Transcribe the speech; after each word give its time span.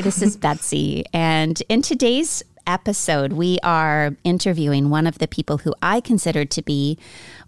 Hi, 0.00 0.04
this 0.04 0.22
is 0.22 0.38
Betsy. 0.38 1.04
And 1.12 1.62
in 1.68 1.82
today's 1.82 2.42
episode, 2.66 3.34
we 3.34 3.58
are 3.62 4.16
interviewing 4.24 4.88
one 4.88 5.06
of 5.06 5.18
the 5.18 5.28
people 5.28 5.58
who 5.58 5.74
I 5.82 6.00
consider 6.00 6.46
to 6.46 6.62
be 6.62 6.96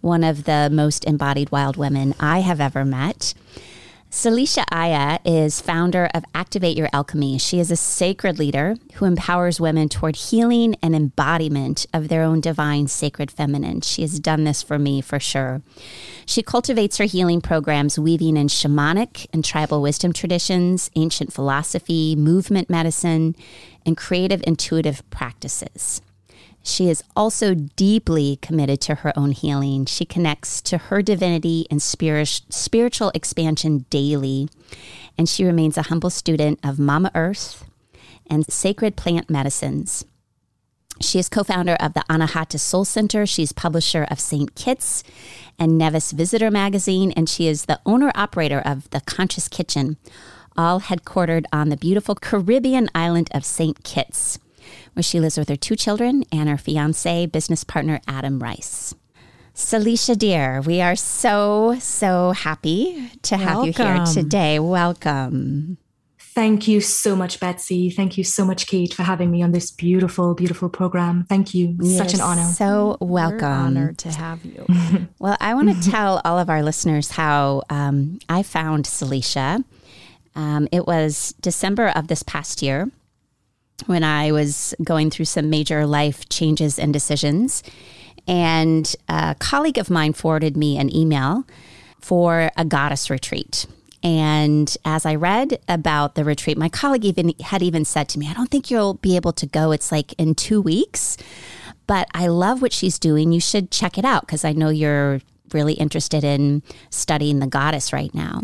one 0.03 0.23
of 0.23 0.45
the 0.45 0.69
most 0.71 1.07
embodied 1.07 1.51
wild 1.51 1.79
women 1.79 2.15
I 2.21 2.41
have 2.41 2.61
ever 2.61 2.85
met. 2.85 3.33
Salisha 4.13 4.63
Aya 4.71 5.21
is 5.25 5.63
founder 5.63 6.07
of 6.13 6.23
Activate 6.35 6.77
Your 6.77 6.91
Alchemy. 6.93 7.39
She 7.39 7.59
is 7.59 7.71
a 7.71 7.77
sacred 7.77 8.39
leader 8.39 8.77
who 8.97 9.07
empowers 9.07 9.59
women 9.59 9.89
toward 9.89 10.17
healing 10.17 10.77
and 10.83 10.95
embodiment 10.95 11.87
of 11.95 12.09
their 12.09 12.23
own 12.23 12.43
divine 12.43 12.89
sacred 12.89 13.31
feminine. 13.31 13.81
She 13.81 14.03
has 14.03 14.21
done 14.21 14.45
this 14.45 14.63
for 14.63 14.79
me 14.79 15.01
for 15.01 15.19
sure. 15.19 15.63
She 16.27 16.43
cultivates 16.43 16.99
her 16.99 17.07
healing 17.07 17.41
programs 17.41 17.99
weaving 17.99 18.37
in 18.37 18.49
shamanic 18.49 19.27
and 19.33 19.43
tribal 19.43 19.81
wisdom 19.81 20.13
traditions, 20.13 20.91
ancient 20.95 21.33
philosophy, 21.33 22.15
movement 22.15 22.69
medicine, 22.69 23.35
and 23.87 23.97
creative 23.97 24.45
intuitive 24.47 25.09
practices. 25.09 26.03
She 26.63 26.89
is 26.89 27.03
also 27.17 27.55
deeply 27.55 28.39
committed 28.41 28.81
to 28.83 28.97
her 28.97 29.13
own 29.19 29.33
healing. 29.33 29.85
She 29.87 30.05
connects 30.05 30.61
to 30.63 30.79
her 30.79 31.03
divinity 31.03 31.67
and 31.71 31.83
spirit, 31.83 32.43
spiritual 32.51 33.11
expansion 33.15 33.85
daily. 33.91 34.49
And 35.19 35.29
she 35.29 35.45
remains 35.45 35.77
a 35.77 35.83
humble 35.83 36.11
student 36.11 36.61
of 36.63 36.79
Mama 36.79 37.11
Earth 37.15 37.65
and 38.31 38.51
sacred 38.51 38.97
plant 38.97 39.29
medicines. 39.29 40.05
She 41.01 41.19
is 41.19 41.29
co 41.29 41.43
founder 41.43 41.75
of 41.75 41.95
the 41.95 42.05
Anahata 42.09 42.61
Soul 42.61 42.85
Center. 42.85 43.27
She's 43.27 43.53
publisher 43.53 44.07
of 44.09 44.21
St. 44.21 44.55
Kitts 44.55 45.03
and 45.59 45.77
Nevis 45.77 46.13
Visitor 46.13 46.51
magazine, 46.51 47.13
and 47.13 47.29
she 47.29 47.49
is 47.49 47.65
the 47.65 47.81
owner 47.85 48.13
operator 48.15 48.61
of 48.65 48.89
The 48.91 49.01
Conscious 49.01 49.49
Kitchen, 49.49 49.97
all 50.57 50.81
headquartered 50.81 51.45
on 51.53 51.71
the 51.71 51.77
beautiful 51.77 52.15
Caribbean 52.15 52.89
island 52.95 53.31
of 53.35 53.45
St. 53.45 53.83
Kitts 53.83 54.39
where 54.95 55.03
she 55.03 55.21
lives 55.21 55.39
with 55.39 55.49
her 55.49 55.57
two 55.57 55.77
children 55.77 56.25
and 56.33 56.49
her 56.49 56.59
fiance, 56.59 57.27
business 57.27 57.65
partner 57.65 58.01
Adam 58.07 58.39
Rice. 58.39 58.95
Salisha, 59.55 60.17
dear, 60.17 60.63
we 60.63 60.81
are 60.81 60.97
so, 60.97 61.77
so 61.79 62.33
happy 62.33 63.11
to 63.23 63.37
have 63.37 63.59
Welcome. 63.59 63.87
you 63.87 63.95
here 63.95 64.05
today. 64.07 64.59
Welcome. 64.59 65.77
Thank 66.35 66.67
you 66.67 66.81
so 66.81 67.15
much, 67.15 67.39
Betsy. 67.39 67.91
Thank 67.91 68.17
you 68.17 68.25
so 68.25 68.47
much, 68.47 68.67
Kate, 68.67 68.95
for 68.95 69.03
having 69.03 69.31
me 69.31 69.43
on 69.43 69.53
this 69.53 69.71
beautiful, 69.71 70.35
beautiful 70.35 70.71
program. 70.71 71.27
Thank 71.29 71.53
you. 71.53 71.77
You're 71.79 71.99
Such 71.99 72.15
an 72.15 72.23
honor. 72.23 72.45
So 72.45 72.97
welcome. 73.01 73.41
We're 73.41 73.47
honored 73.47 73.99
to 73.99 74.13
have 74.13 74.43
you. 74.43 74.67
well, 75.19 75.37
I 75.41 75.53
want 75.53 75.83
to 75.83 75.91
tell 75.91 76.23
all 76.25 76.39
of 76.39 76.49
our 76.49 76.63
listeners 76.63 77.11
how 77.11 77.65
um, 77.69 78.19
I 78.31 78.43
found 78.43 78.87
Salisha. 78.87 79.63
Um, 80.35 80.69
it 80.73 80.87
was 80.87 81.35
December 81.43 81.89
of 81.89 82.09
this 82.09 82.23
past 82.23 82.63
year 82.63 82.91
when 83.87 84.05
I 84.05 84.33
was 84.33 84.75
going 84.83 85.11
through 85.11 85.27
some 85.27 85.51
major 85.51 85.87
life 85.87 86.29
changes 86.29 86.79
and 86.79 86.93
decisions. 86.93 87.63
And 88.27 88.95
a 89.09 89.35
colleague 89.39 89.79
of 89.79 89.91
mine 89.91 90.13
forwarded 90.13 90.57
me 90.57 90.79
an 90.79 90.95
email 90.95 91.45
for 92.01 92.51
a 92.57 92.65
goddess 92.65 93.11
retreat. 93.11 93.67
And 94.03 94.77
as 94.85 95.07
I 95.07 95.15
read 95.15 95.61
about 95.69 96.15
the 96.17 96.25
retreat, 96.25 96.59
my 96.59 96.69
colleague 96.69 97.05
even 97.05 97.33
had 97.41 97.63
even 97.63 97.85
said 97.85 98.09
to 98.11 98.19
me, 98.19 98.29
I 98.29 98.35
don't 98.35 98.51
think 98.51 98.71
you'll 98.71 98.95
be 98.95 99.17
able 99.17 99.33
to 99.35 99.47
go. 99.47 99.71
It's 99.71 99.93
like 99.93 100.13
in 100.15 100.35
two 100.35 100.61
weeks. 100.61 101.17
But 101.87 102.09
I 102.15 102.29
love 102.29 102.63
what 102.63 102.73
she's 102.73 102.99
doing. 102.99 103.33
You 103.33 103.41
should 103.41 103.71
check 103.71 103.99
it 103.99 104.05
out 104.05 104.23
because 104.23 104.45
I 104.45 104.53
know 104.53 104.69
you're 104.71 105.21
really 105.53 105.75
interested 105.75 106.25
in 106.25 106.63
studying 106.91 107.39
the 107.39 107.47
goddess 107.47 107.93
right 107.93 108.15
now. 108.15 108.43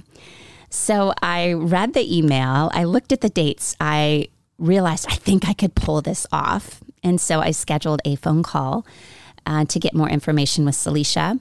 So 0.71 1.15
I 1.22 1.54
read 1.54 1.94
the 1.94 2.16
email, 2.16 2.71
I 2.75 2.84
looked 2.84 3.12
at 3.12 3.22
the 3.22 3.31
dates, 3.31 3.75
I 3.81 4.28
realized 4.58 5.06
I 5.08 5.14
think 5.14 5.48
I 5.48 5.52
could 5.52 5.74
pull 5.74 6.02
this 6.02 6.26
off. 6.32 6.80
And 7.02 7.20
so 7.20 7.41
I 7.41 7.52
scheduled 7.52 8.00
a 8.04 8.16
phone 8.16 8.42
call 8.42 8.84
uh, 9.46 9.64
to 9.66 9.78
get 9.78 9.94
more 9.94 10.08
information 10.08 10.64
with 10.64 10.74
Salisha. 10.74 11.41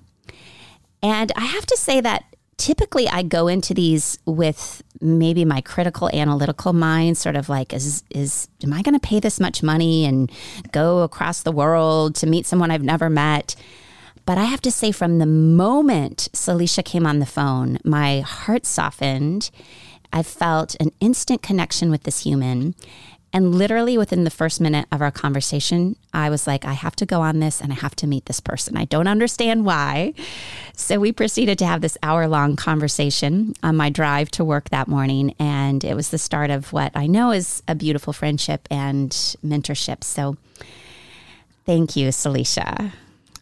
And 1.01 1.31
I 1.35 1.45
have 1.45 1.65
to 1.65 1.77
say 1.77 2.01
that 2.01 2.23
typically 2.57 3.07
I 3.07 3.21
go 3.21 3.47
into 3.47 3.73
these 3.73 4.17
with 4.25 4.83
maybe 4.99 5.45
my 5.45 5.61
critical 5.61 6.09
analytical 6.09 6.73
mind, 6.73 7.17
sort 7.17 7.35
of 7.35 7.49
like, 7.49 7.73
is, 7.73 8.03
is 8.09 8.47
am 8.63 8.73
I 8.73 8.81
going 8.81 8.99
to 8.99 9.07
pay 9.07 9.19
this 9.19 9.39
much 9.39 9.61
money 9.61 10.05
and 10.05 10.31
go 10.71 11.03
across 11.03 11.43
the 11.43 11.51
world 11.51 12.15
to 12.15 12.27
meet 12.27 12.45
someone 12.45 12.71
I've 12.71 12.83
never 12.83 13.09
met? 13.09 13.55
But 14.25 14.37
I 14.37 14.43
have 14.43 14.61
to 14.61 14.71
say, 14.71 14.91
from 14.91 15.19
the 15.19 15.25
moment 15.25 16.27
Salisha 16.33 16.83
came 16.83 17.05
on 17.05 17.19
the 17.19 17.25
phone, 17.25 17.77
my 17.85 18.19
heart 18.19 18.65
softened 18.65 19.49
I 20.11 20.23
felt 20.23 20.75
an 20.79 20.91
instant 20.99 21.41
connection 21.41 21.91
with 21.91 22.03
this 22.03 22.23
human. 22.23 22.75
And 23.33 23.53
literally 23.53 23.97
within 23.97 24.23
the 24.23 24.29
first 24.29 24.61
minute 24.61 24.87
of 24.91 25.01
our 25.01 25.11
conversation, 25.11 25.97
I 26.13 26.29
was 26.29 26.47
like, 26.47 26.65
I 26.65 26.73
have 26.73 26.95
to 26.95 27.05
go 27.05 27.21
on 27.21 27.39
this 27.39 27.61
and 27.61 27.71
I 27.71 27.75
have 27.75 27.95
to 27.97 28.07
meet 28.07 28.25
this 28.25 28.39
person. 28.39 28.77
I 28.77 28.85
don't 28.85 29.07
understand 29.07 29.65
why. 29.65 30.13
So 30.75 30.99
we 30.99 31.11
proceeded 31.11 31.59
to 31.59 31.65
have 31.65 31.81
this 31.81 31.97
hour 32.01 32.27
long 32.27 32.55
conversation 32.55 33.53
on 33.61 33.75
my 33.75 33.89
drive 33.89 34.31
to 34.31 34.45
work 34.45 34.69
that 34.69 34.87
morning. 34.87 35.35
And 35.39 35.83
it 35.83 35.93
was 35.93 36.09
the 36.09 36.17
start 36.17 36.49
of 36.49 36.71
what 36.71 36.91
I 36.95 37.05
know 37.05 37.31
is 37.31 37.61
a 37.67 37.75
beautiful 37.75 38.13
friendship 38.13 38.67
and 38.71 39.11
mentorship. 39.45 40.03
So 40.03 40.37
thank 41.65 41.95
you, 41.97 42.07
Salisha, 42.09 42.93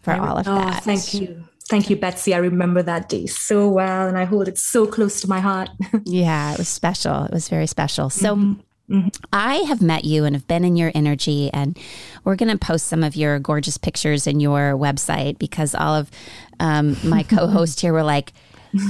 for 0.02 0.14
all 0.14 0.40
of 0.40 0.48
oh, 0.48 0.56
that. 0.56 0.84
Thank 0.84 1.14
you. 1.14 1.46
Thank 1.68 1.90
you, 1.90 1.96
Betsy. 1.96 2.34
I 2.36 2.38
remember 2.38 2.84
that 2.84 3.10
day 3.10 3.26
so 3.26 3.68
well, 3.68 4.08
and 4.08 4.18
I 4.18 4.26
hold 4.26 4.48
it 4.48 4.58
so 4.60 4.86
close 4.86 5.22
to 5.22 5.28
my 5.28 5.40
heart. 5.40 5.70
yeah, 6.06 6.54
it 6.54 6.60
was 6.60 6.68
special. 6.68 7.24
It 7.24 7.32
was 7.32 7.50
very 7.50 7.66
special. 7.66 8.12
So, 8.12 8.36
mm-hmm. 8.36 8.62
Mm-hmm. 8.90 9.08
I 9.34 9.56
have 9.68 9.82
met 9.82 10.06
you 10.06 10.26
and 10.26 10.36
have 10.36 10.48
been 10.48 10.64
in 10.64 10.76
your 10.76 10.92
energy, 10.94 11.50
and 11.52 11.78
we're 12.24 12.36
going 12.36 12.52
to 12.52 12.58
post 12.58 12.86
some 12.86 13.04
of 13.04 13.16
your 13.16 13.40
gorgeous 13.40 13.80
pictures 13.80 14.28
in 14.28 14.40
your 14.40 14.74
website 14.74 15.40
because 15.40 15.74
all 15.74 15.96
of 15.96 16.12
um, 16.60 16.96
my 17.04 17.24
co-hosts 17.30 17.82
here 17.82 17.94
were 17.94 18.04
like, 18.04 18.32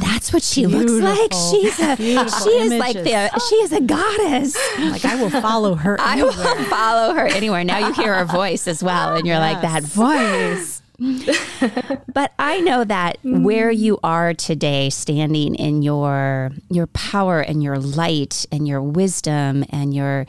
"That's 0.01 0.33
what 0.33 0.43
she 0.43 0.65
Beautiful. 0.65 0.97
looks 0.97 1.01
like. 1.01 1.31
She's 1.31 1.79
a 1.79 1.95
Beautiful 1.95 2.39
she 2.41 2.49
is 2.57 2.73
like 2.73 2.95
the 2.97 3.39
she 3.47 3.55
is 3.55 3.71
a 3.71 3.79
goddess. 3.79 4.57
Like 4.79 5.05
I 5.05 5.15
will 5.15 5.29
follow 5.29 5.75
her. 5.75 5.97
Anywhere. 6.01 6.33
I 6.35 6.53
will 6.57 6.65
follow 6.65 7.13
her 7.13 7.27
anywhere. 7.27 7.63
Now 7.63 7.87
you 7.87 7.93
hear 7.93 8.15
her 8.15 8.25
voice 8.25 8.67
as 8.67 8.83
well, 8.83 9.15
and 9.15 9.25
you're 9.25 9.37
yes. 9.37 9.53
like 9.53 9.61
that 9.61 9.83
voice. 9.83 10.81
but 12.13 12.33
I 12.39 12.61
know 12.61 12.83
that 12.83 13.17
mm-hmm. 13.17 13.43
where 13.43 13.71
you 13.71 13.99
are 14.03 14.33
today, 14.33 14.89
standing 14.89 15.55
in 15.55 15.81
your 15.81 16.51
your 16.69 16.87
power 16.87 17.41
and 17.41 17.61
your 17.61 17.77
light 17.77 18.45
and 18.51 18.67
your 18.67 18.81
wisdom 18.81 19.65
and 19.69 19.93
your 19.93 20.25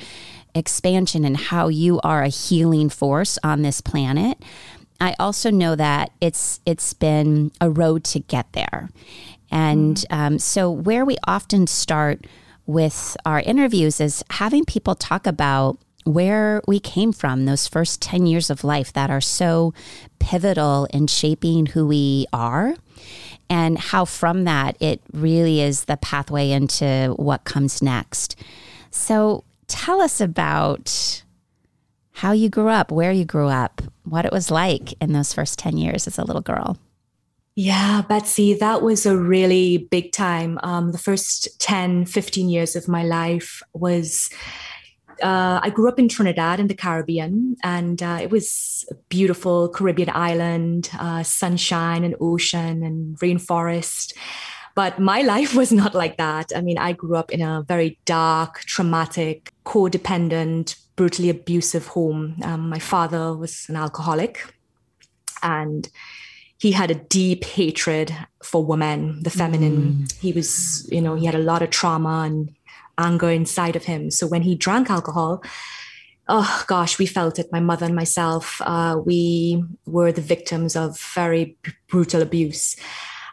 expansion 0.55 1.25
and 1.25 1.37
how 1.37 1.69
you 1.69 2.01
are 2.03 2.23
a 2.23 2.29
healing 2.29 2.89
force 2.89 3.39
on 3.45 3.63
this 3.63 3.81
planet. 3.81 4.39
I 5.01 5.15
also 5.19 5.51
know 5.51 5.77
that 5.77 6.11
it's 6.21 6.61
it's 6.67 6.95
been 6.95 7.53
a 7.61 7.71
road 7.71 8.03
to 8.05 8.21
get 8.21 8.53
there, 8.53 8.91
and 9.51 9.97
mm-hmm. 9.97 10.21
um, 10.21 10.39
so 10.39 10.71
where 10.71 11.05
we 11.05 11.17
often 11.27 11.67
start 11.67 12.27
with 12.67 13.17
our 13.25 13.41
interviews 13.41 14.01
is 14.01 14.25
having 14.31 14.65
people 14.65 14.97
talk 14.97 15.27
about 15.27 15.79
where 16.07 16.63
we 16.69 16.79
came 16.79 17.13
from, 17.13 17.45
those 17.45 17.67
first 17.67 18.01
10 18.01 18.27
years 18.27 18.49
of 18.49 18.63
life 18.63 18.93
that 18.93 19.11
are 19.11 19.21
so 19.21 19.75
pivotal 20.21 20.87
in 20.93 21.09
shaping 21.09 21.67
who 21.67 21.87
we 21.87 22.27
are, 22.33 22.77
and 23.51 23.77
how 23.77 24.05
from 24.05 24.45
that 24.45 24.77
it 24.81 25.01
really 25.13 25.61
is 25.61 25.85
the 25.85 25.97
pathway 25.97 26.51
into 26.51 27.13
what 27.17 27.45
comes 27.45 27.83
next. 27.83 28.37
So 28.91 29.45
tell 29.67 30.01
us 30.01 30.21
about 30.21 31.23
how 32.13 32.33
you 32.33 32.49
grew 32.49 32.69
up, 32.69 32.93
where 32.93 33.13
you 33.13 33.25
grew 33.25 33.49
up, 33.49 33.83
what 34.05 34.25
it 34.25 34.33
was 34.33 34.51
like 34.51 34.95
in 35.03 35.13
those 35.13 35.35
first 35.35 35.59
10 35.59 35.77
years 35.77 36.07
as 36.07 36.19
a 36.19 36.25
little 36.25 36.41
girl. 36.41 36.79
Yeah, 37.57 38.03
Betsy, 38.03 38.55
that 38.55 38.83
was 38.83 39.07
a 39.07 39.17
really 39.17 39.79
big 39.91 40.13
time. 40.13 40.61
Um, 40.63 40.93
the 40.93 40.99
first 40.99 41.59
10, 41.59 42.05
15 42.05 42.49
years 42.49 42.77
of 42.77 42.87
my 42.87 43.03
life 43.03 43.63
was 43.73 44.31
uh, 45.23 45.61
I 45.63 45.71
grew 45.71 45.89
up 45.89 45.99
in 45.99 46.09
Trinidad 46.09 46.61
in 46.61 46.67
the 46.67 46.75
Caribbean, 46.75 47.57
and 47.63 48.03
uh, 48.03 48.19
it 48.21 48.31
was 48.31 48.85
a 48.91 48.95
beautiful 49.09 49.69
Caribbean 49.69 50.11
island, 50.11 50.91
uh, 50.99 51.23
sunshine 51.23 52.05
and 52.05 52.15
ocean 52.21 52.83
and 52.83 53.19
rainforest. 53.19 54.15
But 54.75 54.99
my 54.99 55.23
life 55.35 55.55
was 55.55 55.73
not 55.73 55.95
like 55.95 56.17
that. 56.17 56.53
I 56.55 56.61
mean, 56.61 56.79
I 56.79 56.93
grew 56.93 57.17
up 57.17 57.33
in 57.33 57.43
a 57.43 57.65
very 57.67 57.99
dark, 58.05 58.61
traumatic, 58.61 59.53
codependent, 59.65 60.77
brutally 60.97 61.31
abusive 61.31 61.87
home. 61.89 62.37
Um, 62.43 62.69
my 62.69 62.79
father 62.79 63.35
was 63.35 63.67
an 63.69 63.77
alcoholic, 63.77 64.53
and 65.43 65.89
he 66.59 66.73
had 66.73 66.91
a 66.91 66.95
deep 66.95 67.45
hatred 67.45 68.17
for 68.43 68.65
women, 68.65 69.23
the 69.23 69.31
feminine. 69.31 70.07
Mm. 70.07 70.21
He 70.21 70.33
was, 70.33 70.89
you 70.91 71.03
know, 71.03 71.15
he 71.15 71.27
had 71.27 71.35
a 71.35 71.39
lot 71.39 71.63
of 71.63 71.71
trauma 71.71 72.23
and 72.27 72.56
anger 72.99 73.31
inside 73.31 73.77
of 73.77 73.85
him. 73.85 74.11
So 74.11 74.27
when 74.27 74.43
he 74.43 74.55
drank 74.55 74.91
alcohol, 74.91 75.43
oh 76.29 76.65
gosh, 76.67 76.99
we 76.99 77.07
felt 77.07 77.39
it. 77.39 77.53
My 77.53 77.61
mother 77.61 77.87
and 77.87 77.95
myself, 77.95 78.61
uh, 78.65 79.01
we 79.05 79.63
were 79.87 80.13
the 80.13 80.21
victims 80.21 80.77
of 80.77 80.99
very 81.15 81.57
brutal 81.89 82.23
abuse. 82.23 82.77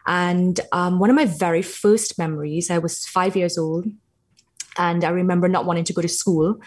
And 0.06 0.60
um, 0.72 1.00
one 1.00 1.10
of 1.10 1.16
my 1.16 1.26
very 1.26 1.62
first 1.62 2.20
memories, 2.20 2.70
I 2.70 2.78
was 2.78 3.06
five 3.08 3.36
years 3.36 3.58
old, 3.58 3.86
and 4.78 5.04
I 5.04 5.10
remember 5.10 5.48
not 5.48 5.66
wanting 5.66 5.86
to 5.86 5.94
go 5.94 6.02
to 6.02 6.08
school. 6.08 6.60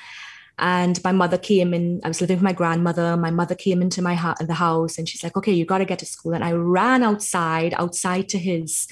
And 0.59 1.03
my 1.05 1.13
mother 1.13 1.37
came 1.37 1.75
in, 1.75 2.01
I 2.03 2.09
was 2.09 2.21
living 2.21 2.37
with 2.37 2.43
my 2.43 2.55
grandmother. 2.55 3.17
My 3.17 3.31
mother 3.31 3.55
came 3.55 3.83
into 3.83 4.01
my 4.01 4.15
ha- 4.15 4.37
the 4.41 4.55
house 4.55 4.97
and 4.97 5.07
she's 5.07 5.23
like, 5.23 5.37
okay, 5.37 5.53
you 5.53 5.67
got 5.67 5.79
to 5.79 5.85
get 5.85 5.99
to 5.99 6.07
school. 6.07 6.33
And 6.35 6.43
I 6.43 6.53
ran 6.53 7.03
outside, 7.03 7.75
outside 7.77 8.31
to 8.31 8.39
his 8.39 8.89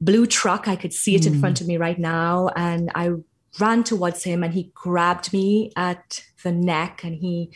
blue 0.00 0.26
truck. 0.26 0.68
I 0.68 0.76
could 0.76 0.92
see 0.92 1.14
it 1.14 1.22
mm. 1.22 1.28
in 1.28 1.40
front 1.40 1.60
of 1.60 1.66
me 1.66 1.76
right 1.76 1.98
now. 1.98 2.50
And 2.56 2.90
I 2.94 3.12
ran 3.58 3.84
towards 3.84 4.24
him 4.24 4.42
and 4.42 4.54
he 4.54 4.70
grabbed 4.74 5.32
me 5.32 5.72
at 5.76 6.22
the 6.42 6.52
neck 6.52 7.02
and 7.02 7.14
he 7.16 7.50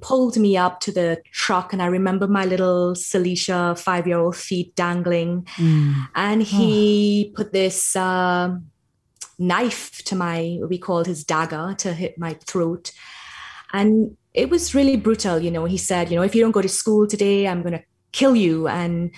pulled 0.00 0.36
me 0.36 0.56
up 0.56 0.80
to 0.80 0.92
the 0.92 1.22
truck. 1.32 1.72
And 1.72 1.82
I 1.82 1.86
remember 1.86 2.28
my 2.28 2.44
little 2.44 2.94
Salisha 2.94 3.78
five 3.78 4.06
year 4.06 4.18
old 4.18 4.36
feet 4.36 4.74
dangling. 4.74 5.46
Mm. 5.56 6.08
And 6.14 6.42
he 6.42 7.30
oh. 7.32 7.36
put 7.36 7.52
this 7.52 7.96
uh, 7.96 8.56
knife 9.38 10.04
to 10.04 10.14
my, 10.14 10.58
we 10.68 10.78
called 10.78 11.06
his 11.06 11.24
dagger 11.24 11.74
to 11.78 11.92
hit 11.92 12.18
my 12.18 12.34
throat. 12.46 12.92
And 13.72 14.16
it 14.34 14.50
was 14.50 14.74
really 14.74 14.96
brutal. 14.96 15.40
You 15.40 15.50
know, 15.50 15.64
he 15.64 15.78
said, 15.78 16.10
you 16.10 16.16
know, 16.16 16.22
if 16.22 16.34
you 16.34 16.42
don't 16.42 16.52
go 16.52 16.62
to 16.62 16.68
school 16.68 17.06
today, 17.06 17.48
I'm 17.48 17.62
going 17.62 17.72
to 17.72 17.84
kill 18.12 18.36
you. 18.36 18.68
And 18.68 19.12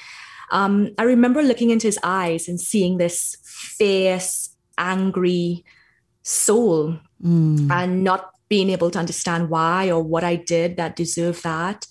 um, 0.50 0.90
I 0.98 1.02
remember 1.02 1.42
looking 1.42 1.70
into 1.70 1.86
his 1.88 1.98
eyes 2.02 2.48
and 2.48 2.60
seeing 2.60 2.98
this 2.98 3.36
fierce, 3.44 4.50
angry 4.78 5.64
soul 6.22 6.98
mm. 7.22 7.70
and 7.70 8.04
not 8.04 8.30
being 8.48 8.70
able 8.70 8.90
to 8.90 8.98
understand 8.98 9.50
why 9.50 9.90
or 9.90 10.02
what 10.02 10.24
I 10.24 10.36
did 10.36 10.76
that 10.76 10.96
deserved 10.96 11.42
that. 11.42 11.86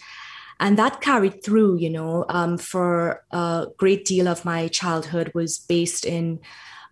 And 0.60 0.78
that 0.78 1.02
carried 1.02 1.44
through, 1.44 1.80
you 1.80 1.90
know, 1.90 2.26
um, 2.30 2.58
for 2.58 3.24
a 3.32 3.68
great 3.78 4.06
deal 4.06 4.28
of 4.28 4.46
my 4.46 4.70
childhood 4.70 5.32
was 5.34 5.60
based 5.60 6.06
in 6.06 6.40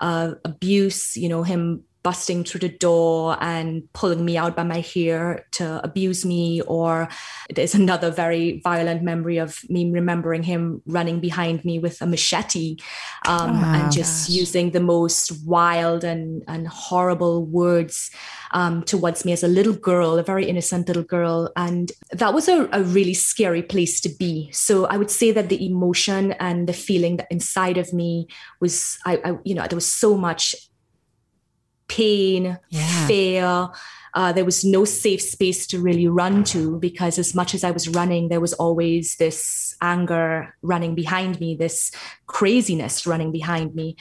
uh, 0.01 0.33
abuse, 0.43 1.15
you 1.15 1.29
know, 1.29 1.43
him 1.43 1.83
busting 2.03 2.43
through 2.43 2.59
the 2.59 2.69
door 2.69 3.37
and 3.41 3.91
pulling 3.93 4.23
me 4.23 4.37
out 4.37 4.55
by 4.55 4.63
my 4.63 4.81
hair 4.81 5.45
to 5.51 5.81
abuse 5.83 6.25
me. 6.25 6.61
Or 6.61 7.09
there's 7.53 7.73
another 7.73 8.11
very 8.11 8.61
violent 8.63 9.01
memory 9.03 9.37
of 9.37 9.59
me 9.69 9.89
remembering 9.89 10.43
him 10.43 10.81
running 10.85 11.19
behind 11.19 11.63
me 11.65 11.79
with 11.79 12.01
a 12.01 12.05
machete 12.05 12.77
um, 13.25 13.51
oh, 13.51 13.63
and 13.63 13.91
just 13.91 14.27
gosh. 14.27 14.35
using 14.35 14.71
the 14.71 14.79
most 14.79 15.31
wild 15.45 16.03
and, 16.03 16.43
and 16.47 16.67
horrible 16.67 17.45
words 17.45 18.11
um, 18.51 18.83
towards 18.83 19.25
me 19.25 19.31
as 19.31 19.43
a 19.43 19.47
little 19.47 19.73
girl, 19.73 20.17
a 20.17 20.23
very 20.23 20.45
innocent 20.45 20.87
little 20.87 21.03
girl. 21.03 21.51
And 21.55 21.91
that 22.11 22.33
was 22.33 22.47
a, 22.47 22.69
a 22.71 22.83
really 22.83 23.13
scary 23.13 23.63
place 23.63 23.99
to 24.01 24.09
be. 24.09 24.51
So 24.51 24.85
I 24.85 24.97
would 24.97 25.09
say 25.09 25.31
that 25.31 25.49
the 25.49 25.65
emotion 25.65 26.33
and 26.33 26.67
the 26.67 26.73
feeling 26.73 27.17
that 27.17 27.31
inside 27.31 27.77
of 27.77 27.93
me 27.93 28.27
was, 28.59 28.97
I, 29.05 29.19
I 29.25 29.37
you 29.43 29.55
know, 29.55 29.65
there 29.67 29.77
was 29.77 29.89
so 29.89 30.15
much 30.15 30.55
pain, 31.93 32.57
yeah. 32.69 33.07
fear. 33.07 33.69
Uh, 34.15 34.31
there 34.31 34.45
was 34.45 34.63
no 34.63 34.85
safe 34.85 35.21
space 35.21 35.65
to 35.65 35.79
really 35.79 36.07
run 36.07 36.43
to 36.43 36.79
because, 36.79 37.17
as 37.17 37.33
much 37.33 37.55
as 37.55 37.63
I 37.63 37.71
was 37.71 37.87
running, 37.87 38.29
there 38.29 38.39
was 38.39 38.53
always 38.53 39.15
this 39.15 39.75
anger 39.81 40.55
running 40.61 40.93
behind 40.93 41.39
me, 41.39 41.55
this 41.55 41.91
craziness 42.27 43.07
running 43.07 43.31
behind 43.31 43.73
me. 43.73 43.95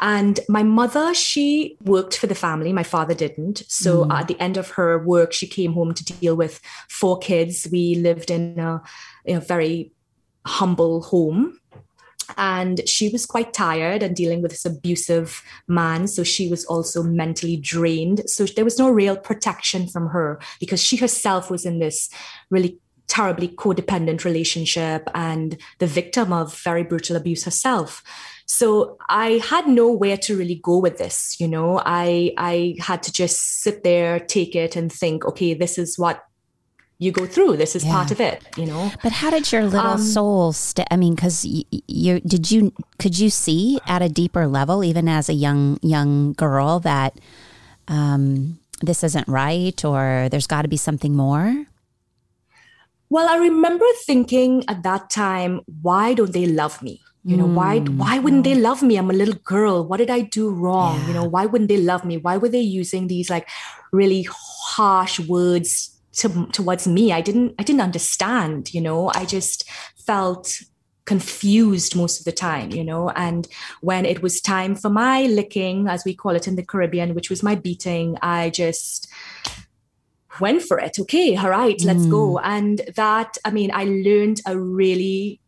And 0.00 0.40
my 0.48 0.64
mother, 0.64 1.14
she 1.14 1.76
worked 1.84 2.18
for 2.18 2.26
the 2.26 2.34
family. 2.34 2.72
My 2.72 2.82
father 2.82 3.14
didn't. 3.14 3.62
So 3.68 4.04
mm. 4.04 4.12
at 4.12 4.26
the 4.26 4.38
end 4.40 4.56
of 4.56 4.70
her 4.70 4.98
work, 4.98 5.32
she 5.32 5.46
came 5.46 5.72
home 5.72 5.94
to 5.94 6.04
deal 6.04 6.34
with 6.34 6.60
four 6.88 7.18
kids. 7.18 7.68
We 7.70 7.94
lived 7.94 8.30
in 8.30 8.58
a, 8.58 8.82
in 9.24 9.36
a 9.36 9.40
very 9.40 9.92
humble 10.44 11.02
home 11.02 11.58
and 12.36 12.86
she 12.88 13.08
was 13.08 13.26
quite 13.26 13.52
tired 13.52 14.02
and 14.02 14.16
dealing 14.16 14.42
with 14.42 14.50
this 14.50 14.64
abusive 14.64 15.42
man. 15.68 16.06
So 16.06 16.24
she 16.24 16.48
was 16.48 16.64
also 16.64 17.02
mentally 17.02 17.56
drained. 17.56 18.28
So 18.28 18.44
there 18.44 18.64
was 18.64 18.78
no 18.78 18.90
real 18.90 19.16
protection 19.16 19.88
from 19.88 20.08
her 20.08 20.40
because 20.60 20.82
she 20.82 20.96
herself 20.96 21.50
was 21.50 21.64
in 21.64 21.78
this 21.78 22.08
really 22.50 22.78
terribly 23.08 23.48
codependent 23.48 24.24
relationship 24.24 25.08
and 25.14 25.56
the 25.78 25.86
victim 25.86 26.32
of 26.32 26.58
very 26.60 26.82
brutal 26.82 27.16
abuse 27.16 27.44
herself. 27.44 28.02
So 28.48 28.96
i 29.08 29.40
had 29.44 29.66
nowhere 29.66 30.16
to 30.18 30.36
really 30.36 30.60
go 30.62 30.78
with 30.78 30.98
this 30.98 31.36
you 31.40 31.48
know. 31.48 31.80
I 31.84 32.32
i 32.36 32.76
had 32.80 33.02
to 33.04 33.12
just 33.12 33.60
sit 33.62 33.82
there 33.84 34.20
take 34.20 34.54
it 34.54 34.76
and 34.76 34.92
think 34.92 35.24
okay 35.24 35.54
this 35.54 35.78
is 35.78 35.98
what 35.98 36.25
you 36.98 37.12
go 37.12 37.26
through. 37.26 37.56
This 37.56 37.76
is 37.76 37.84
yeah. 37.84 37.92
part 37.92 38.10
of 38.10 38.20
it, 38.20 38.42
you 38.56 38.66
know. 38.66 38.90
But 39.02 39.12
how 39.12 39.30
did 39.30 39.52
your 39.52 39.64
little 39.64 39.92
um, 39.92 40.00
soul? 40.00 40.52
St- 40.52 40.88
I 40.90 40.96
mean, 40.96 41.14
because 41.14 41.44
you, 41.44 41.64
you 41.86 42.20
did 42.20 42.50
you 42.50 42.72
could 42.98 43.18
you 43.18 43.30
see 43.30 43.78
at 43.86 44.02
a 44.02 44.08
deeper 44.08 44.46
level, 44.46 44.82
even 44.82 45.08
as 45.08 45.28
a 45.28 45.34
young 45.34 45.78
young 45.82 46.32
girl, 46.32 46.80
that 46.80 47.18
um, 47.88 48.58
this 48.80 49.04
isn't 49.04 49.28
right, 49.28 49.84
or 49.84 50.28
there's 50.30 50.46
got 50.46 50.62
to 50.62 50.68
be 50.68 50.76
something 50.76 51.14
more. 51.14 51.66
Well, 53.08 53.28
I 53.28 53.36
remember 53.36 53.84
thinking 54.04 54.64
at 54.66 54.82
that 54.82 55.10
time, 55.10 55.60
why 55.82 56.14
don't 56.14 56.32
they 56.32 56.46
love 56.46 56.82
me? 56.82 57.00
You 57.24 57.36
know, 57.36 57.46
mm, 57.46 57.54
why 57.54 57.80
why 57.80 58.18
wouldn't 58.18 58.44
they 58.44 58.54
love 58.54 58.82
me? 58.82 58.96
I'm 58.96 59.10
a 59.10 59.12
little 59.12 59.34
girl. 59.44 59.84
What 59.84 59.98
did 59.98 60.10
I 60.10 60.20
do 60.20 60.48
wrong? 60.48 61.00
Yeah. 61.00 61.08
You 61.08 61.14
know, 61.14 61.24
why 61.24 61.44
wouldn't 61.44 61.68
they 61.68 61.76
love 61.76 62.04
me? 62.04 62.16
Why 62.16 62.36
were 62.36 62.48
they 62.48 62.60
using 62.60 63.08
these 63.08 63.28
like 63.28 63.48
really 63.92 64.26
harsh 64.30 65.20
words 65.20 65.95
to, 66.16 66.46
towards 66.52 66.86
me. 66.86 67.12
I 67.12 67.20
didn't 67.20 67.54
i 67.58 67.62
didn't 67.62 67.82
understand 67.82 68.72
you 68.74 68.80
know? 68.80 69.10
I 69.14 69.24
just 69.24 69.68
felt 69.96 70.60
confused 71.04 71.94
most 71.94 72.18
of 72.18 72.24
the 72.24 72.32
time 72.32 72.70
you 72.70 72.84
know? 72.84 73.10
And 73.10 73.46
when 73.80 74.04
it 74.04 74.22
was 74.22 74.40
time 74.40 74.74
for 74.74 74.90
my 74.90 75.22
licking 75.22 75.88
as 75.88 76.04
we 76.04 76.14
call 76.14 76.34
it 76.34 76.48
in 76.48 76.56
the 76.56 76.64
caribbean 76.64 77.14
which 77.14 77.30
was 77.30 77.42
my 77.42 77.54
beating 77.54 78.16
i 78.22 78.50
just 78.50 79.08
went 80.40 80.62
for 80.62 80.78
it. 80.78 80.98
Okay 80.98 81.36
all 81.36 81.50
right 81.50 81.80
let's 81.82 82.06
mm. 82.06 82.10
go 82.10 82.38
and 82.40 82.82
that 82.96 83.38
i 83.44 83.50
mean 83.50 83.70
i 83.72 83.84
learned 83.84 84.40
a 84.46 84.58
really 84.58 85.40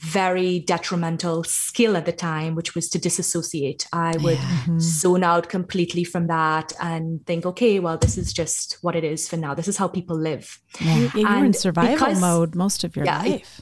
very 0.00 0.60
detrimental 0.60 1.44
skill 1.44 1.96
at 1.96 2.06
the 2.06 2.12
time, 2.12 2.54
which 2.54 2.74
was 2.74 2.88
to 2.88 2.98
disassociate. 2.98 3.86
I 3.92 4.16
would 4.18 4.38
yeah. 4.38 4.58
Mm-hmm. 4.62 4.78
zone 4.78 5.22
out 5.22 5.48
completely 5.48 6.04
from 6.04 6.26
that 6.28 6.72
and 6.80 7.24
think, 7.26 7.44
okay, 7.44 7.80
well, 7.80 7.98
this 7.98 8.16
is 8.16 8.32
just 8.32 8.78
what 8.80 8.96
it 8.96 9.04
is 9.04 9.28
for 9.28 9.36
now. 9.36 9.54
This 9.54 9.68
is 9.68 9.76
how 9.76 9.88
people 9.88 10.16
live. 10.16 10.58
Yeah. 10.80 10.96
You, 10.96 11.10
you 11.14 11.28
were 11.28 11.44
in 11.44 11.52
survival 11.52 11.94
because, 11.94 12.20
mode 12.20 12.54
most 12.54 12.82
of 12.82 12.96
your 12.96 13.04
yeah, 13.04 13.22
life. 13.22 13.60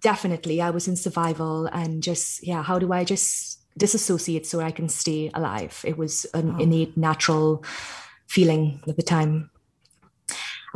definitely. 0.00 0.62
I 0.62 0.70
was 0.70 0.88
in 0.88 0.96
survival 0.96 1.66
and 1.66 2.02
just, 2.02 2.46
yeah, 2.46 2.62
how 2.62 2.78
do 2.78 2.92
I 2.92 3.04
just 3.04 3.60
disassociate 3.76 4.46
so 4.46 4.60
I 4.60 4.70
can 4.70 4.88
stay 4.88 5.30
alive? 5.34 5.82
It 5.84 5.98
was 5.98 6.24
an 6.32 6.54
oh. 6.56 6.58
innate, 6.58 6.96
natural 6.96 7.62
feeling 8.26 8.80
at 8.88 8.96
the 8.96 9.02
time. 9.02 9.50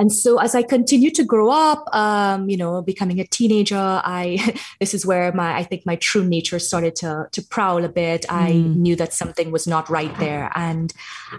And 0.00 0.10
so 0.10 0.38
as 0.38 0.54
I 0.54 0.62
continued 0.62 1.14
to 1.16 1.24
grow 1.24 1.50
up, 1.50 1.84
um, 1.94 2.48
you 2.48 2.56
know, 2.56 2.80
becoming 2.80 3.20
a 3.20 3.26
teenager, 3.26 3.76
I 3.76 4.56
this 4.80 4.94
is 4.94 5.04
where 5.04 5.30
my 5.32 5.58
I 5.58 5.62
think 5.62 5.84
my 5.84 5.96
true 5.96 6.24
nature 6.24 6.58
started 6.58 6.96
to 6.96 7.28
to 7.30 7.42
prowl 7.42 7.84
a 7.84 7.88
bit. 7.88 8.22
Mm. 8.22 8.32
I 8.32 8.52
knew 8.52 8.96
that 8.96 9.12
something 9.12 9.50
was 9.50 9.66
not 9.66 9.90
right 9.90 10.16
there, 10.18 10.50
and 10.54 10.90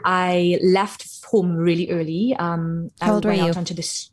I 0.05 0.59
left 0.61 1.25
home 1.25 1.55
really 1.55 1.89
early. 1.89 2.35
Um, 2.37 2.91
How 3.01 3.15
old 3.15 3.25
I 3.25 3.29
went 3.29 3.39
were 3.39 3.45
you? 3.45 3.49
out 3.49 3.57
onto 3.57 3.73
this 3.73 4.11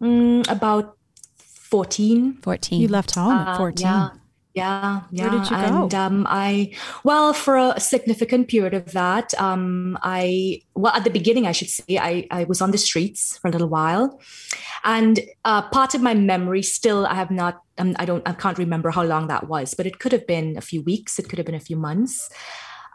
um, 0.00 0.42
about 0.48 0.96
14. 1.36 2.38
14. 2.42 2.80
You 2.80 2.88
left 2.88 3.14
home 3.14 3.32
uh, 3.32 3.52
at 3.52 3.56
14. 3.56 3.86
Yeah. 3.86 4.10
Yeah, 4.56 5.02
yeah. 5.10 5.28
Where 5.28 5.38
did 5.38 5.50
you 5.50 5.56
go? 5.56 5.62
And 5.82 5.94
um, 5.94 6.26
I, 6.30 6.72
well, 7.04 7.34
for 7.34 7.58
a 7.58 7.78
significant 7.78 8.48
period 8.48 8.72
of 8.72 8.92
that, 8.92 9.34
um, 9.34 9.98
I, 10.00 10.62
well, 10.74 10.94
at 10.94 11.04
the 11.04 11.10
beginning, 11.10 11.46
I 11.46 11.52
should 11.52 11.68
say, 11.68 11.98
I, 11.98 12.26
I 12.30 12.44
was 12.44 12.62
on 12.62 12.70
the 12.70 12.78
streets 12.78 13.36
for 13.36 13.48
a 13.48 13.50
little 13.50 13.68
while, 13.68 14.18
and 14.82 15.20
uh, 15.44 15.68
part 15.68 15.94
of 15.94 16.00
my 16.00 16.14
memory 16.14 16.62
still, 16.62 17.04
I 17.04 17.14
have 17.16 17.30
not, 17.30 17.60
um, 17.76 17.94
I 17.98 18.06
don't, 18.06 18.26
I 18.26 18.32
can't 18.32 18.56
remember 18.56 18.90
how 18.90 19.02
long 19.02 19.26
that 19.26 19.46
was, 19.46 19.74
but 19.74 19.84
it 19.84 19.98
could 19.98 20.12
have 20.12 20.26
been 20.26 20.56
a 20.56 20.62
few 20.62 20.80
weeks, 20.80 21.18
it 21.18 21.28
could 21.28 21.38
have 21.38 21.44
been 21.44 21.54
a 21.54 21.60
few 21.60 21.76
months. 21.76 22.30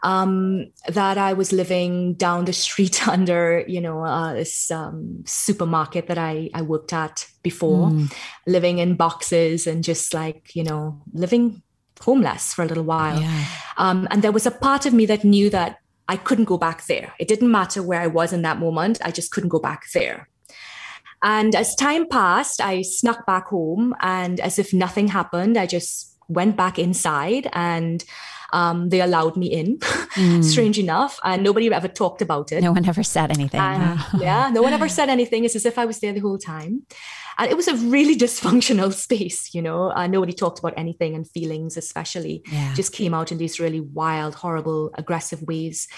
Um, 0.02 0.66
that 0.88 1.16
I 1.16 1.32
was 1.32 1.52
living 1.52 2.14
down 2.14 2.44
the 2.44 2.52
street 2.52 3.06
under, 3.16 3.64
you 3.66 3.80
know, 3.80 4.04
uh, 4.04 4.34
this 4.34 4.70
um, 4.70 5.22
supermarket 5.26 6.08
that 6.08 6.18
I, 6.18 6.50
I 6.54 6.62
worked 6.62 6.92
at 6.92 7.26
before, 7.42 7.88
mm. 7.88 8.12
living 8.46 8.78
in 8.78 8.96
boxes 8.96 9.66
and 9.66 9.84
just 9.84 10.12
like, 10.12 10.54
you 10.54 10.64
know, 10.64 11.00
living 11.12 11.62
homeless 12.00 12.52
for 12.52 12.62
a 12.62 12.66
little 12.66 12.84
while. 12.84 13.20
Yeah. 13.20 13.44
Um, 13.76 14.08
and 14.10 14.22
there 14.22 14.32
was 14.32 14.46
a 14.46 14.50
part 14.50 14.86
of 14.86 14.92
me 14.92 15.06
that 15.06 15.24
knew 15.24 15.50
that 15.50 15.78
I 16.08 16.16
couldn't 16.16 16.46
go 16.46 16.58
back 16.58 16.86
there. 16.86 17.14
It 17.18 17.28
didn't 17.28 17.50
matter 17.50 17.82
where 17.82 18.00
I 18.00 18.08
was 18.08 18.32
in 18.32 18.42
that 18.42 18.58
moment, 18.58 18.98
I 19.04 19.12
just 19.12 19.30
couldn't 19.30 19.50
go 19.50 19.60
back 19.60 19.84
there. 19.94 20.28
And 21.22 21.54
as 21.54 21.76
time 21.76 22.08
passed, 22.08 22.60
I 22.60 22.82
snuck 22.82 23.24
back 23.26 23.46
home, 23.46 23.94
and 24.00 24.40
as 24.40 24.58
if 24.58 24.74
nothing 24.74 25.06
happened, 25.06 25.56
I 25.56 25.66
just 25.66 26.16
went 26.28 26.56
back 26.56 26.78
inside 26.78 27.48
and 27.52 28.04
um, 28.52 28.88
they 28.90 29.00
allowed 29.00 29.36
me 29.36 29.46
in, 29.46 29.78
mm. 29.78 30.44
strange 30.44 30.78
enough. 30.78 31.18
And 31.24 31.42
nobody 31.42 31.72
ever 31.72 31.88
talked 31.88 32.22
about 32.22 32.52
it. 32.52 32.62
No 32.62 32.72
one 32.72 32.86
ever 32.86 33.02
said 33.02 33.30
anything. 33.30 33.60
And, 33.60 34.00
yeah, 34.18 34.50
no 34.50 34.62
one 34.62 34.72
ever 34.72 34.88
said 34.88 35.08
anything. 35.08 35.44
It's 35.44 35.56
as 35.56 35.66
if 35.66 35.78
I 35.78 35.84
was 35.84 36.00
there 36.00 36.12
the 36.12 36.20
whole 36.20 36.38
time. 36.38 36.82
And 37.38 37.50
it 37.50 37.56
was 37.56 37.68
a 37.68 37.76
really 37.76 38.16
dysfunctional 38.26 38.92
space, 38.92 39.54
you 39.54 39.62
know. 39.62 39.90
Uh, 39.92 40.06
nobody 40.06 40.32
talked 40.32 40.58
about 40.58 40.74
anything 40.76 41.14
and 41.14 41.28
feelings, 41.28 41.76
especially, 41.76 42.42
yeah. 42.50 42.74
just 42.74 42.92
came 42.92 43.14
out 43.14 43.32
in 43.32 43.38
these 43.38 43.58
really 43.58 43.80
wild, 43.80 44.34
horrible, 44.34 44.90
aggressive 44.94 45.42
ways. 45.42 45.88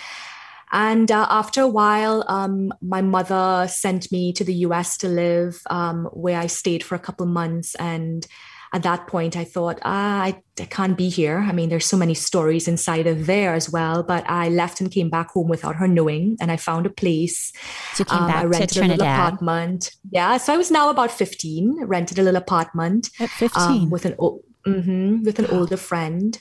And 0.73 1.11
uh, 1.13 1.27
after 1.31 1.61
a 1.61 1.69
while, 1.69 2.25
um, 2.27 2.73
my 2.81 3.01
mother 3.01 3.67
sent 3.69 4.11
me 4.11 4.33
to 4.33 4.45
the 4.45 4.55
US 4.67 4.97
to 4.99 5.09
live, 5.09 5.61
um, 5.71 6.07
where 6.13 6.39
I 6.39 6.47
stayed 6.47 6.83
for 6.83 6.95
a 6.95 7.01
couple 7.01 7.27
months. 7.27 7.75
And 7.77 8.27
at 8.75 8.83
that 8.83 9.07
point, 9.07 9.37
I 9.37 9.45
thought, 9.45 9.79
ah, 9.85 10.23
I, 10.23 10.43
I, 10.59 10.65
can't 10.65 10.99
be 10.99 11.09
here. 11.09 11.39
I 11.39 11.53
mean, 11.53 11.69
there's 11.69 11.87
so 11.87 11.97
many 11.97 12.13
stories 12.13 12.67
inside 12.67 13.07
of 13.07 13.27
there 13.27 13.55
as 13.55 13.71
well. 13.71 14.03
But 14.03 14.29
I 14.29 14.49
left 14.49 14.81
and 14.81 14.91
came 14.91 15.09
back 15.09 15.31
home 15.31 15.47
without 15.47 15.77
her 15.77 15.87
knowing, 15.87 16.37
and 16.41 16.51
I 16.51 16.57
found 16.57 16.85
a 16.85 16.91
place. 16.91 17.53
So 17.95 18.05
came 18.05 18.19
um, 18.19 18.27
back 18.27 18.43
I 18.43 18.45
rented 18.47 18.71
to 18.71 18.75
Trinidad. 18.81 18.99
a 18.99 19.05
little 19.05 19.15
apartment. 19.15 19.93
Yeah, 20.11 20.37
so 20.39 20.53
I 20.53 20.57
was 20.57 20.73
now 20.73 20.91
about 20.91 21.13
15. 21.13 21.85
Rented 21.85 22.19
a 22.19 22.23
little 22.23 22.37
apartment 22.37 23.11
at 23.21 23.31
15 23.31 23.63
um, 23.63 23.91
with 23.91 24.07
an 24.07 24.15
mm-hmm, 24.15 25.23
with 25.23 25.39
an 25.39 25.47
older 25.47 25.77
friend, 25.77 26.37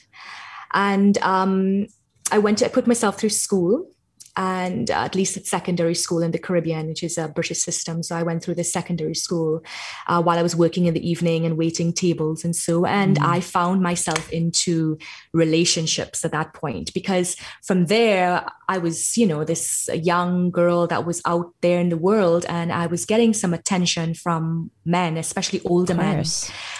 and 0.73 1.19
um, 1.19 1.85
I 2.31 2.39
went 2.39 2.57
to 2.57 2.65
I 2.65 2.69
put 2.69 2.87
myself 2.87 3.19
through 3.19 3.29
school 3.29 3.92
and 4.35 4.89
uh, 4.89 4.95
at 4.95 5.15
least 5.15 5.37
at 5.37 5.45
secondary 5.45 5.93
school 5.93 6.23
in 6.23 6.31
the 6.31 6.39
Caribbean, 6.39 6.87
which 6.87 7.03
is 7.03 7.17
a 7.17 7.27
British 7.27 7.59
system. 7.59 8.01
So 8.01 8.15
I 8.15 8.23
went 8.23 8.43
through 8.43 8.55
the 8.55 8.63
secondary 8.63 9.13
school 9.13 9.63
uh, 10.07 10.21
while 10.21 10.39
I 10.39 10.41
was 10.41 10.55
working 10.55 10.85
in 10.85 10.93
the 10.93 11.07
evening 11.07 11.45
and 11.45 11.57
waiting 11.57 11.93
tables 11.93 12.43
and 12.43 12.55
so. 12.55 12.85
And 12.85 13.19
mm. 13.19 13.25
I 13.25 13.41
found 13.41 13.81
myself 13.81 14.31
into 14.31 14.97
relationships 15.33 16.25
at 16.25 16.31
that 16.31 16.53
point 16.53 16.93
because 16.93 17.35
from 17.61 17.85
there 17.85 18.45
I 18.67 18.79
was, 18.79 19.17
you 19.17 19.27
know, 19.27 19.43
this 19.43 19.87
young 19.93 20.49
girl 20.49 20.87
that 20.87 21.05
was 21.05 21.21
out 21.25 21.53
there 21.61 21.79
in 21.79 21.89
the 21.89 21.97
world, 21.97 22.45
and 22.49 22.71
I 22.71 22.87
was 22.87 23.05
getting 23.05 23.33
some 23.33 23.53
attention 23.53 24.13
from 24.13 24.71
men, 24.85 25.17
especially 25.17 25.61
older 25.65 25.93
men. 25.93 26.23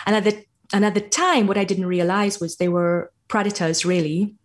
And 0.06 0.16
at 0.16 0.24
the 0.24 0.46
and 0.74 0.84
at 0.86 0.96
the 0.96 1.02
time, 1.02 1.46
what 1.46 1.58
I 1.58 1.66
didn't 1.66 1.86
realize 1.86 2.40
was 2.40 2.56
they 2.56 2.68
were 2.70 3.12
predators, 3.28 3.86
really 3.86 4.36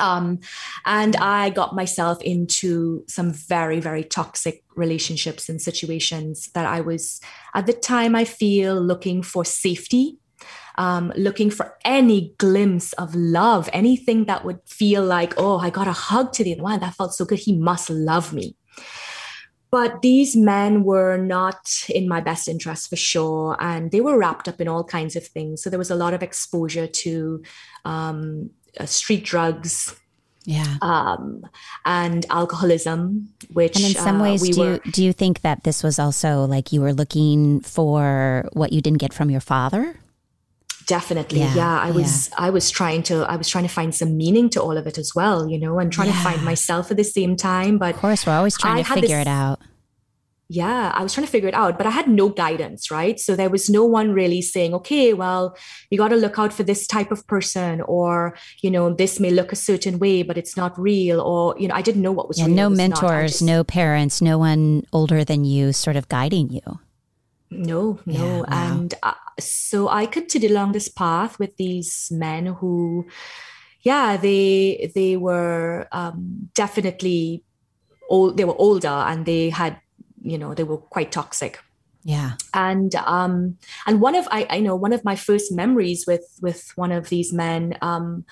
um, 0.00 0.40
and 0.84 1.16
I 1.16 1.50
got 1.50 1.74
myself 1.74 2.20
into 2.22 3.04
some 3.06 3.32
very, 3.32 3.80
very 3.80 4.02
toxic 4.02 4.64
relationships 4.74 5.48
and 5.48 5.60
situations 5.60 6.50
that 6.54 6.66
I 6.66 6.80
was, 6.80 7.20
at 7.54 7.66
the 7.66 7.72
time, 7.72 8.16
I 8.16 8.24
feel 8.24 8.80
looking 8.80 9.22
for 9.22 9.44
safety, 9.44 10.18
um, 10.78 11.12
looking 11.16 11.50
for 11.50 11.76
any 11.84 12.34
glimpse 12.38 12.92
of 12.94 13.14
love, 13.14 13.68
anything 13.72 14.24
that 14.24 14.44
would 14.44 14.60
feel 14.66 15.04
like, 15.04 15.34
oh, 15.36 15.58
I 15.58 15.70
got 15.70 15.86
a 15.86 15.92
hug 15.92 16.32
today. 16.32 16.56
Wow, 16.58 16.78
that 16.78 16.94
felt 16.94 17.14
so 17.14 17.24
good. 17.24 17.38
He 17.38 17.56
must 17.56 17.90
love 17.90 18.32
me. 18.32 18.56
But 19.70 20.02
these 20.02 20.34
men 20.34 20.82
were 20.82 21.16
not 21.16 21.84
in 21.88 22.08
my 22.08 22.20
best 22.20 22.48
interest 22.48 22.90
for 22.90 22.96
sure. 22.96 23.56
And 23.60 23.92
they 23.92 24.00
were 24.00 24.18
wrapped 24.18 24.48
up 24.48 24.60
in 24.60 24.66
all 24.66 24.82
kinds 24.82 25.14
of 25.14 25.24
things. 25.24 25.62
So 25.62 25.70
there 25.70 25.78
was 25.78 25.92
a 25.92 25.96
lot 25.96 26.12
of 26.12 26.24
exposure 26.24 26.88
to 26.88 27.42
um, 27.84 28.50
uh, 28.78 28.86
street 28.86 29.24
drugs 29.24 29.94
yeah 30.44 30.76
um, 30.82 31.46
and 31.84 32.26
alcoholism 32.30 33.28
which 33.52 33.76
and 33.76 33.84
in 33.84 33.92
some 33.92 34.20
uh, 34.20 34.24
ways 34.24 34.42
we 34.42 34.52
do, 34.52 34.60
were, 34.60 34.80
you, 34.84 34.92
do 34.92 35.04
you 35.04 35.12
think 35.12 35.42
that 35.42 35.64
this 35.64 35.82
was 35.82 35.98
also 35.98 36.44
like 36.44 36.72
you 36.72 36.80
were 36.80 36.92
looking 36.92 37.60
for 37.60 38.48
what 38.52 38.72
you 38.72 38.80
didn't 38.80 38.98
get 38.98 39.12
from 39.12 39.30
your 39.30 39.40
father 39.40 39.96
definitely 40.86 41.40
yeah, 41.40 41.54
yeah 41.54 41.80
i 41.80 41.90
was 41.90 42.30
yeah. 42.30 42.34
i 42.38 42.50
was 42.50 42.70
trying 42.70 43.02
to 43.02 43.22
i 43.30 43.36
was 43.36 43.48
trying 43.48 43.64
to 43.64 43.72
find 43.72 43.94
some 43.94 44.16
meaning 44.16 44.48
to 44.48 44.60
all 44.60 44.76
of 44.76 44.86
it 44.86 44.98
as 44.98 45.14
well 45.14 45.48
you 45.48 45.58
know 45.58 45.78
and 45.78 45.92
trying 45.92 46.08
yeah. 46.08 46.14
to 46.14 46.20
find 46.20 46.42
myself 46.42 46.90
at 46.90 46.96
the 46.96 47.04
same 47.04 47.36
time 47.36 47.78
but 47.78 47.94
of 47.94 48.00
course 48.00 48.26
we're 48.26 48.32
always 48.32 48.56
trying 48.56 48.78
I 48.78 48.82
to 48.82 48.94
figure 48.94 49.18
this, 49.18 49.26
it 49.26 49.28
out 49.28 49.60
yeah, 50.52 50.90
I 50.96 51.04
was 51.04 51.14
trying 51.14 51.26
to 51.26 51.30
figure 51.30 51.48
it 51.48 51.54
out, 51.54 51.78
but 51.78 51.86
I 51.86 51.90
had 51.90 52.08
no 52.08 52.28
guidance, 52.28 52.90
right? 52.90 53.20
So 53.20 53.36
there 53.36 53.48
was 53.48 53.70
no 53.70 53.84
one 53.84 54.10
really 54.10 54.42
saying, 54.42 54.74
okay, 54.74 55.14
well, 55.14 55.56
you 55.90 55.96
got 55.96 56.08
to 56.08 56.16
look 56.16 56.40
out 56.40 56.52
for 56.52 56.64
this 56.64 56.88
type 56.88 57.12
of 57.12 57.24
person, 57.28 57.82
or, 57.82 58.36
you 58.60 58.68
know, 58.68 58.92
this 58.92 59.20
may 59.20 59.30
look 59.30 59.52
a 59.52 59.56
certain 59.56 60.00
way, 60.00 60.24
but 60.24 60.36
it's 60.36 60.56
not 60.56 60.76
real, 60.76 61.20
or, 61.20 61.54
you 61.56 61.68
know, 61.68 61.74
I 61.76 61.82
didn't 61.82 62.02
know 62.02 62.10
what 62.10 62.26
was 62.26 62.40
yeah, 62.40 62.46
real. 62.46 62.56
No 62.56 62.68
mentors, 62.68 63.30
just, 63.30 63.42
no 63.42 63.62
parents, 63.62 64.20
no 64.20 64.38
one 64.38 64.82
older 64.92 65.22
than 65.22 65.44
you 65.44 65.72
sort 65.72 65.94
of 65.94 66.08
guiding 66.08 66.50
you. 66.50 66.80
No, 67.52 68.00
no. 68.04 68.12
Yeah, 68.12 68.38
wow. 68.38 68.44
And 68.48 68.92
uh, 69.04 69.14
so 69.38 69.88
I 69.88 70.06
continued 70.06 70.50
along 70.50 70.72
this 70.72 70.88
path 70.88 71.38
with 71.38 71.56
these 71.58 72.08
men 72.10 72.46
who, 72.46 73.06
yeah, 73.82 74.16
they, 74.16 74.90
they 74.96 75.16
were 75.16 75.86
um, 75.92 76.50
definitely 76.54 77.44
old, 78.08 78.36
they 78.36 78.44
were 78.44 78.58
older 78.58 78.88
and 78.88 79.26
they 79.26 79.50
had 79.50 79.78
you 80.22 80.38
know 80.38 80.54
they 80.54 80.64
were 80.64 80.78
quite 80.78 81.12
toxic. 81.12 81.60
Yeah. 82.02 82.32
And 82.54 82.94
um 82.94 83.58
and 83.86 84.00
one 84.00 84.14
of 84.14 84.26
i 84.30 84.46
i 84.48 84.60
know 84.60 84.74
one 84.74 84.92
of 84.92 85.04
my 85.04 85.16
first 85.16 85.52
memories 85.52 86.06
with 86.06 86.38
with 86.40 86.72
one 86.76 86.92
of 86.92 87.08
these 87.08 87.32
men 87.32 87.76
um 87.82 88.24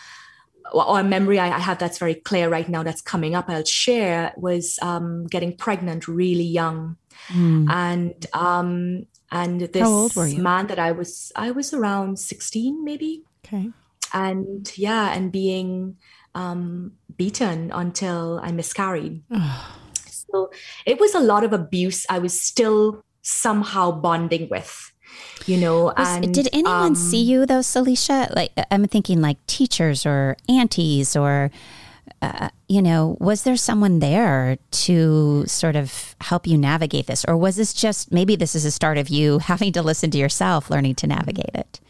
or 0.72 1.00
a 1.00 1.04
memory 1.04 1.38
I, 1.38 1.56
I 1.56 1.58
have 1.58 1.78
that's 1.78 1.98
very 1.98 2.14
clear 2.14 2.48
right 2.48 2.68
now 2.68 2.82
that's 2.82 3.00
coming 3.00 3.34
up 3.34 3.48
i'll 3.48 3.64
share 3.64 4.32
was 4.36 4.78
um 4.82 5.26
getting 5.26 5.56
pregnant 5.56 6.08
really 6.08 6.44
young. 6.44 6.96
Mm. 7.28 7.68
and 7.68 8.26
um 8.32 9.06
and 9.30 9.60
this 9.60 10.16
man 10.38 10.68
that 10.68 10.78
i 10.78 10.92
was 10.92 11.32
i 11.36 11.50
was 11.50 11.74
around 11.74 12.18
16 12.18 12.84
maybe. 12.84 13.24
Okay. 13.44 13.70
And 14.14 14.72
yeah 14.78 15.12
and 15.12 15.30
being 15.30 15.96
um 16.34 16.92
beaten 17.16 17.70
until 17.74 18.40
i 18.42 18.50
miscarried 18.52 19.22
so 20.30 20.50
it 20.86 21.00
was 21.00 21.14
a 21.14 21.20
lot 21.20 21.44
of 21.44 21.52
abuse 21.52 22.06
I 22.08 22.18
was 22.18 22.40
still 22.40 23.02
somehow 23.22 23.90
bonding 23.90 24.48
with 24.48 24.92
you 25.46 25.56
know 25.56 25.84
was, 25.84 25.94
and 25.96 26.34
did 26.34 26.48
anyone 26.52 26.88
um, 26.88 26.94
see 26.94 27.22
you 27.22 27.46
though 27.46 27.60
Salisha 27.60 28.34
like 28.34 28.52
i'm 28.70 28.86
thinking 28.86 29.20
like 29.20 29.38
teachers 29.46 30.06
or 30.06 30.36
aunties 30.48 31.16
or 31.16 31.50
uh, 32.22 32.48
you 32.68 32.82
know 32.82 33.16
was 33.20 33.42
there 33.44 33.56
someone 33.56 33.98
there 34.00 34.58
to 34.70 35.44
sort 35.46 35.76
of 35.76 36.16
help 36.20 36.46
you 36.46 36.58
navigate 36.58 37.06
this 37.06 37.24
or 37.26 37.36
was 37.36 37.56
this 37.56 37.72
just 37.72 38.12
maybe 38.12 38.34
this 38.36 38.54
is 38.54 38.64
a 38.64 38.70
start 38.70 38.98
of 38.98 39.08
you 39.08 39.38
having 39.50 39.72
to 39.72 39.82
listen 39.82 40.10
to 40.10 40.18
yourself 40.18 40.70
learning 40.70 40.94
to 40.94 41.06
navigate 41.06 41.54
it 41.54 41.80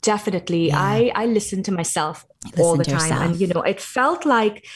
definitely 0.00 0.68
yeah. 0.68 0.80
i 0.80 1.12
i 1.14 1.26
listened 1.26 1.64
to 1.64 1.72
myself 1.72 2.26
listen 2.44 2.64
all 2.64 2.76
the 2.76 2.84
time 2.84 2.94
yourself. 2.94 3.22
and 3.22 3.40
you 3.40 3.46
know 3.46 3.62
it 3.62 3.80
felt 3.80 4.24
like 4.26 4.66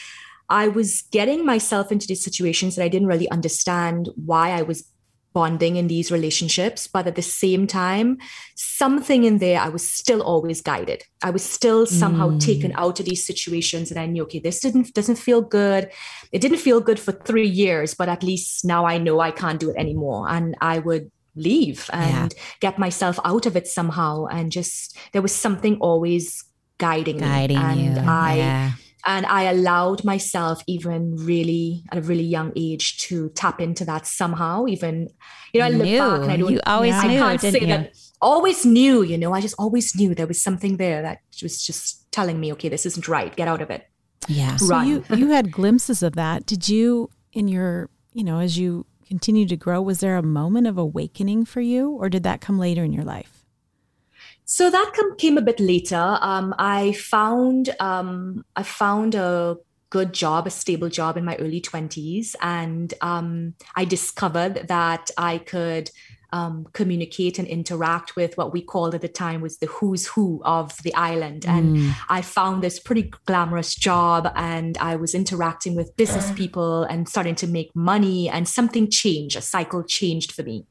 I 0.49 0.67
was 0.67 1.03
getting 1.11 1.45
myself 1.45 1.91
into 1.91 2.07
these 2.07 2.23
situations 2.23 2.75
that 2.75 2.83
I 2.83 2.87
didn't 2.87 3.07
really 3.07 3.29
understand 3.29 4.09
why 4.15 4.51
I 4.51 4.61
was 4.61 4.89
bonding 5.37 5.75
in 5.75 5.87
these 5.87 6.11
relationships 6.11 6.87
but 6.87 7.05
at 7.05 7.15
the 7.15 7.21
same 7.21 7.67
time 7.67 8.17
something 8.55 9.23
in 9.23 9.37
there 9.37 9.59
i 9.59 9.69
was 9.69 9.87
still 9.87 10.21
always 10.23 10.61
guided 10.61 11.03
i 11.21 11.29
was 11.29 11.43
still 11.43 11.85
somehow 11.85 12.29
mm. 12.29 12.39
taken 12.39 12.71
out 12.75 12.99
of 12.99 13.05
these 13.05 13.23
situations 13.23 13.91
and 13.91 13.99
i 13.99 14.07
knew 14.07 14.23
okay 14.23 14.39
this 14.39 14.59
didn't 14.59 14.91
doesn't 14.95 15.17
feel 15.27 15.41
good 15.43 15.91
it 16.31 16.41
didn't 16.41 16.57
feel 16.57 16.81
good 16.81 16.99
for 16.99 17.11
3 17.11 17.45
years 17.45 17.93
but 17.93 18.09
at 18.09 18.23
least 18.23 18.65
now 18.65 18.85
i 18.85 18.97
know 18.97 19.19
i 19.19 19.29
can't 19.29 19.59
do 19.59 19.69
it 19.69 19.77
anymore 19.77 20.27
and 20.27 20.55
i 20.59 20.79
would 20.79 21.11
leave 21.35 21.87
and 21.93 22.33
yeah. 22.33 22.41
get 22.59 22.79
myself 22.79 23.19
out 23.23 23.45
of 23.45 23.55
it 23.55 23.67
somehow 23.67 24.25
and 24.25 24.51
just 24.51 24.97
there 25.11 25.21
was 25.21 25.35
something 25.35 25.77
always 25.77 26.43
guiding, 26.79 27.19
guiding 27.19 27.59
me 27.59 27.63
and 27.63 27.97
you. 27.97 28.11
i 28.11 28.35
yeah 28.37 28.71
and 29.05 29.25
I 29.25 29.43
allowed 29.43 30.03
myself, 30.03 30.61
even 30.67 31.15
really 31.15 31.83
at 31.91 31.97
a 31.97 32.01
really 32.01 32.23
young 32.23 32.51
age, 32.55 32.97
to 33.07 33.29
tap 33.29 33.61
into 33.61 33.85
that 33.85 34.07
somehow. 34.07 34.65
Even, 34.67 35.09
you 35.53 35.59
know, 35.59 35.67
I 35.67 35.69
look 35.69 35.87
back 35.87 36.21
and 36.23 36.31
I 36.31 36.37
don't, 36.37 36.51
you 36.51 36.59
always 36.65 36.93
yeah, 36.93 37.01
knew, 37.03 37.21
I 37.21 37.37
can't 37.37 37.53
say 37.53 37.59
you? 37.61 37.67
that. 37.67 37.93
Always 38.19 38.65
knew, 38.65 39.03
you 39.03 39.17
know, 39.17 39.33
I 39.33 39.41
just 39.41 39.55
always 39.59 39.95
knew 39.95 40.15
there 40.15 40.25
was 40.27 40.41
something 40.41 40.77
there 40.77 41.01
that 41.03 41.19
was 41.43 41.63
just 41.63 42.11
telling 42.11 42.39
me, 42.39 42.51
okay, 42.53 42.67
this 42.67 42.85
isn't 42.85 43.07
right. 43.07 43.35
Get 43.35 43.47
out 43.47 43.61
of 43.61 43.69
it. 43.69 43.87
Yeah. 44.27 44.55
So 44.55 44.81
you 44.81 45.03
you 45.09 45.29
had 45.29 45.51
glimpses 45.51 46.01
of 46.01 46.15
that. 46.15 46.45
Did 46.45 46.67
you 46.67 47.09
in 47.31 47.47
your, 47.47 47.89
you 48.13 48.23
know, 48.23 48.39
as 48.39 48.57
you 48.57 48.87
continued 49.07 49.49
to 49.49 49.55
grow, 49.55 49.81
was 49.81 49.99
there 49.99 50.17
a 50.17 50.23
moment 50.23 50.67
of 50.67 50.77
awakening 50.77 51.45
for 51.45 51.61
you, 51.61 51.91
or 51.91 52.09
did 52.09 52.23
that 52.23 52.41
come 52.41 52.57
later 52.57 52.83
in 52.83 52.91
your 52.91 53.05
life? 53.05 53.36
So 54.49 54.71
that 54.71 54.93
come, 54.95 55.17
came 55.17 55.37
a 55.37 55.41
bit 55.41 55.59
later. 55.59 56.17
Um, 56.21 56.55
I 56.57 56.93
found 56.93 57.75
um, 57.81 58.45
I 58.55 58.63
found 58.63 59.13
a 59.13 59.57
good 59.89 60.13
job, 60.13 60.47
a 60.47 60.49
stable 60.49 60.89
job 60.89 61.17
in 61.17 61.25
my 61.25 61.35
early 61.35 61.59
20s. 61.61 62.33
And 62.41 62.93
um, 63.01 63.55
I 63.75 63.83
discovered 63.83 64.67
that 64.69 65.11
I 65.17 65.39
could 65.39 65.91
um, 66.33 66.67
communicate 66.73 67.39
and 67.39 67.47
interact 67.47 68.15
with 68.15 68.37
what 68.37 68.53
we 68.53 68.61
called 68.61 68.95
at 68.95 69.01
the 69.01 69.07
time 69.09 69.41
was 69.41 69.57
the 69.57 69.67
who's 69.67 70.07
who 70.07 70.41
of 70.45 70.81
the 70.83 70.93
island. 70.93 71.45
And 71.45 71.77
mm. 71.77 71.93
I 72.09 72.21
found 72.21 72.63
this 72.63 72.79
pretty 72.79 73.11
glamorous 73.25 73.75
job 73.75 74.31
and 74.35 74.77
I 74.77 74.95
was 74.95 75.13
interacting 75.13 75.75
with 75.75 75.95
business 75.97 76.31
people 76.33 76.83
and 76.83 77.07
starting 77.07 77.35
to 77.35 77.47
make 77.47 77.75
money 77.75 78.29
and 78.29 78.47
something 78.47 78.89
changed, 78.89 79.35
a 79.35 79.41
cycle 79.41 79.83
changed 79.83 80.31
for 80.31 80.43
me. 80.43 80.65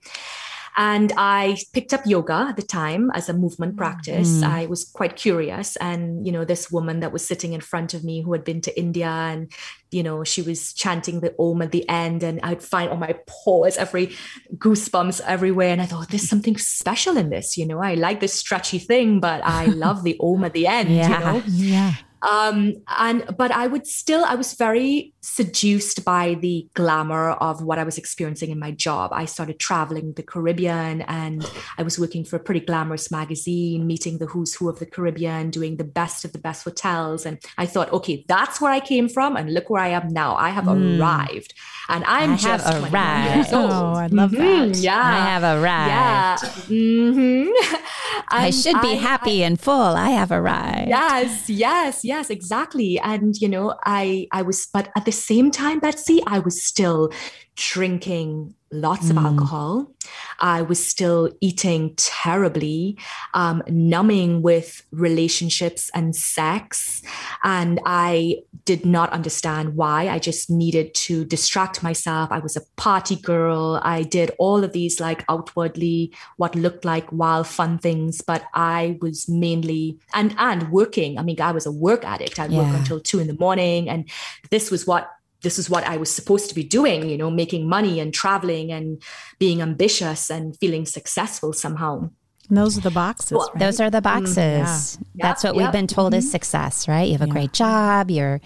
And 0.76 1.12
I 1.16 1.56
picked 1.72 1.94
up 1.94 2.04
yoga 2.04 2.46
at 2.48 2.56
the 2.56 2.62
time 2.62 3.10
as 3.14 3.28
a 3.28 3.32
movement 3.32 3.74
mm. 3.74 3.78
practice. 3.78 4.40
Mm. 4.40 4.42
I 4.44 4.66
was 4.66 4.84
quite 4.84 5.16
curious. 5.16 5.76
And, 5.76 6.26
you 6.26 6.32
know, 6.32 6.44
this 6.44 6.70
woman 6.70 7.00
that 7.00 7.12
was 7.12 7.26
sitting 7.26 7.54
in 7.54 7.62
front 7.62 7.94
of 7.94 8.04
me 8.04 8.20
who 8.20 8.32
had 8.32 8.44
been 8.44 8.60
to 8.60 8.78
India 8.78 9.08
and, 9.08 9.50
you 9.90 10.02
know, 10.02 10.22
she 10.22 10.42
was 10.42 10.74
chanting 10.74 11.20
the 11.20 11.34
Om 11.38 11.62
at 11.62 11.72
the 11.72 11.88
end. 11.88 12.22
And 12.22 12.40
I'd 12.42 12.62
find 12.62 12.90
on 12.90 12.98
my 12.98 13.18
paws 13.26 13.78
every 13.78 14.14
goosebumps 14.56 15.22
everywhere. 15.26 15.70
And 15.70 15.80
I 15.80 15.86
thought, 15.86 16.10
there's 16.10 16.28
something 16.28 16.58
special 16.58 17.16
in 17.16 17.30
this. 17.30 17.56
You 17.56 17.66
know, 17.66 17.80
I 17.80 17.94
like 17.94 18.20
this 18.20 18.34
stretchy 18.34 18.78
thing, 18.78 19.18
but 19.18 19.40
I 19.44 19.66
love 19.66 20.04
the 20.04 20.16
Om 20.20 20.44
at 20.44 20.52
the 20.52 20.66
end, 20.66 20.90
yeah. 20.90 21.08
you 21.08 21.24
know? 21.24 21.42
Yeah 21.48 21.94
um, 22.26 22.74
and 22.98 23.24
but 23.38 23.52
I 23.52 23.68
would 23.68 23.86
still 23.86 24.24
I 24.24 24.34
was 24.34 24.54
very 24.54 25.14
seduced 25.20 26.04
by 26.04 26.34
the 26.34 26.68
glamour 26.74 27.30
of 27.30 27.62
what 27.62 27.78
I 27.78 27.84
was 27.84 27.98
experiencing 27.98 28.50
in 28.50 28.58
my 28.58 28.72
job. 28.72 29.12
I 29.12 29.24
started 29.24 29.58
traveling 29.58 30.12
the 30.12 30.22
Caribbean 30.22 31.02
and 31.02 31.48
I 31.78 31.82
was 31.82 31.98
working 31.98 32.24
for 32.24 32.36
a 32.36 32.40
pretty 32.40 32.60
glamorous 32.60 33.10
magazine, 33.10 33.86
meeting 33.86 34.18
the 34.18 34.26
who's 34.26 34.54
who 34.54 34.68
of 34.68 34.78
the 34.78 34.86
Caribbean, 34.86 35.50
doing 35.50 35.76
the 35.76 35.84
best 35.84 36.24
of 36.24 36.32
the 36.32 36.38
best 36.38 36.64
hotels. 36.64 37.26
And 37.26 37.38
I 37.58 37.66
thought, 37.66 37.92
okay, 37.92 38.24
that's 38.28 38.60
where 38.60 38.72
I 38.72 38.80
came 38.80 39.08
from, 39.08 39.36
and 39.36 39.52
look 39.54 39.70
where 39.70 39.82
I 39.82 39.88
am 39.88 40.08
now. 40.08 40.34
I 40.36 40.50
have 40.50 40.64
mm. 40.64 41.00
arrived, 41.00 41.54
and 41.88 42.04
I'm 42.04 42.32
I 42.32 42.36
just 42.36 42.66
have 42.66 42.92
arrived. 42.92 43.50
Oh, 43.52 43.94
I 43.94 44.06
love 44.08 44.32
mm-hmm. 44.32 44.72
that. 44.72 44.78
Yeah, 44.78 45.00
I 45.00 45.18
have 45.30 45.42
arrived. 45.42 45.90
Yeah. 45.90 46.36
Mm-hmm. 46.76 47.84
I 48.28 48.50
should 48.50 48.80
be 48.80 48.92
I, 48.92 48.94
happy 48.94 49.42
I, 49.42 49.46
and 49.46 49.60
full. 49.60 49.94
I 49.94 50.10
have 50.10 50.32
arrived. 50.32 50.88
Yes, 50.88 51.48
yes, 51.48 52.04
yes, 52.04 52.30
exactly. 52.30 52.98
And 52.98 53.36
you 53.40 53.48
know, 53.48 53.74
I 53.84 54.26
I 54.32 54.42
was, 54.42 54.66
but 54.66 54.90
at 54.96 55.04
the 55.04 55.12
same 55.12 55.50
time, 55.50 55.78
Betsy, 55.78 56.22
I 56.26 56.40
was 56.40 56.62
still 56.62 57.10
drinking 57.54 58.54
lots 58.70 59.10
of 59.10 59.16
mm. 59.16 59.24
alcohol. 59.24 59.92
I 60.40 60.62
was 60.62 60.84
still 60.84 61.30
eating 61.40 61.94
terribly, 61.96 62.98
um, 63.34 63.62
numbing 63.68 64.42
with 64.42 64.84
relationships 64.90 65.90
and 65.94 66.14
sex. 66.14 67.02
And 67.42 67.80
I 67.86 68.42
did 68.64 68.84
not 68.84 69.12
understand 69.12 69.76
why. 69.76 70.08
I 70.08 70.18
just 70.18 70.50
needed 70.50 70.94
to 70.94 71.24
distract 71.24 71.82
myself. 71.82 72.30
I 72.30 72.38
was 72.38 72.56
a 72.56 72.62
party 72.76 73.16
girl. 73.16 73.80
I 73.82 74.02
did 74.02 74.30
all 74.38 74.62
of 74.64 74.72
these, 74.72 75.00
like 75.00 75.24
outwardly, 75.28 76.12
what 76.36 76.54
looked 76.54 76.84
like 76.84 77.10
wild, 77.12 77.46
fun 77.46 77.78
things. 77.78 78.20
But 78.20 78.44
I 78.54 78.98
was 79.00 79.28
mainly, 79.28 79.98
and, 80.14 80.34
and 80.38 80.70
working. 80.70 81.18
I 81.18 81.22
mean, 81.22 81.40
I 81.40 81.52
was 81.52 81.66
a 81.66 81.72
work 81.72 82.04
addict. 82.04 82.38
I'd 82.38 82.50
yeah. 82.50 82.62
work 82.62 82.78
until 82.78 83.00
two 83.00 83.18
in 83.18 83.26
the 83.26 83.36
morning. 83.38 83.88
And 83.88 84.08
this 84.50 84.70
was 84.70 84.86
what 84.86 85.10
this 85.46 85.60
is 85.60 85.70
what 85.70 85.84
I 85.84 85.96
was 85.96 86.12
supposed 86.12 86.48
to 86.48 86.56
be 86.56 86.64
doing, 86.64 87.08
you 87.08 87.16
know, 87.16 87.30
making 87.30 87.68
money 87.68 88.00
and 88.00 88.12
traveling 88.12 88.72
and 88.72 89.00
being 89.38 89.62
ambitious 89.62 90.28
and 90.28 90.56
feeling 90.56 90.84
successful 90.84 91.52
somehow. 91.52 92.10
And 92.48 92.58
those 92.58 92.76
are 92.76 92.80
the 92.80 92.90
boxes. 92.90 93.30
Well, 93.30 93.52
right? 93.54 93.60
Those 93.60 93.78
are 93.78 93.88
the 93.88 94.02
boxes. 94.02 94.36
Yeah. 94.36 94.66
That's 95.14 95.44
yep, 95.44 95.54
what 95.54 95.60
yep. 95.60 95.68
we've 95.68 95.72
been 95.72 95.86
told 95.86 96.14
mm-hmm. 96.14 96.18
is 96.18 96.28
success, 96.28 96.88
right? 96.88 97.06
You 97.06 97.12
have 97.12 97.22
a 97.22 97.26
yeah. 97.28 97.32
great 97.32 97.52
job, 97.52 98.10
you're 98.10 98.40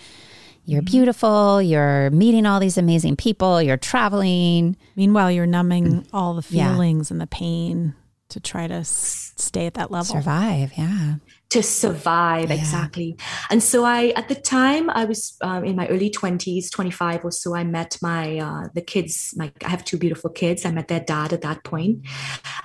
you're 0.66 0.82
mm-hmm. 0.82 0.92
beautiful, 0.92 1.62
you're 1.62 2.10
meeting 2.10 2.44
all 2.44 2.60
these 2.60 2.76
amazing 2.76 3.16
people, 3.16 3.62
you're 3.62 3.78
traveling. 3.78 4.76
Meanwhile, 4.94 5.30
you're 5.30 5.46
numbing 5.46 6.06
all 6.12 6.34
the 6.34 6.42
feelings 6.42 7.08
yeah. 7.08 7.14
and 7.14 7.20
the 7.22 7.26
pain 7.26 7.94
to 8.28 8.40
try 8.40 8.66
to 8.66 8.74
s- 8.74 9.32
stay 9.38 9.64
at 9.64 9.72
that 9.74 9.90
level. 9.90 10.04
Survive, 10.04 10.72
yeah 10.76 11.14
to 11.50 11.62
survive 11.64 12.48
yeah. 12.48 12.56
exactly 12.56 13.16
and 13.50 13.62
so 13.62 13.84
i 13.84 14.08
at 14.10 14.28
the 14.28 14.34
time 14.34 14.88
i 14.90 15.04
was 15.04 15.36
um, 15.42 15.64
in 15.64 15.74
my 15.74 15.86
early 15.88 16.08
20s 16.08 16.70
25 16.70 17.24
or 17.24 17.32
so 17.32 17.54
i 17.54 17.64
met 17.64 17.98
my 18.00 18.38
uh, 18.38 18.68
the 18.74 18.80
kids 18.80 19.34
my 19.36 19.52
i 19.64 19.68
have 19.68 19.84
two 19.84 19.98
beautiful 19.98 20.30
kids 20.30 20.64
i 20.64 20.70
met 20.70 20.88
their 20.88 21.00
dad 21.00 21.32
at 21.32 21.42
that 21.42 21.62
point 21.64 21.98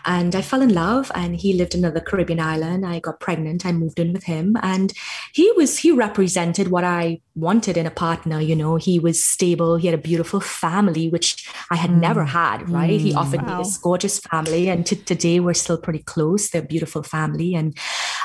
and 0.05 0.35
i 0.35 0.41
fell 0.41 0.61
in 0.61 0.73
love 0.73 1.11
and 1.15 1.35
he 1.35 1.53
lived 1.53 1.73
in 1.73 1.83
another 1.83 1.99
caribbean 1.99 2.39
island 2.39 2.85
i 2.85 2.99
got 2.99 3.19
pregnant 3.19 3.65
i 3.65 3.71
moved 3.71 3.99
in 3.99 4.13
with 4.13 4.23
him 4.23 4.55
and 4.61 4.93
he 5.33 5.51
was 5.57 5.79
he 5.79 5.91
represented 5.91 6.69
what 6.69 6.83
i 6.83 7.19
wanted 7.33 7.77
in 7.77 7.87
a 7.87 7.91
partner 7.91 8.39
you 8.39 8.55
know 8.55 8.75
he 8.75 8.99
was 8.99 9.23
stable 9.23 9.77
he 9.77 9.87
had 9.87 9.97
a 9.97 10.01
beautiful 10.01 10.39
family 10.39 11.09
which 11.09 11.49
i 11.71 11.75
had 11.75 11.89
mm. 11.89 11.99
never 11.99 12.23
had 12.23 12.69
right 12.69 12.99
mm. 12.99 13.03
he 13.03 13.13
offered 13.15 13.41
wow. 13.41 13.57
me 13.57 13.63
this 13.63 13.77
gorgeous 13.77 14.19
family 14.19 14.69
and 14.69 14.85
to 14.85 14.95
today 14.95 15.39
we're 15.39 15.53
still 15.53 15.77
pretty 15.77 16.03
close 16.03 16.49
they're 16.49 16.61
a 16.61 16.65
beautiful 16.65 17.03
family 17.03 17.55
and 17.55 17.77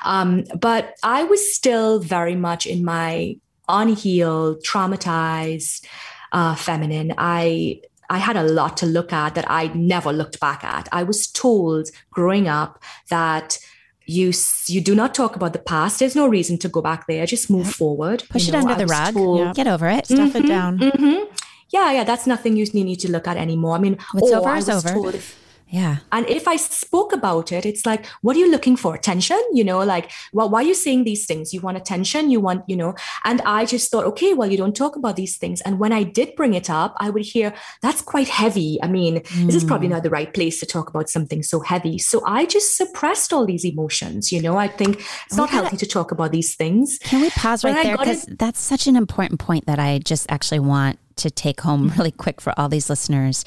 um, 0.04 0.44
but 0.58 0.96
I 1.02 1.24
was 1.24 1.54
still 1.54 2.00
very 2.00 2.36
much 2.36 2.66
in 2.66 2.84
my 2.84 3.36
unhealed, 3.68 4.62
traumatized 4.64 5.86
uh, 6.32 6.54
feminine. 6.54 7.14
I 7.18 7.80
I 8.08 8.18
had 8.18 8.36
a 8.36 8.42
lot 8.42 8.76
to 8.78 8.86
look 8.86 9.12
at 9.12 9.36
that 9.36 9.48
I 9.48 9.68
never 9.68 10.12
looked 10.12 10.40
back 10.40 10.64
at. 10.64 10.88
I 10.90 11.04
was 11.04 11.28
told 11.28 11.90
growing 12.10 12.48
up 12.48 12.82
that 13.08 13.58
you 14.06 14.32
you 14.66 14.80
do 14.80 14.94
not 14.94 15.14
talk 15.14 15.36
about 15.36 15.52
the 15.52 15.60
past. 15.60 16.00
There's 16.00 16.16
no 16.16 16.26
reason 16.26 16.58
to 16.58 16.68
go 16.68 16.82
back 16.82 17.06
there. 17.06 17.24
Just 17.26 17.48
move 17.50 17.70
forward. 17.70 18.24
Push 18.28 18.48
you 18.48 18.54
it 18.54 18.56
under 18.56 18.74
I 18.74 18.78
the 18.78 18.86
rug. 18.86 19.14
Told, 19.14 19.54
Get 19.54 19.68
over 19.68 19.88
it. 19.88 20.06
Stuff 20.06 20.30
mm-hmm, 20.30 20.44
it 20.44 20.48
down. 20.48 20.78
Mm-hmm. 20.78 21.32
Yeah, 21.70 21.92
yeah. 21.92 22.04
That's 22.04 22.26
nothing 22.26 22.56
you 22.56 22.66
need 22.72 22.98
to 23.00 23.10
look 23.10 23.28
at 23.28 23.36
anymore. 23.36 23.76
I 23.76 23.78
mean, 23.78 23.98
what's 24.12 24.32
over 24.32 24.56
is 24.56 24.68
over. 24.68 25.14
If, 25.14 25.38
yeah. 25.70 25.98
And 26.10 26.28
if 26.28 26.48
I 26.48 26.56
spoke 26.56 27.12
about 27.12 27.52
it, 27.52 27.64
it's 27.64 27.86
like, 27.86 28.04
what 28.22 28.36
are 28.36 28.40
you 28.40 28.50
looking 28.50 28.76
for? 28.76 28.94
Attention? 28.94 29.40
You 29.52 29.62
know, 29.62 29.78
like, 29.78 30.10
well, 30.32 30.50
why 30.50 30.60
are 30.60 30.66
you 30.66 30.74
saying 30.74 31.04
these 31.04 31.26
things? 31.26 31.54
You 31.54 31.60
want 31.60 31.76
attention? 31.76 32.30
You 32.30 32.40
want, 32.40 32.64
you 32.68 32.76
know, 32.76 32.94
and 33.24 33.40
I 33.42 33.64
just 33.66 33.90
thought, 33.90 34.04
okay, 34.06 34.34
well, 34.34 34.50
you 34.50 34.56
don't 34.56 34.74
talk 34.74 34.96
about 34.96 35.14
these 35.14 35.36
things. 35.36 35.60
And 35.60 35.78
when 35.78 35.92
I 35.92 36.02
did 36.02 36.34
bring 36.34 36.54
it 36.54 36.68
up, 36.68 36.96
I 36.98 37.10
would 37.10 37.24
hear, 37.24 37.54
that's 37.82 38.02
quite 38.02 38.28
heavy. 38.28 38.78
I 38.82 38.88
mean, 38.88 39.20
mm. 39.20 39.46
this 39.46 39.54
is 39.54 39.64
probably 39.64 39.86
mm. 39.86 39.92
not 39.92 40.02
the 40.02 40.10
right 40.10 40.32
place 40.34 40.58
to 40.60 40.66
talk 40.66 40.90
about 40.90 41.08
something 41.08 41.42
so 41.42 41.60
heavy. 41.60 41.98
So 41.98 42.20
I 42.26 42.46
just 42.46 42.76
suppressed 42.76 43.32
all 43.32 43.46
these 43.46 43.64
emotions. 43.64 44.32
You 44.32 44.42
know, 44.42 44.56
I 44.56 44.66
think 44.66 45.00
it's 45.26 45.36
not 45.36 45.50
healthy 45.50 45.76
to 45.76 45.86
talk 45.86 46.10
about 46.10 46.32
these 46.32 46.56
things. 46.56 46.98
Can 46.98 47.20
we 47.20 47.30
pause 47.30 47.62
right 47.62 47.80
there? 47.80 47.96
Because 47.96 48.26
that's 48.26 48.60
such 48.60 48.88
an 48.88 48.96
important 48.96 49.38
point 49.38 49.66
that 49.66 49.78
I 49.78 50.00
just 50.00 50.26
actually 50.30 50.60
want 50.60 50.98
to 51.16 51.30
take 51.30 51.60
home 51.60 51.92
really 51.96 52.10
quick 52.10 52.40
for 52.40 52.52
all 52.58 52.68
these 52.68 52.90
listeners 52.90 53.44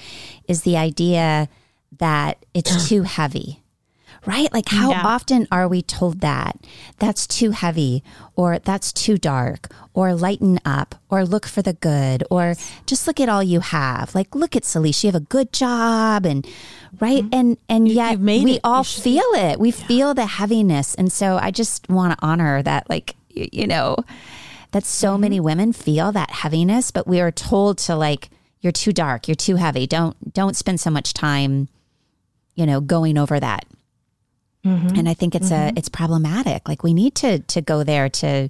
is 0.48 0.62
the 0.62 0.78
idea 0.78 1.50
that 2.00 2.46
it's 2.54 2.90
too 2.90 3.04
heavy 3.04 3.64
right? 4.26 4.52
Like, 4.54 4.70
how 4.70 4.92
yeah. 4.92 5.02
often 5.06 5.48
are 5.52 5.68
we 5.68 5.82
told 5.82 6.22
that? 6.22 6.58
That's 7.00 7.28
too 7.28 7.52
heavy, 7.52 8.04
or 8.36 8.60
that's 8.60 8.94
too 8.94 9.18
dark, 9.18 9.70
or 9.94 10.14
lighten 10.14 10.60
up, 10.66 10.96
or 11.10 11.26
look 11.26 11.46
for 11.46 11.62
the 11.62 11.74
good, 11.74 12.24
or 12.30 12.56
just 12.86 13.08
look 13.08 13.20
at 13.20 13.30
all 13.30 13.44
you 13.44 13.60
have. 13.60 14.16
Like, 14.16 14.34
look 14.36 14.56
at 14.56 14.64
Salisha, 14.64 15.06
you 15.06 15.12
have 15.12 15.22
a 15.22 15.26
good 15.26 15.52
job, 15.52 16.26
and 16.26 16.48
right, 17.00 17.24
mm-hmm. 17.24 17.34
and 17.34 17.58
and 17.68 17.88
you, 17.88 17.96
yet 17.96 18.20
we 18.20 18.54
it. 18.54 18.62
all 18.64 18.84
feel 18.84 19.28
it. 19.36 19.60
We 19.60 19.72
yeah. 19.72 19.88
feel 19.88 20.14
the 20.14 20.26
heaviness, 20.26 20.96
and 20.96 21.12
so 21.12 21.38
I 21.38 21.52
just 21.52 21.90
want 21.90 22.18
to 22.18 22.26
honor 22.26 22.62
that, 22.64 22.90
like, 22.90 23.16
you, 23.30 23.48
you 23.52 23.68
know, 23.68 23.98
that 24.72 24.86
so 24.86 25.12
mm-hmm. 25.12 25.22
many 25.22 25.40
women 25.40 25.74
feel 25.74 26.12
that 26.12 26.32
heaviness, 26.32 26.92
but 26.92 27.08
we 27.08 27.20
are 27.20 27.32
told 27.32 27.78
to 27.80 27.96
like, 27.96 28.30
you're 28.62 28.72
too 28.72 28.94
dark, 28.94 29.28
you're 29.28 29.36
too 29.36 29.58
heavy. 29.58 29.86
Don't 29.86 30.34
don't 30.34 30.56
spend 30.56 30.80
so 30.80 30.90
much 30.90 31.14
time 31.14 31.68
you 32.56 32.66
know, 32.66 32.82
going 32.82 33.18
over 33.18 33.40
that. 33.40 33.66
Mm-hmm. 34.66 34.96
And 34.96 35.10
I 35.10 35.14
think 35.14 35.36
it's 35.36 35.50
mm-hmm. 35.50 35.76
a 35.76 35.80
it's 35.80 35.90
problematic. 35.90 36.68
Like 36.68 36.84
we 36.84 36.94
need 36.94 37.16
to 37.16 37.40
to 37.40 37.62
go 37.62 37.84
there 37.84 38.10
to 38.10 38.50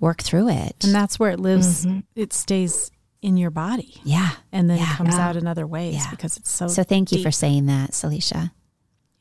work 0.00 0.22
through 0.22 0.48
it. 0.48 0.84
And 0.84 0.94
that's 0.94 1.18
where 1.18 1.30
it 1.30 1.38
lives. 1.38 1.84
Mm-hmm. 1.84 2.00
It 2.16 2.32
stays 2.32 2.90
in 3.22 3.36
your 3.36 3.50
body. 3.50 4.00
Yeah. 4.02 4.30
And 4.50 4.70
then 4.70 4.78
yeah. 4.78 4.94
it 4.94 4.96
comes 4.96 5.14
yeah. 5.14 5.28
out 5.28 5.36
in 5.36 5.46
other 5.46 5.66
ways 5.66 5.96
yeah. 5.96 6.10
because 6.10 6.36
it's 6.36 6.50
so 6.50 6.68
So 6.68 6.82
thank 6.82 7.08
deep. 7.08 7.18
you 7.18 7.22
for 7.22 7.30
saying 7.30 7.66
that, 7.66 7.90
Salisha. 7.90 8.52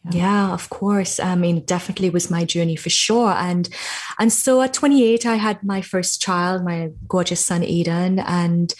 Yeah. 0.09 0.11
yeah. 0.11 0.53
of 0.53 0.69
course. 0.69 1.19
I 1.19 1.35
mean, 1.35 1.65
definitely 1.65 2.09
was 2.09 2.31
my 2.31 2.45
journey 2.45 2.77
for 2.77 2.89
sure. 2.89 3.31
And 3.31 3.67
and 4.17 4.31
so 4.31 4.61
at 4.61 4.73
28, 4.73 5.25
I 5.25 5.35
had 5.35 5.63
my 5.63 5.81
first 5.81 6.21
child, 6.21 6.63
my 6.63 6.91
gorgeous 7.07 7.45
son 7.45 7.63
Eden, 7.63 8.19
and 8.19 8.73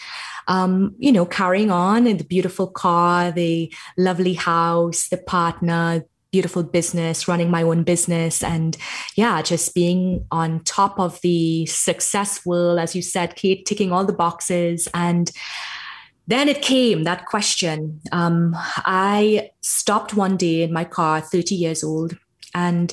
um, 0.50 0.96
you 0.98 1.12
know, 1.12 1.24
carrying 1.24 1.70
on 1.70 2.08
in 2.08 2.16
the 2.16 2.24
beautiful 2.24 2.66
car, 2.66 3.30
the 3.30 3.72
lovely 3.96 4.34
house, 4.34 5.08
the 5.08 5.16
partner, 5.16 6.04
beautiful 6.32 6.64
business, 6.64 7.28
running 7.28 7.50
my 7.50 7.62
own 7.62 7.84
business, 7.84 8.42
and 8.42 8.76
yeah, 9.14 9.42
just 9.42 9.76
being 9.76 10.26
on 10.32 10.62
top 10.64 10.98
of 10.98 11.20
the 11.20 11.66
successful, 11.66 12.80
as 12.80 12.96
you 12.96 13.02
said, 13.02 13.36
Kate, 13.36 13.64
ticking 13.64 13.92
all 13.92 14.04
the 14.04 14.12
boxes. 14.12 14.88
And 14.92 15.30
then 16.26 16.48
it 16.48 16.62
came 16.62 17.04
that 17.04 17.26
question. 17.26 18.00
Um, 18.10 18.52
I 18.56 19.50
stopped 19.62 20.14
one 20.14 20.36
day 20.36 20.62
in 20.62 20.72
my 20.72 20.84
car, 20.84 21.20
30 21.20 21.54
years 21.54 21.84
old, 21.84 22.18
and 22.56 22.92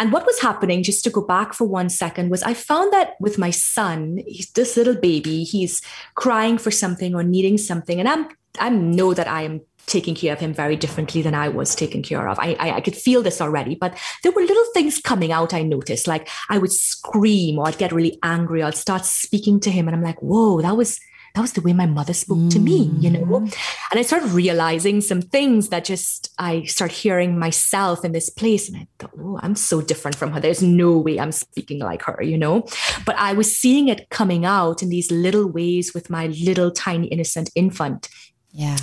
and 0.00 0.12
what 0.12 0.24
was 0.24 0.40
happening, 0.40 0.82
just 0.82 1.04
to 1.04 1.10
go 1.10 1.20
back 1.20 1.52
for 1.52 1.66
one 1.66 1.90
second, 1.90 2.30
was 2.30 2.42
I 2.42 2.54
found 2.54 2.90
that 2.94 3.16
with 3.20 3.36
my 3.36 3.50
son, 3.50 4.20
he's 4.26 4.50
this 4.52 4.74
little 4.74 4.94
baby, 4.94 5.44
he's 5.44 5.82
crying 6.14 6.56
for 6.56 6.70
something 6.70 7.14
or 7.14 7.22
needing 7.22 7.58
something. 7.58 8.00
And 8.00 8.08
I'm 8.08 8.28
I 8.58 8.70
know 8.70 9.12
that 9.12 9.28
I 9.28 9.42
am 9.42 9.60
taking 9.84 10.14
care 10.14 10.32
of 10.32 10.40
him 10.40 10.54
very 10.54 10.74
differently 10.74 11.20
than 11.20 11.34
I 11.34 11.48
was 11.48 11.74
taken 11.74 12.02
care 12.02 12.28
of. 12.28 12.38
I, 12.38 12.56
I, 12.58 12.70
I, 12.76 12.80
could 12.80 12.96
feel 12.96 13.22
this 13.22 13.40
already, 13.40 13.74
but 13.74 13.96
there 14.22 14.32
were 14.32 14.42
little 14.42 14.64
things 14.72 15.00
coming 15.00 15.32
out. 15.32 15.54
I 15.54 15.62
noticed, 15.62 16.06
like 16.06 16.28
I 16.48 16.58
would 16.58 16.72
scream 16.72 17.58
or 17.58 17.68
I'd 17.68 17.78
get 17.78 17.92
really 17.92 18.18
angry. 18.22 18.62
Or 18.62 18.66
I'd 18.66 18.76
start 18.76 19.04
speaking 19.04 19.60
to 19.60 19.70
him, 19.70 19.86
and 19.86 19.94
I'm 19.94 20.02
like, 20.02 20.20
"Whoa, 20.22 20.62
that 20.62 20.76
was 20.76 20.98
that 21.34 21.40
was 21.40 21.52
the 21.52 21.60
way 21.60 21.72
my 21.72 21.86
mother 21.86 22.12
spoke 22.12 22.38
mm. 22.38 22.50
to 22.50 22.58
me, 22.58 22.90
you 22.98 23.10
know? 23.10 23.20
Mm. 23.20 23.56
And 23.90 24.00
I 24.00 24.02
started 24.02 24.30
realizing 24.30 25.00
some 25.00 25.22
things 25.22 25.68
that 25.68 25.84
just 25.84 26.32
I 26.38 26.64
start 26.64 26.90
hearing 26.90 27.38
myself 27.38 28.04
in 28.04 28.12
this 28.12 28.30
place. 28.30 28.68
And 28.68 28.78
I 28.78 28.86
thought, 28.98 29.12
oh, 29.18 29.38
I'm 29.42 29.54
so 29.54 29.80
different 29.80 30.16
from 30.16 30.32
her. 30.32 30.40
There's 30.40 30.62
no 30.62 30.98
way 30.98 31.20
I'm 31.20 31.32
speaking 31.32 31.78
like 31.78 32.02
her, 32.02 32.22
you 32.22 32.36
know? 32.36 32.66
But 33.06 33.16
I 33.16 33.32
was 33.32 33.56
seeing 33.56 33.88
it 33.88 34.08
coming 34.10 34.44
out 34.44 34.82
in 34.82 34.88
these 34.88 35.10
little 35.10 35.46
ways 35.48 35.94
with 35.94 36.10
my 36.10 36.26
little 36.26 36.70
tiny 36.70 37.06
innocent 37.08 37.50
infant. 37.54 38.08
Yeah. 38.52 38.78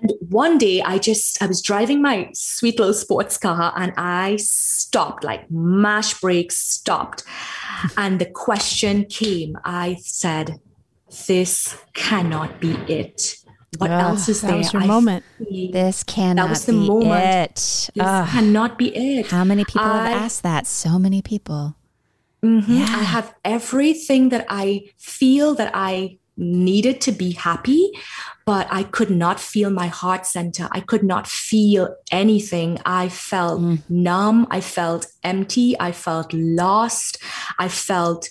And 0.00 0.12
one 0.28 0.58
day 0.58 0.82
I 0.82 0.98
just, 0.98 1.42
I 1.42 1.46
was 1.46 1.62
driving 1.62 2.02
my 2.02 2.30
sweet 2.34 2.78
little 2.78 2.94
sports 2.94 3.36
car 3.38 3.72
and 3.76 3.92
I 3.96 4.36
stopped, 4.36 5.24
like 5.24 5.50
mash 5.50 6.20
brakes 6.20 6.58
stopped. 6.58 7.24
And 7.96 8.18
the 8.18 8.26
question 8.26 9.04
came, 9.04 9.56
I 9.64 9.96
said, 10.00 10.60
this 11.26 11.76
cannot 11.92 12.60
be 12.60 12.72
it. 12.88 13.36
What 13.78 13.90
else 13.90 14.28
is 14.28 14.40
that 14.40 14.48
there? 14.48 14.56
Was 14.58 14.72
your 14.72 14.82
I 14.82 14.86
moment. 14.86 15.24
This 15.38 16.04
cannot 16.04 16.44
that 16.44 16.50
was 16.50 16.66
the 16.66 16.72
be 16.72 16.88
moment. 16.88 17.24
it. 17.24 17.90
This 17.94 18.06
Ugh. 18.06 18.28
cannot 18.28 18.78
be 18.78 18.94
it. 18.94 19.26
How 19.26 19.44
many 19.44 19.64
people 19.64 19.82
I, 19.82 20.08
have 20.08 20.22
asked 20.22 20.42
that? 20.42 20.66
So 20.66 20.98
many 20.98 21.22
people. 21.22 21.76
Mm-hmm. 22.42 22.72
Yeah. 22.72 22.84
I 22.84 23.02
have 23.02 23.34
everything 23.44 24.28
that 24.28 24.46
I 24.48 24.90
feel 24.98 25.54
that 25.54 25.70
I 25.74 26.18
needed 26.36 27.00
to 27.00 27.12
be 27.12 27.32
happy, 27.32 27.90
but 28.44 28.66
I 28.70 28.82
could 28.82 29.10
not 29.10 29.40
feel 29.40 29.70
my 29.70 29.86
heart 29.86 30.26
center. 30.26 30.68
I 30.72 30.80
could 30.80 31.02
not 31.02 31.26
feel 31.26 31.96
anything. 32.10 32.78
I 32.84 33.08
felt 33.08 33.60
mm. 33.60 33.78
numb. 33.88 34.46
I 34.50 34.60
felt 34.60 35.06
empty. 35.22 35.78
I 35.78 35.92
felt 35.92 36.32
lost. 36.32 37.18
I 37.58 37.68
felt 37.68 38.28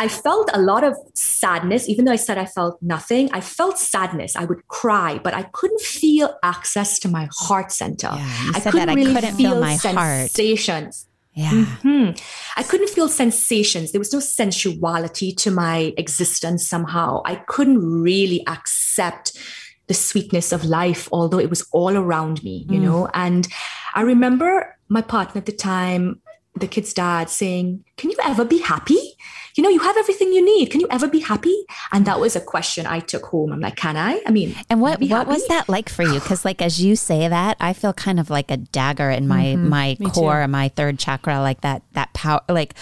I 0.00 0.08
felt 0.08 0.48
a 0.54 0.60
lot 0.60 0.82
of 0.82 0.96
sadness, 1.14 1.86
even 1.86 2.06
though 2.06 2.12
I 2.12 2.16
said 2.16 2.38
I 2.38 2.46
felt 2.46 2.82
nothing. 2.82 3.28
I 3.34 3.42
felt 3.42 3.78
sadness. 3.78 4.34
I 4.34 4.46
would 4.46 4.66
cry, 4.68 5.20
but 5.22 5.34
I 5.34 5.42
couldn't 5.42 5.82
feel 5.82 6.38
access 6.42 6.98
to 7.00 7.08
my 7.08 7.28
heart 7.30 7.70
center. 7.70 8.08
Yeah, 8.10 8.44
you 8.44 8.52
I 8.54 8.60
said 8.60 8.72
that 8.72 8.88
I 8.88 8.94
really 8.94 9.14
couldn't 9.14 9.36
feel, 9.36 9.50
feel 9.52 9.60
my 9.60 9.76
sensations. 9.76 11.06
heart. 11.06 11.10
Yeah. 11.34 11.50
Mm-hmm. 11.50 12.18
I 12.56 12.62
couldn't 12.62 12.88
feel 12.88 13.08
sensations. 13.08 13.92
There 13.92 13.98
was 13.98 14.12
no 14.12 14.20
sensuality 14.20 15.32
to 15.32 15.50
my 15.50 15.92
existence 15.98 16.66
somehow. 16.66 17.20
I 17.26 17.36
couldn't 17.36 17.78
really 18.02 18.42
accept 18.46 19.38
the 19.86 19.94
sweetness 19.94 20.50
of 20.50 20.64
life, 20.64 21.10
although 21.12 21.38
it 21.38 21.50
was 21.50 21.66
all 21.72 21.94
around 21.94 22.42
me, 22.42 22.64
you 22.70 22.78
mm. 22.78 22.84
know. 22.84 23.08
And 23.12 23.46
I 23.94 24.00
remember 24.00 24.78
my 24.88 25.02
partner 25.02 25.40
at 25.40 25.46
the 25.46 25.52
time, 25.52 26.22
the 26.54 26.66
kid's 26.66 26.94
dad, 26.94 27.28
saying, 27.28 27.84
Can 27.98 28.10
you 28.10 28.16
ever 28.22 28.46
be 28.46 28.58
happy? 28.58 29.16
You 29.60 29.64
know, 29.64 29.68
you 29.68 29.80
have 29.80 29.98
everything 29.98 30.32
you 30.32 30.42
need. 30.42 30.70
Can 30.70 30.80
you 30.80 30.86
ever 30.88 31.06
be 31.06 31.18
happy? 31.18 31.66
And 31.92 32.06
that 32.06 32.18
was 32.18 32.34
a 32.34 32.40
question 32.40 32.86
I 32.86 33.00
took 33.00 33.26
home. 33.26 33.52
I'm 33.52 33.60
like, 33.60 33.76
can 33.76 33.94
I? 33.94 34.22
I 34.26 34.30
mean, 34.30 34.56
and 34.70 34.80
what 34.80 35.02
what 35.02 35.26
was 35.26 35.46
that 35.48 35.68
like 35.68 35.90
for 35.90 36.02
you? 36.02 36.18
Because 36.30 36.44
like 36.46 36.62
as 36.62 36.82
you 36.82 36.96
say 36.96 37.28
that, 37.28 37.58
I 37.60 37.74
feel 37.74 37.92
kind 37.92 38.18
of 38.18 38.30
like 38.30 38.50
a 38.50 38.56
dagger 38.56 39.10
in 39.10 39.28
my 39.28 39.44
mm-hmm. 39.44 39.68
my 39.68 39.96
Me 40.00 40.08
core, 40.10 40.42
too. 40.42 40.48
my 40.48 40.68
third 40.68 40.98
chakra, 40.98 41.40
like 41.40 41.60
that 41.60 41.82
that 41.92 42.14
power, 42.14 42.40
like 42.48 42.74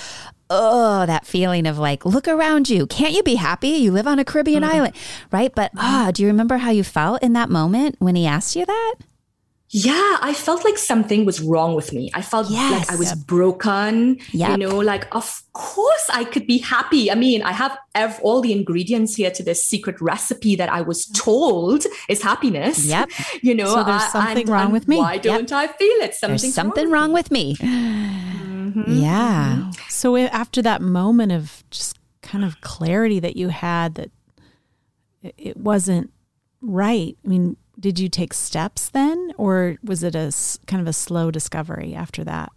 oh, 0.50 1.04
that 1.06 1.26
feeling 1.26 1.66
of 1.66 1.78
like, 1.78 2.06
look 2.06 2.28
around 2.28 2.70
you. 2.70 2.86
Can't 2.86 3.12
you 3.12 3.22
be 3.24 3.34
happy? 3.34 3.70
You 3.70 3.90
live 3.90 4.06
on 4.06 4.20
a 4.20 4.24
Caribbean 4.24 4.62
mm-hmm. 4.62 4.72
island, 4.72 4.94
right? 5.32 5.52
But 5.52 5.72
ah, 5.76 6.08
oh, 6.08 6.12
do 6.12 6.22
you 6.22 6.28
remember 6.28 6.58
how 6.58 6.70
you 6.70 6.84
felt 6.84 7.22
in 7.24 7.32
that 7.32 7.50
moment 7.50 7.96
when 7.98 8.14
he 8.14 8.24
asked 8.24 8.54
you 8.54 8.64
that? 8.66 8.94
Yeah, 9.70 10.16
I 10.22 10.32
felt 10.32 10.64
like 10.64 10.78
something 10.78 11.26
was 11.26 11.42
wrong 11.42 11.74
with 11.74 11.92
me. 11.92 12.10
I 12.14 12.22
felt 12.22 12.48
yes. 12.48 12.88
like 12.88 12.90
I 12.90 12.96
was 12.96 13.14
broken. 13.14 14.18
Yep. 14.32 14.50
You 14.50 14.56
know, 14.56 14.78
like, 14.78 15.14
of 15.14 15.42
course 15.52 16.08
I 16.10 16.24
could 16.24 16.46
be 16.46 16.56
happy. 16.56 17.10
I 17.10 17.14
mean, 17.14 17.42
I 17.42 17.52
have 17.52 17.76
ev- 17.94 18.18
all 18.22 18.40
the 18.40 18.52
ingredients 18.52 19.16
here 19.16 19.30
to 19.30 19.42
this 19.42 19.62
secret 19.62 20.00
recipe 20.00 20.56
that 20.56 20.70
I 20.70 20.80
was 20.80 21.04
told 21.06 21.84
is 22.08 22.22
happiness. 22.22 22.84
Yep. 22.86 23.10
You 23.42 23.54
know, 23.54 23.66
so 23.66 23.84
there's 23.84 24.04
something 24.08 24.42
and, 24.42 24.48
wrong 24.48 24.64
and 24.64 24.72
with 24.72 24.88
me. 24.88 24.96
Why 24.96 25.18
don't 25.18 25.50
yep. 25.50 25.52
I 25.52 25.66
feel 25.72 25.96
it? 26.02 26.14
Something 26.14 26.38
there's 26.38 26.54
something 26.54 26.90
wrong, 26.90 27.10
wrong 27.10 27.12
with 27.12 27.30
me. 27.30 27.56
Mm-hmm. 28.68 29.00
Yeah. 29.00 29.56
Mm-hmm. 29.58 29.70
So 29.88 30.16
after 30.16 30.60
that 30.60 30.82
moment 30.82 31.32
of 31.32 31.64
just 31.70 31.98
kind 32.20 32.44
of 32.44 32.60
clarity 32.60 33.18
that 33.20 33.36
you 33.36 33.48
had 33.48 33.94
that 33.94 34.10
it 35.22 35.56
wasn't 35.56 36.12
right, 36.60 37.16
I 37.24 37.28
mean, 37.28 37.56
did 37.78 37.98
you 37.98 38.08
take 38.08 38.34
steps 38.34 38.88
then, 38.90 39.32
or 39.36 39.76
was 39.82 40.02
it 40.02 40.14
a 40.14 40.32
kind 40.66 40.80
of 40.80 40.88
a 40.88 40.92
slow 40.92 41.30
discovery 41.30 41.94
after 41.94 42.24
that? 42.24 42.50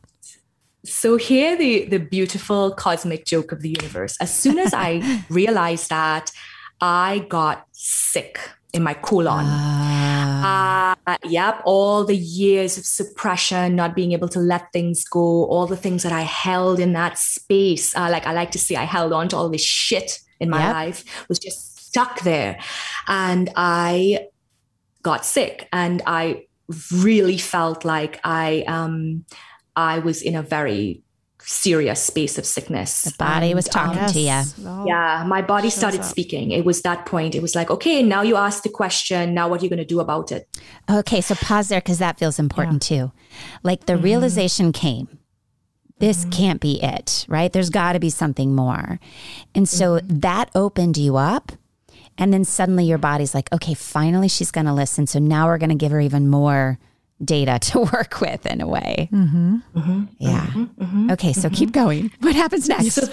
So 0.83 1.17
here 1.17 1.55
the 1.55 1.85
the 1.85 1.99
beautiful 1.99 2.71
cosmic 2.71 3.25
joke 3.25 3.51
of 3.51 3.61
the 3.61 3.69
universe. 3.69 4.17
As 4.19 4.33
soon 4.33 4.57
as 4.57 4.73
I 4.73 5.23
realized 5.29 5.89
that, 5.89 6.31
I 6.79 7.25
got 7.29 7.67
sick 7.71 8.39
in 8.73 8.83
my 8.83 8.93
colon. 8.93 9.45
Ah. 9.45 10.95
Uh, 11.05 11.17
yep, 11.25 11.61
all 11.65 12.03
the 12.05 12.15
years 12.15 12.77
of 12.77 12.85
suppression, 12.85 13.75
not 13.75 13.95
being 13.95 14.13
able 14.13 14.29
to 14.29 14.39
let 14.39 14.71
things 14.71 15.03
go, 15.03 15.45
all 15.45 15.67
the 15.67 15.77
things 15.77 16.03
that 16.03 16.11
I 16.11 16.21
held 16.21 16.79
in 16.79 16.93
that 16.93 17.17
space. 17.17 17.95
Uh, 17.95 18.09
like 18.09 18.25
I 18.25 18.33
like 18.33 18.51
to 18.51 18.59
say, 18.59 18.75
I 18.75 18.83
held 18.83 19.13
on 19.13 19.27
to 19.29 19.37
all 19.37 19.49
this 19.49 19.63
shit 19.63 20.19
in 20.39 20.49
my 20.49 20.59
yep. 20.59 20.73
life, 20.73 21.27
was 21.27 21.37
just 21.37 21.87
stuck 21.87 22.21
there. 22.21 22.59
And 23.07 23.49
I 23.55 24.27
got 25.01 25.25
sick 25.25 25.67
and 25.71 26.01
I 26.05 26.45
really 26.93 27.37
felt 27.37 27.85
like 27.85 28.19
I 28.23 28.63
um 28.67 29.25
I 29.75 29.99
was 29.99 30.21
in 30.21 30.35
a 30.35 30.41
very 30.41 31.03
serious 31.43 32.03
space 32.03 32.37
of 32.37 32.45
sickness. 32.45 33.03
The 33.03 33.13
body 33.17 33.47
and, 33.47 33.55
was 33.55 33.65
talking 33.65 34.01
um, 34.01 34.09
to 34.11 34.19
you. 34.19 34.41
Oh, 34.65 34.85
yeah, 34.85 35.23
my 35.27 35.41
body 35.41 35.69
started 35.69 36.05
speaking. 36.05 36.51
It 36.51 36.65
was 36.65 36.83
that 36.83 37.05
point. 37.05 37.35
It 37.35 37.41
was 37.41 37.55
like, 37.55 37.71
okay, 37.71 38.03
now 38.03 38.21
you 38.21 38.35
asked 38.35 38.63
the 38.63 38.69
question. 38.69 39.33
Now 39.33 39.49
what 39.49 39.61
are 39.61 39.63
you 39.63 39.69
going 39.69 39.79
to 39.79 39.85
do 39.85 39.99
about 39.99 40.31
it? 40.31 40.47
Okay, 40.89 41.21
so 41.21 41.35
pause 41.35 41.69
there 41.69 41.81
because 41.81 41.99
that 41.99 42.19
feels 42.19 42.39
important 42.39 42.89
yeah. 42.89 42.97
too. 42.97 43.11
Like 43.63 43.85
the 43.85 43.93
mm-hmm. 43.93 44.03
realization 44.03 44.71
came. 44.71 45.19
This 45.99 46.21
mm-hmm. 46.21 46.31
can't 46.31 46.61
be 46.61 46.81
it, 46.83 47.25
right? 47.27 47.51
There's 47.51 47.69
got 47.69 47.93
to 47.93 47.99
be 47.99 48.09
something 48.09 48.55
more. 48.55 48.99
And 49.55 49.67
so 49.67 49.99
mm-hmm. 49.99 50.19
that 50.19 50.49
opened 50.55 50.97
you 50.97 51.17
up 51.17 51.51
and 52.21 52.31
then 52.31 52.45
suddenly 52.45 52.85
your 52.85 52.99
body's 52.99 53.33
like, 53.33 53.51
okay, 53.51 53.73
finally 53.73 54.27
she's 54.27 54.51
going 54.51 54.67
to 54.67 54.73
listen. 54.73 55.07
So 55.07 55.17
now 55.17 55.47
we're 55.47 55.57
going 55.57 55.71
to 55.71 55.75
give 55.75 55.91
her 55.91 55.99
even 55.99 56.27
more 56.27 56.77
data 57.23 57.57
to 57.71 57.79
work 57.79 58.21
with 58.21 58.45
in 58.45 58.61
a 58.61 58.67
way. 58.67 59.09
Mm-hmm. 59.11 59.55
Mm-hmm. 59.75 60.03
Yeah. 60.19 60.45
Mm-hmm. 60.45 61.11
Okay, 61.11 61.33
so 61.33 61.49
keep 61.49 61.71
going. 61.71 62.11
What 62.19 62.35
happens 62.35 62.69
next? 62.73 62.93
So, 62.93 63.07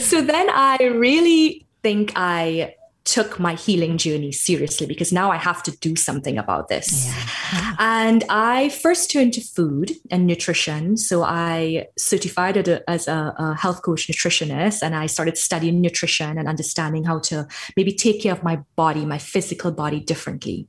so 0.00 0.22
then 0.22 0.50
I 0.50 0.76
really 0.80 1.66
think 1.84 2.12
I 2.16 2.74
took 3.08 3.40
my 3.40 3.54
healing 3.54 3.96
journey 3.96 4.30
seriously 4.30 4.86
because 4.86 5.12
now 5.12 5.30
I 5.30 5.36
have 5.36 5.62
to 5.62 5.70
do 5.78 5.96
something 5.96 6.36
about 6.36 6.68
this. 6.68 7.06
Yeah. 7.06 7.74
And 7.78 8.22
I 8.28 8.68
first 8.68 9.10
turned 9.10 9.32
to 9.34 9.40
food 9.40 9.92
and 10.10 10.26
nutrition. 10.26 10.98
So 10.98 11.22
I 11.22 11.86
certified 11.96 12.68
uh, 12.68 12.80
as 12.86 13.08
a, 13.08 13.34
a, 13.38 13.54
health 13.54 13.80
coach 13.80 14.08
nutritionist 14.08 14.82
and 14.82 14.94
I 14.94 15.06
started 15.06 15.38
studying 15.38 15.80
nutrition 15.80 16.36
and 16.36 16.46
understanding 16.46 17.04
how 17.04 17.20
to 17.20 17.48
maybe 17.78 17.92
take 17.94 18.20
care 18.22 18.32
of 18.32 18.42
my 18.42 18.56
body, 18.76 19.06
my 19.06 19.18
physical 19.18 19.72
body 19.72 20.00
differently. 20.00 20.68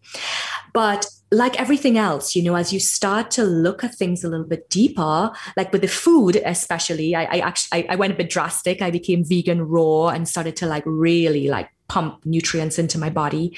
But 0.74 1.08
like 1.32 1.60
everything 1.60 1.98
else, 1.98 2.36
you 2.38 2.42
know, 2.42 2.56
as 2.56 2.72
you 2.72 2.80
start 2.80 3.32
to 3.32 3.44
look 3.44 3.84
at 3.84 3.96
things 3.96 4.24
a 4.24 4.30
little 4.30 4.48
bit 4.48 4.70
deeper, 4.70 5.32
like 5.58 5.74
with 5.74 5.82
the 5.82 5.88
food, 5.90 6.38
especially, 6.46 7.16
I, 7.16 7.24
I 7.26 7.40
actually 7.40 7.84
I, 7.84 7.94
I 7.94 7.96
went 7.98 8.14
a 8.14 8.16
bit 8.16 8.30
drastic. 8.30 8.82
I 8.82 8.92
became 8.92 9.26
vegan 9.26 9.62
raw 9.62 10.08
and 10.08 10.28
started 10.28 10.56
to 10.58 10.66
like 10.66 10.84
really 10.86 11.50
like 11.50 11.70
pump 11.90 12.26
nutrients 12.26 12.80
into 12.80 12.98
my 12.98 13.10
body. 13.10 13.58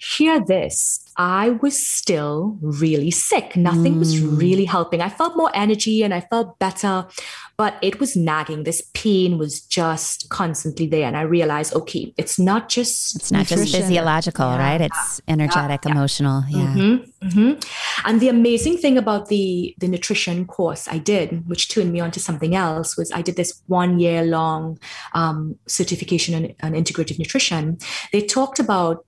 Hear 0.00 0.44
this. 0.44 1.07
I 1.18 1.50
was 1.50 1.76
still 1.84 2.56
really 2.60 3.10
sick. 3.10 3.56
Nothing 3.56 3.96
mm. 3.96 3.98
was 3.98 4.20
really 4.20 4.64
helping. 4.64 5.00
I 5.00 5.08
felt 5.08 5.36
more 5.36 5.50
energy 5.52 6.04
and 6.04 6.14
I 6.14 6.20
felt 6.20 6.60
better, 6.60 7.08
but 7.56 7.74
it 7.82 7.98
was 7.98 8.14
nagging. 8.14 8.62
This 8.62 8.88
pain 8.94 9.36
was 9.36 9.60
just 9.60 10.28
constantly 10.28 10.86
there. 10.86 11.08
And 11.08 11.16
I 11.16 11.22
realized, 11.22 11.74
okay, 11.74 12.14
it's 12.16 12.38
not 12.38 12.68
just 12.68 13.16
it's 13.16 13.32
not 13.32 13.40
nutrition. 13.40 13.66
just 13.66 13.76
physiological, 13.76 14.46
yeah. 14.46 14.58
right? 14.58 14.80
It's 14.80 15.20
energetic, 15.26 15.80
yeah. 15.84 15.90
emotional. 15.90 16.44
Yeah. 16.48 16.66
Mm-hmm. 16.66 17.26
Mm-hmm. 17.26 18.08
And 18.08 18.20
the 18.20 18.28
amazing 18.28 18.78
thing 18.78 18.96
about 18.96 19.26
the 19.26 19.74
the 19.78 19.88
nutrition 19.88 20.46
course 20.46 20.86
I 20.86 20.98
did, 20.98 21.48
which 21.48 21.68
turned 21.68 21.92
me 21.92 21.98
on 21.98 22.12
to 22.12 22.20
something 22.20 22.54
else, 22.54 22.96
was 22.96 23.10
I 23.10 23.22
did 23.22 23.34
this 23.34 23.60
one 23.66 23.98
year 23.98 24.22
long 24.22 24.78
um, 25.14 25.58
certification 25.66 26.34
in, 26.36 26.44
in 26.62 26.84
integrative 26.84 27.18
nutrition. 27.18 27.78
They 28.12 28.20
talked 28.20 28.60
about 28.60 29.04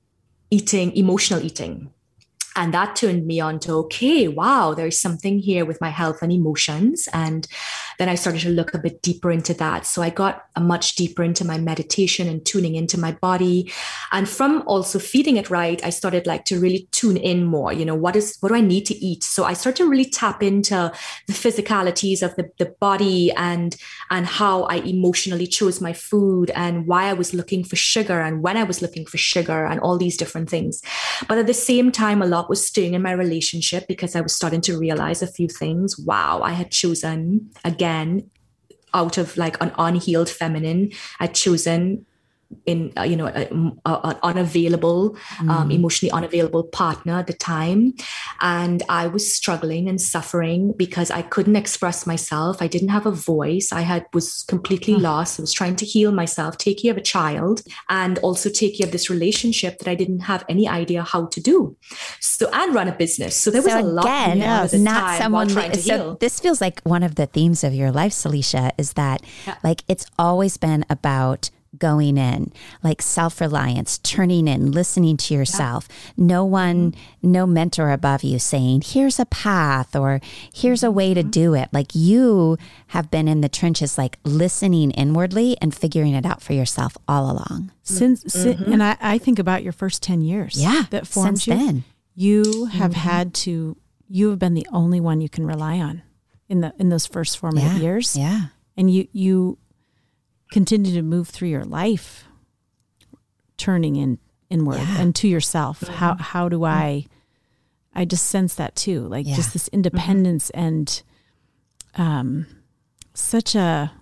eating, 0.51 0.97
emotional 0.97 1.41
eating 1.45 1.93
and 2.57 2.75
that 2.75 2.97
turned 2.97 3.27
me 3.27 3.41
on 3.41 3.59
to 3.61 3.73
okay 3.73 4.29
wow 4.29 4.75
there's 4.75 4.99
something 4.99 5.39
here 5.39 5.65
with 5.65 5.81
my 5.81 5.91
health 5.91 6.23
and 6.23 6.33
emotions. 6.33 7.09
And 7.13 7.47
then 7.99 8.09
i 8.09 8.15
started 8.15 8.41
to 8.41 8.51
look 8.51 8.73
a 8.75 8.79
bit 8.79 9.03
deeper 9.03 9.31
into 9.31 9.55
that. 9.55 9.87
So 9.87 10.03
i 10.03 10.11
got 10.11 10.47
a 10.57 10.61
much 10.61 10.97
deeper 10.97 11.23
into 11.23 11.45
my 11.45 11.59
meditation 11.59 12.29
and 12.29 12.45
tuning 12.45 12.75
into 12.75 12.99
my 12.99 13.13
body. 13.13 13.73
And 14.13 14.29
from 14.29 14.63
also 14.67 14.99
feeding 14.99 15.37
it 15.37 15.51
right 15.51 15.85
i 15.85 15.91
started 15.91 16.27
like 16.27 16.45
to 16.47 16.59
really 16.59 16.89
tune 16.93 17.17
in 17.17 17.45
more. 17.45 17.73
You 17.73 17.85
know 17.85 17.95
what 17.95 18.17
is 18.17 18.37
what 18.41 18.51
do 18.51 18.55
i 18.55 18.61
need 18.61 18.87
to 18.87 18.95
eat? 18.95 19.23
So 19.23 19.45
i 19.45 19.53
started 19.53 19.79
to 19.79 19.89
really 19.89 20.11
tap 20.11 20.43
into 20.43 20.93
the 21.27 21.33
physicalities 21.33 22.23
of 22.23 22.35
the, 22.37 22.51
the 22.59 22.75
body 22.81 23.33
and 23.33 23.77
and 24.11 24.27
how 24.27 24.65
i 24.65 24.77
emotionally 24.77 25.47
chose 25.47 25.81
my 25.81 25.93
food 25.93 26.51
and 26.55 26.87
why 26.87 27.05
i 27.07 27.13
was 27.13 27.35
looking 27.35 27.65
for 27.65 27.77
sugar 27.77 28.21
and 28.21 28.43
when 28.43 28.57
i 28.57 28.65
was 28.65 28.83
looking 28.83 29.07
for 29.07 29.19
sugar 29.19 29.67
and 29.67 29.81
all 29.81 29.99
these 29.99 30.17
different 30.17 30.49
things. 30.49 30.83
But 31.29 31.39
at 31.39 31.47
the 31.47 31.55
same 31.55 31.93
time 31.93 32.23
a 32.23 32.27
lot 32.27 32.40
was 32.49 32.67
stirring 32.67 32.95
in 32.95 33.03
my 33.03 33.13
relationship 33.13 33.87
because 33.87 34.17
I 34.17 34.21
was 34.21 34.35
starting 34.35 34.61
to 34.63 34.79
realize 34.79 35.23
a 35.23 35.27
few 35.27 35.49
things. 35.49 35.99
Wow, 35.99 36.41
I 36.43 36.53
had 36.53 36.71
chosen 36.71 37.51
again 37.65 38.31
out 38.95 39.19
of 39.19 39.37
like 39.37 39.61
an 39.63 39.73
unhealed 39.79 40.29
feminine. 40.29 40.91
I'd 41.21 41.35
chosen 41.35 42.07
in 42.67 42.93
uh, 42.97 43.03
you 43.03 43.17
know 43.17 43.27
an 43.27 43.81
unavailable 44.23 45.17
um, 45.41 45.69
mm. 45.69 45.75
emotionally 45.75 46.11
unavailable 46.11 46.65
partner 46.65 47.19
at 47.19 47.27
the 47.27 47.33
time 47.33 47.93
and 48.41 48.83
i 48.89 49.07
was 49.07 49.33
struggling 49.33 49.89
and 49.89 50.01
suffering 50.01 50.73
because 50.77 51.11
i 51.11 51.23
couldn't 51.23 51.57
express 51.57 52.07
myself 52.07 52.61
i 52.61 52.67
didn't 52.67 52.89
have 52.89 53.07
a 53.07 53.11
voice 53.11 53.73
i 53.73 53.83
had 53.83 54.05
was 54.13 54.45
completely 54.49 54.95
mm. 54.95 55.01
lost 55.01 55.39
i 55.39 55.43
was 55.43 55.53
trying 55.53 55.77
to 55.77 55.85
heal 55.85 56.11
myself 56.11 56.59
take 56.59 56.83
care 56.83 56.91
of 56.91 56.97
a 56.97 57.03
child 57.03 57.63
and 57.89 58.19
also 58.19 58.51
take 58.51 58.77
care 58.79 58.87
of 58.87 58.93
this 58.93 59.09
relationship 59.09 59.79
that 59.79 59.89
i 59.89 59.95
didn't 59.95 60.21
have 60.21 60.45
any 60.49 60.69
idea 60.69 61.03
how 61.03 61.27
to 61.27 61.41
do 61.41 61.77
so 62.21 62.49
and 62.53 62.75
run 62.75 62.89
a 62.89 62.93
business 62.93 63.37
so 63.37 63.51
there 63.51 63.63
was 63.63 63.73
so 63.73 63.81
a 63.81 63.83
lot 63.83 64.05
again 64.05 64.39
yeah, 64.39 64.67
not 64.73 65.19
someone 65.19 65.49
so 65.49 65.61
heal. 65.71 66.17
this 66.21 66.41
feels 66.41 66.61
like 66.61 66.81
one 66.83 67.03
of 67.03 67.15
the 67.15 67.27
themes 67.27 67.63
of 67.63 67.73
your 67.73 67.93
life 67.93 68.13
Salisha 68.13 68.73
is 68.77 68.95
that 68.95 69.23
yeah. 69.47 69.57
like 69.63 69.85
it's 69.87 70.07
always 70.19 70.57
been 70.57 70.85
about 70.91 71.51
going 71.79 72.17
in, 72.17 72.53
like 72.83 73.01
self 73.01 73.41
reliance, 73.41 73.99
turning 73.99 74.49
in, 74.49 74.73
listening 74.73 75.17
to 75.17 75.35
yourself. 75.35 75.89
Yeah. 75.89 76.25
No 76.27 76.45
one, 76.45 76.93
mm-hmm. 76.93 77.33
no 77.33 77.47
mentor 77.47 77.91
above 77.91 78.23
you 78.23 78.39
saying, 78.39 78.83
here's 78.85 79.19
a 79.19 79.27
path 79.27 79.95
or 79.95 80.21
here's 80.53 80.83
a 80.83 80.91
way 80.91 81.15
to 81.15 81.21
mm-hmm. 81.21 81.31
do 81.31 81.55
it. 81.55 81.69
Like 81.73 81.95
you 81.95 82.59
have 82.89 83.11
been 83.11 83.29
in 83.29 83.41
the 83.41 83.49
trenches, 83.49 83.97
like 83.97 84.19
listening 84.25 84.91
inwardly 84.93 85.57
and 85.61 85.75
figuring 85.75 86.15
it 86.15 86.27
out 86.27 86.43
for 86.43 86.53
yourself 86.53 86.97
all 87.07 87.31
along. 87.31 87.73
Since, 87.83 88.25
mm-hmm. 88.25 88.73
and 88.73 88.83
I, 88.83 88.97
I, 89.01 89.19
think 89.19 89.39
about 89.39 89.63
your 89.65 89.73
first 89.73 90.03
10 90.03 90.21
years. 90.21 90.61
Yeah. 90.61 90.85
That 90.91 91.07
formed 91.07 91.47
you. 91.47 91.55
Then. 91.55 91.85
You 92.15 92.67
have 92.67 92.93
mm-hmm. 92.93 93.01
had 93.01 93.35
to, 93.35 93.77
you 94.09 94.31
have 94.31 94.39
been 94.39 94.55
the 94.55 94.67
only 94.73 95.01
one 95.01 95.21
you 95.21 95.29
can 95.29 95.47
rely 95.47 95.79
on 95.79 96.03
in 96.49 96.61
the, 96.61 96.73
in 96.79 96.89
those 96.89 97.07
first 97.07 97.39
formative 97.39 97.73
yeah. 97.73 97.79
years. 97.79 98.17
Yeah. 98.17 98.41
And 98.77 98.93
you, 98.93 99.09
you, 99.13 99.59
continue 100.51 100.93
to 100.93 101.03
move 101.03 101.29
through 101.29 101.49
your 101.49 101.65
life 101.65 102.25
turning 103.57 103.97
in 103.97 104.19
inward 104.49 104.79
yeah. 104.79 105.01
and 105.01 105.15
to 105.15 105.29
yourself 105.29 105.81
mm-hmm. 105.81 105.95
how 105.95 106.17
how 106.17 106.49
do 106.49 106.65
i 106.65 107.05
i 107.95 108.05
just 108.05 108.27
sense 108.27 108.55
that 108.55 108.75
too 108.75 109.03
like 109.03 109.27
yeah. 109.27 109.37
just 109.37 109.53
this 109.53 109.69
independence 109.69 110.51
mm-hmm. 110.51 110.67
and 110.67 111.03
um 111.95 112.47
such 113.15 113.55
a 113.55 113.93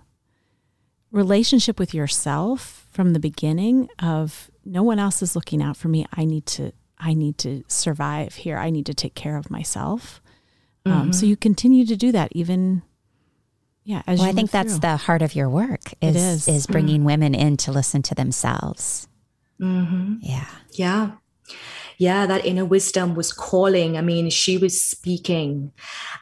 relationship 1.11 1.79
with 1.79 1.93
yourself 1.93 2.87
from 2.91 3.13
the 3.13 3.19
beginning 3.19 3.89
of 3.99 4.49
no 4.65 4.81
one 4.81 4.99
else 4.99 5.21
is 5.21 5.35
looking 5.35 5.61
out 5.61 5.77
for 5.77 5.87
me 5.87 6.05
i 6.13 6.25
need 6.25 6.45
to 6.45 6.71
i 6.97 7.13
need 7.13 7.37
to 7.37 7.63
survive 7.67 8.35
here 8.35 8.57
i 8.57 8.69
need 8.69 8.85
to 8.85 8.93
take 8.93 9.13
care 9.13 9.37
of 9.37 9.51
myself 9.51 10.21
mm-hmm. 10.85 10.97
um, 10.97 11.13
so 11.13 11.19
mm-hmm. 11.19 11.29
you 11.29 11.37
continue 11.37 11.85
to 11.85 11.95
do 11.95 12.11
that 12.11 12.31
even 12.31 12.81
yeah. 13.89 14.03
well, 14.05 14.21
I 14.21 14.33
think 14.33 14.51
that's 14.51 14.77
the 14.77 14.97
heart 14.97 15.23
of 15.23 15.33
your 15.33 15.49
work 15.49 15.93
is, 15.99 16.15
it 16.15 16.19
is. 16.19 16.47
is 16.47 16.67
bringing 16.67 17.01
mm. 17.01 17.05
women 17.05 17.33
in 17.33 17.57
to 17.57 17.71
listen 17.71 18.03
to 18.03 18.13
themselves. 18.13 19.07
Mm-hmm. 19.59 20.17
Yeah. 20.21 20.45
Yeah. 20.73 21.11
Yeah, 21.97 22.27
that 22.27 22.45
inner 22.45 22.65
wisdom 22.65 23.15
was 23.15 23.33
calling. 23.33 23.97
I 23.97 24.01
mean, 24.01 24.29
she 24.29 24.59
was 24.59 24.79
speaking 24.79 25.71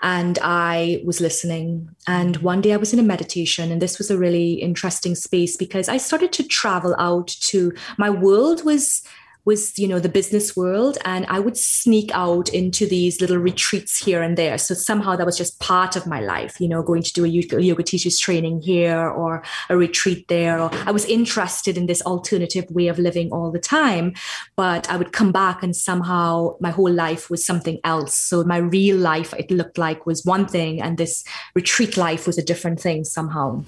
and 0.02 0.40
I 0.42 1.04
was 1.06 1.20
listening. 1.20 1.90
And 2.08 2.38
one 2.38 2.62
day 2.62 2.72
I 2.72 2.78
was 2.78 2.94
in 2.94 3.00
a 3.00 3.04
meditation, 3.04 3.70
and 3.70 3.82
this 3.82 3.98
was 3.98 4.10
a 4.10 4.18
really 4.18 4.54
interesting 4.54 5.14
space 5.14 5.58
because 5.58 5.90
I 5.90 5.98
started 5.98 6.32
to 6.34 6.48
travel 6.48 6.96
out 6.98 7.28
to 7.28 7.74
my 7.98 8.10
world 8.10 8.64
was 8.64 9.04
was 9.48 9.80
you 9.80 9.88
know 9.88 9.98
the 9.98 10.10
business 10.10 10.58
world 10.58 10.98
and 11.06 11.26
i 11.28 11.40
would 11.40 11.56
sneak 11.56 12.12
out 12.14 12.50
into 12.50 12.86
these 12.86 13.22
little 13.22 13.38
retreats 13.38 13.98
here 13.98 14.22
and 14.22 14.38
there. 14.38 14.58
So 14.58 14.74
somehow 14.74 15.16
that 15.16 15.26
was 15.26 15.38
just 15.38 15.60
part 15.60 15.96
of 15.96 16.06
my 16.06 16.20
life 16.20 16.60
you 16.60 16.68
know 16.68 16.84
going 16.84 17.02
to 17.04 17.14
do 17.14 17.24
a 17.24 17.30
yoga 17.30 17.84
teachers 17.84 18.20
training 18.20 18.62
here 18.62 19.00
or 19.00 19.44
a 19.70 19.78
retreat 19.78 20.28
there. 20.28 20.60
Or 20.60 20.70
i 20.86 20.92
was 20.92 21.06
interested 21.06 21.78
in 21.78 21.86
this 21.88 22.02
alternative 22.02 22.66
way 22.70 22.88
of 22.90 23.00
living 23.00 23.32
all 23.32 23.50
the 23.52 23.60
time 23.60 24.14
but 24.58 24.90
i 24.92 24.98
would 24.98 25.14
come 25.14 25.32
back 25.32 25.64
and 25.64 25.74
somehow 25.76 26.56
my 26.60 26.72
whole 26.72 26.92
life 26.92 27.30
was 27.30 27.46
something 27.46 27.80
else. 27.86 28.14
So 28.16 28.44
my 28.44 28.58
real 28.58 28.98
life 28.98 29.34
it 29.34 29.50
looked 29.50 29.78
like 29.78 30.06
was 30.06 30.26
one 30.26 30.46
thing 30.46 30.82
and 30.82 30.98
this 30.98 31.24
retreat 31.56 31.96
life 31.96 32.28
was 32.28 32.38
a 32.38 32.44
different 32.44 32.82
thing 32.82 33.06
somehow 33.06 33.64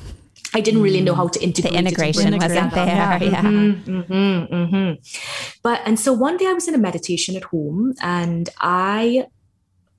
I 0.53 0.61
didn't 0.61 0.81
really 0.81 1.01
know 1.01 1.13
how 1.13 1.27
to 1.27 1.39
integrate. 1.41 1.73
The 1.73 1.79
integration 1.79 2.37
wasn't 2.37 2.73
there. 2.73 2.87
Yeah. 2.87 3.23
yeah. 3.23 3.41
Mm-hmm, 3.41 3.99
mm-hmm, 3.99 4.53
mm-hmm. 4.53 4.93
But 5.61 5.81
and 5.85 5.99
so 5.99 6.13
one 6.13 6.37
day 6.37 6.47
I 6.47 6.53
was 6.53 6.67
in 6.67 6.75
a 6.75 6.79
meditation 6.79 7.35
at 7.35 7.43
home, 7.43 7.93
and 8.01 8.49
I, 8.59 9.27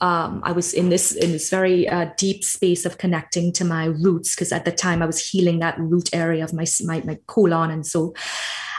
um, 0.00 0.42
I 0.44 0.52
was 0.52 0.72
in 0.72 0.88
this 0.88 1.12
in 1.12 1.32
this 1.32 1.50
very 1.50 1.88
uh, 1.88 2.10
deep 2.16 2.42
space 2.42 2.84
of 2.84 2.98
connecting 2.98 3.52
to 3.54 3.64
my 3.64 3.86
roots 3.86 4.34
because 4.34 4.50
at 4.52 4.64
the 4.64 4.72
time 4.72 5.02
I 5.02 5.06
was 5.06 5.28
healing 5.28 5.60
that 5.60 5.78
root 5.78 6.10
area 6.12 6.42
of 6.42 6.52
my 6.52 6.66
my, 6.84 7.02
my 7.04 7.18
colon, 7.26 7.70
and 7.70 7.86
so. 7.86 8.14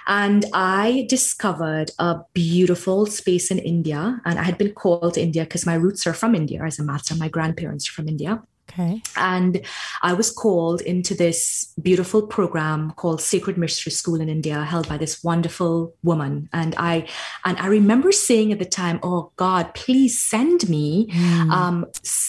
And 0.08 0.46
I 0.52 1.06
discovered 1.08 1.92
a 2.00 2.22
beautiful 2.34 3.06
space 3.06 3.52
in 3.52 3.60
India. 3.60 4.20
And 4.26 4.40
I 4.40 4.44
had 4.44 4.58
been 4.58 4.74
called 4.74 5.14
to 5.14 5.22
India 5.22 5.44
because 5.44 5.64
my 5.64 5.76
roots 5.76 6.08
are 6.08 6.14
from 6.14 6.34
India 6.34 6.64
as 6.64 6.80
a 6.80 6.84
matter. 6.84 7.16
My 7.16 7.30
grandparents 7.30 7.88
are 7.88 7.94
from 7.94 8.10
India. 8.10 8.42
Okay. 8.74 9.02
And 9.18 9.62
I 10.02 10.14
was 10.14 10.32
called 10.32 10.82
into 10.82 11.14
this 11.14 11.74
beautiful 11.82 12.26
program 12.26 12.92
called 12.92 13.22
Sacred 13.22 13.58
Mystery 13.58 13.92
School 13.92 14.22
in 14.22 14.30
India, 14.30 14.64
held 14.64 14.88
by 14.88 14.98
this 14.98 15.24
wonderful 15.24 15.94
woman. 16.04 16.50
And 16.54 16.76
I 16.78 17.08
and 17.46 17.58
I 17.58 17.68
remember 17.68 18.12
saying 18.12 18.52
at 18.52 18.60
the 18.60 18.66
time, 18.66 19.00
"Oh 19.04 19.32
God, 19.36 19.74
please 19.74 20.20
send 20.20 20.70
me 20.70 21.08
mm. 21.08 21.52
um, 21.52 21.86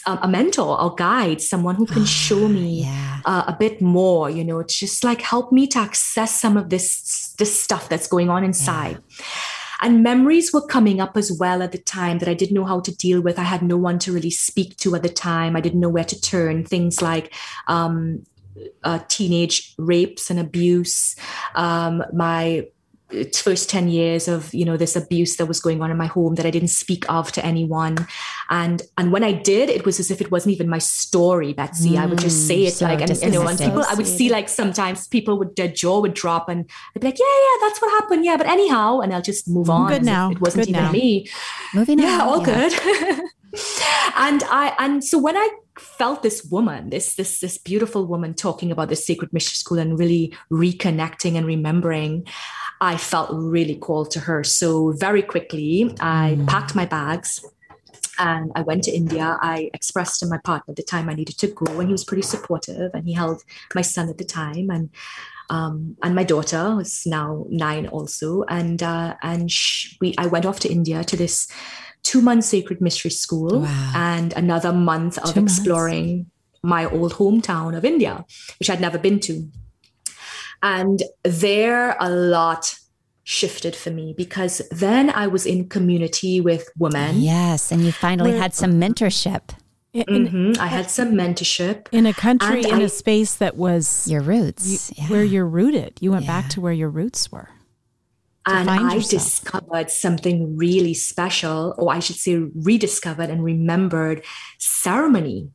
a 0.07 0.29
mentor 0.29 0.81
or 0.81 0.95
guide, 0.95 1.41
someone 1.41 1.77
who 1.77 1.87
can 1.87 2.05
show 2.05 2.49
me 2.49 2.83
yeah. 2.83 3.21
uh, 3.25 3.45
a 3.47 3.57
bit 3.59 3.81
more. 3.81 4.29
You 4.31 4.45
know, 4.45 4.63
just 4.63 5.05
like 5.05 5.21
help 5.21 5.53
me 5.53 5.67
to 5.69 5.79
access 5.79 6.39
some 6.41 6.57
of 6.57 6.71
this 6.71 7.35
this 7.39 7.59
stuff 7.59 7.89
that's 7.89 8.07
going 8.07 8.31
on 8.31 8.45
inside." 8.45 8.99
Yeah. 9.19 9.27
And 9.83 10.03
memories 10.03 10.53
were 10.53 10.67
coming 10.67 11.01
up 11.01 11.17
as 11.17 11.33
well 11.33 11.63
at 11.63 11.73
the 11.73 11.79
time 11.79 12.21
that 12.21 12.29
I 12.29 12.35
didn't 12.35 12.55
know 12.55 12.65
how 12.65 12.81
to 12.81 12.97
deal 12.97 13.21
with. 13.21 13.39
I 13.39 13.43
had 13.43 13.63
no 13.63 13.77
one 13.77 13.99
to 14.01 14.13
really 14.13 14.31
speak 14.31 14.77
to 14.79 14.95
at 14.95 15.03
the 15.03 15.09
time. 15.09 15.57
I 15.57 15.61
didn't 15.61 15.81
know 15.81 15.89
where 15.89 16.05
to 16.05 16.21
turn. 16.21 16.65
Things 16.65 17.03
like 17.03 17.35
um, 17.67 18.25
uh, 18.85 19.01
teenage 19.09 19.75
rapes 19.79 20.31
and 20.31 20.39
abuse. 20.39 21.17
Um, 21.57 22.05
my 22.13 22.69
first 23.35 23.71
10 23.71 23.89
years 23.89 24.29
of 24.29 24.53
you 24.55 24.65
know 24.65 24.77
this 24.77 24.97
abuse 24.97 25.37
that 25.37 25.47
was 25.47 25.61
going 25.61 25.83
on 25.83 25.91
in 25.91 25.97
my 25.97 26.07
home 26.07 26.35
that 26.37 26.47
i 26.47 26.51
didn't 26.51 26.69
speak 26.69 27.05
of 27.09 27.33
to 27.33 27.45
anyone. 27.45 27.97
And 28.51 28.83
and 28.99 29.13
when 29.13 29.25
i 29.25 29.33
did 29.33 29.69
it 29.69 29.85
was 29.85 30.01
as 30.01 30.11
if 30.11 30.21
it 30.21 30.31
wasn't 30.31 30.55
even 30.55 30.69
my 30.69 30.79
story 30.79 31.53
betsy. 31.53 31.93
Mm, 31.93 32.03
i 32.03 32.07
would 32.07 32.19
just 32.19 32.47
say 32.47 32.65
it 32.65 32.75
so 32.75 32.87
like 32.87 33.01
and 33.01 33.11
you 33.23 33.31
know 33.31 33.47
and 33.47 33.59
people 33.59 33.85
i 33.89 33.95
would 33.95 34.07
see 34.07 34.31
like 34.31 34.49
sometimes 34.49 35.09
people 35.09 35.39
would 35.39 35.57
their 35.57 35.69
jaw 35.69 36.01
would 36.01 36.15
drop 36.15 36.49
and 36.49 36.69
i'd 36.95 37.01
be 37.01 37.07
like 37.09 37.19
yeah 37.19 37.27
yeah 37.27 37.67
that's 37.67 37.81
what 37.81 37.91
happened. 38.01 38.25
Yeah 38.25 38.37
but 38.37 38.47
anyhow 38.47 39.01
and 39.01 39.13
i'll 39.15 39.23
just 39.23 39.49
move 39.49 39.71
on 39.71 39.89
good 39.89 40.05
now 40.05 40.31
it 40.31 40.41
wasn't 40.41 40.67
good 40.67 40.71
even 40.71 40.83
now. 40.83 40.93
me. 40.93 41.29
Moving 41.75 41.99
yeah 41.99 42.21
on, 42.21 42.29
all 42.29 42.47
yeah. 42.47 42.69
good. 42.69 43.21
And 44.17 44.43
i 44.45 44.75
and 44.79 45.05
so 45.05 45.19
when 45.19 45.37
i 45.37 45.49
felt 45.79 46.23
this 46.23 46.45
woman 46.45 46.91
this 46.91 47.15
this 47.17 47.41
this 47.41 47.59
beautiful 47.59 48.07
woman 48.07 48.35
talking 48.35 48.71
about 48.71 48.89
the 48.89 48.97
sacred 48.97 49.33
mystery 49.33 49.57
school 49.57 49.79
and 49.79 49.99
really 49.99 50.35
reconnecting 50.51 51.37
and 51.37 51.47
remembering 51.47 52.27
I 52.83 52.97
felt 52.97 53.31
really 53.33 53.77
called 53.77 54.11
to 54.11 54.21
her. 54.21 54.43
So 54.43 54.91
very 54.91 55.23
quickly, 55.23 55.95
I 56.01 56.37
mm. 56.37 56.49
packed 56.49 56.75
my 56.75 56.85
bags 56.85 57.45
and 58.19 58.51
I 58.57 58.63
went 58.63 58.83
to 58.85 58.91
India. 58.91 59.39
I 59.41 59.71
expressed 59.73 60.19
to 60.21 60.27
my 60.27 60.39
partner 60.39 60.73
at 60.73 60.77
the 60.77 60.83
time 60.83 61.09
I 61.09 61.15
needed 61.15 61.39
to 61.39 61.47
go, 61.47 61.79
and 61.79 61.89
he 61.89 61.93
was 61.93 62.05
pretty 62.05 62.23
supportive. 62.23 62.91
And 62.93 63.07
he 63.07 63.13
held 63.13 63.45
my 63.73 63.83
son 63.83 64.09
at 64.09 64.19
the 64.19 64.25
time, 64.25 64.69
and 64.69 64.91
um, 65.49 65.97
and 66.03 66.17
my 66.17 66.25
daughter 66.25 66.75
was 66.75 67.05
now 67.07 67.47
nine 67.49 67.87
also. 67.87 68.43
And 68.49 68.83
uh, 68.83 69.15
and 69.23 69.49
she, 69.51 69.97
we 70.01 70.15
I 70.19 70.27
went 70.27 70.45
off 70.45 70.59
to 70.61 70.69
India 70.69 71.05
to 71.05 71.17
this 71.17 71.47
two 72.03 72.21
month 72.21 72.45
sacred 72.45 72.81
mystery 72.81 73.13
school 73.13 73.61
wow. 73.61 73.93
and 73.95 74.33
another 74.33 74.73
month 74.73 75.19
of 75.19 75.35
two 75.35 75.41
exploring 75.41 76.17
months. 76.17 76.31
my 76.65 76.87
old 76.87 77.13
hometown 77.15 77.77
of 77.77 77.85
India, 77.85 78.25
which 78.59 78.69
I'd 78.69 78.81
never 78.81 78.99
been 78.99 79.21
to. 79.21 79.49
And 80.63 81.03
there, 81.25 81.97
a 81.99 82.09
lot 82.09 82.77
shifted 83.25 83.77
for 83.77 83.91
me 83.91 84.15
because 84.17 84.63
then 84.71 85.11
I 85.11 85.27
was 85.27 85.47
in 85.47 85.69
community 85.69 86.41
with 86.41 86.69
women. 86.79 87.21
Yes, 87.21 87.73
and 87.73 87.83
you 87.83 87.93
finally 87.93 88.33
had 88.33 88.55
some 88.55 88.73
mentorship. 88.81 89.51
In, 89.93 90.05
mm-hmm. 90.05 90.53
I 90.59 90.69
had 90.69 90.91
some 90.91 91.13
mentorship 91.13 91.87
in 91.93 92.07
a 92.07 92.15
country 92.15 92.65
in 92.65 92.77
I, 92.77 92.83
a 92.83 92.89
space 92.89 93.35
that 93.35 93.57
was 93.57 94.09
your 94.09 94.23
roots, 94.23 94.91
you, 94.91 95.03
yeah. 95.03 95.11
where 95.11 95.23
you're 95.23 95.47
rooted. 95.47 95.99
You 96.01 96.13
went 96.13 96.25
yeah. 96.25 96.41
back 96.41 96.51
to 96.53 96.63
where 96.63 96.73
your 96.73 96.89
roots 96.89 97.31
were 97.31 97.51
and 98.47 98.69
I 98.69 98.95
yourself. 98.95 99.11
discovered 99.11 99.91
something 99.91 100.57
really 100.57 100.95
special, 100.95 101.75
or 101.79 101.93
I 101.93 102.01
should 102.01 102.17
say, 102.17 102.37
rediscovered 102.55 103.31
and 103.31 103.45
remembered 103.45 104.25
ceremony, 104.59 105.51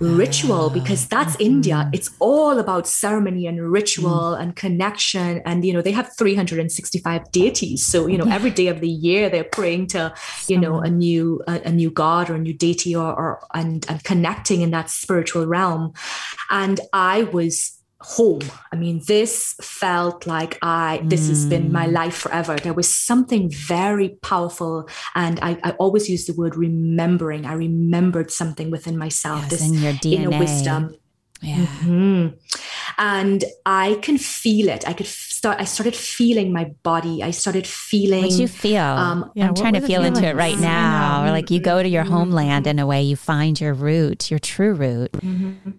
ritual, 0.00 0.68
because 0.68 1.08
that's 1.08 1.32
mm-hmm. 1.34 1.46
India. 1.46 1.90
It's 1.94 2.10
all 2.18 2.58
about 2.58 2.86
ceremony 2.86 3.46
and 3.46 3.72
ritual 3.72 4.36
mm. 4.36 4.40
and 4.40 4.54
connection. 4.54 5.40
And, 5.46 5.64
you 5.64 5.72
know, 5.72 5.80
they 5.80 5.92
have 5.92 6.14
365 6.16 7.32
deities. 7.32 7.84
So, 7.84 8.06
you 8.06 8.18
know, 8.18 8.26
every 8.30 8.50
day 8.50 8.66
of 8.66 8.80
the 8.80 8.88
year, 8.88 9.30
they're 9.30 9.44
praying 9.44 9.86
to, 9.88 10.12
you 10.46 10.58
know, 10.58 10.80
a 10.80 10.90
new, 10.90 11.42
a, 11.46 11.62
a 11.66 11.72
new 11.72 11.90
God 11.90 12.28
or 12.28 12.34
a 12.34 12.38
new 12.38 12.54
deity 12.54 12.94
or, 12.94 13.14
or 13.14 13.46
and, 13.54 13.86
and 13.88 14.04
connecting 14.04 14.60
in 14.60 14.72
that 14.72 14.90
spiritual 14.90 15.46
realm. 15.46 15.94
And 16.50 16.80
I 16.92 17.24
was 17.24 17.75
home. 18.06 18.40
I 18.72 18.76
mean, 18.76 19.02
this 19.08 19.56
felt 19.60 20.28
like 20.28 20.58
I, 20.62 21.00
this 21.02 21.26
has 21.26 21.44
been 21.44 21.72
my 21.72 21.88
mm. 21.88 21.92
life 21.92 22.14
forever. 22.14 22.54
There 22.54 22.72
was 22.72 22.88
something 22.88 23.50
very 23.50 24.10
powerful. 24.22 24.88
And 25.16 25.40
I, 25.42 25.58
I 25.64 25.70
always 25.72 26.08
use 26.08 26.24
the 26.26 26.34
word 26.34 26.54
remembering. 26.54 27.46
I 27.46 27.54
remembered 27.54 28.30
something 28.30 28.70
within 28.70 28.96
myself, 28.96 29.40
yes, 29.42 29.50
this 29.50 29.68
in 29.68 29.74
your 29.74 29.92
DNA. 29.94 30.12
inner 30.20 30.38
wisdom. 30.38 30.94
Yeah. 31.42 31.66
Mm-hmm. 31.66 32.28
And 32.98 33.44
I 33.66 33.98
can 34.02 34.18
feel 34.18 34.68
it. 34.68 34.88
I 34.88 34.92
could 34.92 35.06
start, 35.06 35.60
I 35.60 35.64
started 35.64 35.96
feeling 35.96 36.52
my 36.52 36.66
body. 36.84 37.24
I 37.24 37.32
started 37.32 37.66
feeling. 37.66 38.22
What 38.22 38.32
you 38.34 38.46
feel? 38.46 38.84
Um, 38.84 39.32
yeah, 39.34 39.48
I'm 39.48 39.56
trying 39.56 39.74
to 39.74 39.80
feel 39.80 40.04
into 40.04 40.24
it 40.24 40.36
right 40.36 40.58
now. 40.58 41.26
Or 41.26 41.32
like 41.32 41.50
you 41.50 41.58
go 41.58 41.82
to 41.82 41.88
your 41.88 42.04
mm-hmm. 42.04 42.12
homeland 42.12 42.68
in 42.68 42.78
a 42.78 42.86
way, 42.86 43.02
you 43.02 43.16
find 43.16 43.60
your 43.60 43.74
root, 43.74 44.30
your 44.30 44.38
true 44.38 44.74
root. 44.74 45.10
Mm-hmm 45.10 45.70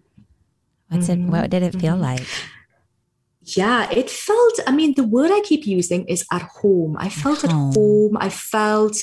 What's 0.90 1.08
mm-hmm. 1.08 1.28
it? 1.28 1.42
What 1.42 1.50
did 1.50 1.64
it 1.64 1.80
feel 1.80 1.94
mm-hmm. 1.94 2.02
like? 2.02 2.28
Yeah, 3.42 3.90
it 3.92 4.10
felt. 4.10 4.60
I 4.68 4.72
mean, 4.72 4.94
the 4.96 5.06
word 5.06 5.32
I 5.32 5.42
keep 5.42 5.66
using 5.66 6.06
is 6.06 6.26
at 6.32 6.42
home. 6.42 6.98
I 7.00 7.10
felt 7.10 7.44
at 7.44 7.52
home. 7.52 7.70
At 7.70 7.76
home. 7.76 8.18
I 8.20 8.30
felt 8.30 8.98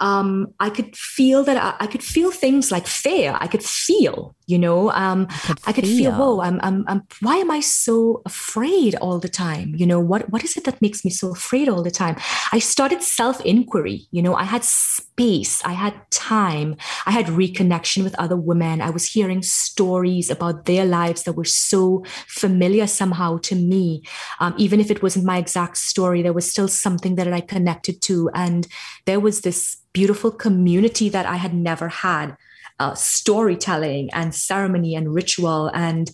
um, 0.00 0.54
I 0.58 0.70
could 0.70 0.96
feel 0.96 1.44
that 1.44 1.56
I, 1.56 1.84
I, 1.84 1.86
could 1.86 2.02
feel 2.02 2.30
things 2.30 2.72
like 2.72 2.86
fear. 2.86 3.36
I 3.38 3.46
could 3.46 3.62
feel, 3.62 4.34
you 4.50 4.58
know, 4.58 4.90
um, 4.90 5.26
could 5.26 5.58
I 5.66 5.72
could 5.72 5.84
feel, 5.84 6.10
feel 6.10 6.18
whoa, 6.18 6.40
I'm, 6.40 6.60
I'm, 6.62 6.84
I'm, 6.88 7.02
why 7.20 7.36
am 7.36 7.50
I 7.50 7.60
so 7.60 8.22
afraid 8.26 8.94
all 8.96 9.18
the 9.18 9.28
time? 9.28 9.74
You 9.76 9.86
know, 9.86 10.00
what, 10.00 10.30
what 10.30 10.42
is 10.44 10.56
it 10.56 10.64
that 10.64 10.82
makes 10.82 11.04
me 11.04 11.10
so 11.10 11.30
afraid 11.30 11.68
all 11.68 11.82
the 11.82 11.90
time? 11.90 12.16
I 12.52 12.58
started 12.58 13.02
self 13.02 13.40
inquiry. 13.42 14.08
You 14.10 14.22
know, 14.22 14.34
I 14.34 14.44
had 14.44 14.64
space, 14.64 15.62
I 15.64 15.72
had 15.72 15.94
time, 16.10 16.76
I 17.06 17.12
had 17.12 17.26
reconnection 17.26 18.02
with 18.02 18.18
other 18.18 18.36
women. 18.36 18.80
I 18.80 18.90
was 18.90 19.06
hearing 19.06 19.42
stories 19.42 20.30
about 20.30 20.64
their 20.64 20.84
lives 20.84 21.22
that 21.22 21.34
were 21.34 21.44
so 21.44 22.04
familiar 22.26 22.86
somehow 22.86 23.38
to 23.38 23.54
me. 23.54 24.02
Um, 24.40 24.54
even 24.58 24.80
if 24.80 24.90
it 24.90 25.02
wasn't 25.02 25.24
my 25.26 25.38
exact 25.38 25.76
story, 25.76 26.22
there 26.22 26.32
was 26.32 26.50
still 26.50 26.68
something 26.68 27.14
that 27.16 27.32
I 27.32 27.40
connected 27.40 28.02
to. 28.02 28.30
And 28.34 28.66
there 29.06 29.20
was 29.20 29.42
this 29.42 29.76
beautiful 29.92 30.30
community 30.30 31.08
that 31.08 31.26
I 31.26 31.36
had 31.36 31.54
never 31.54 31.88
had, 31.88 32.36
uh, 32.80 32.94
storytelling 32.94 34.10
and 34.12 34.34
ceremony 34.34 34.94
and 34.94 35.14
ritual 35.14 35.70
and 35.74 36.10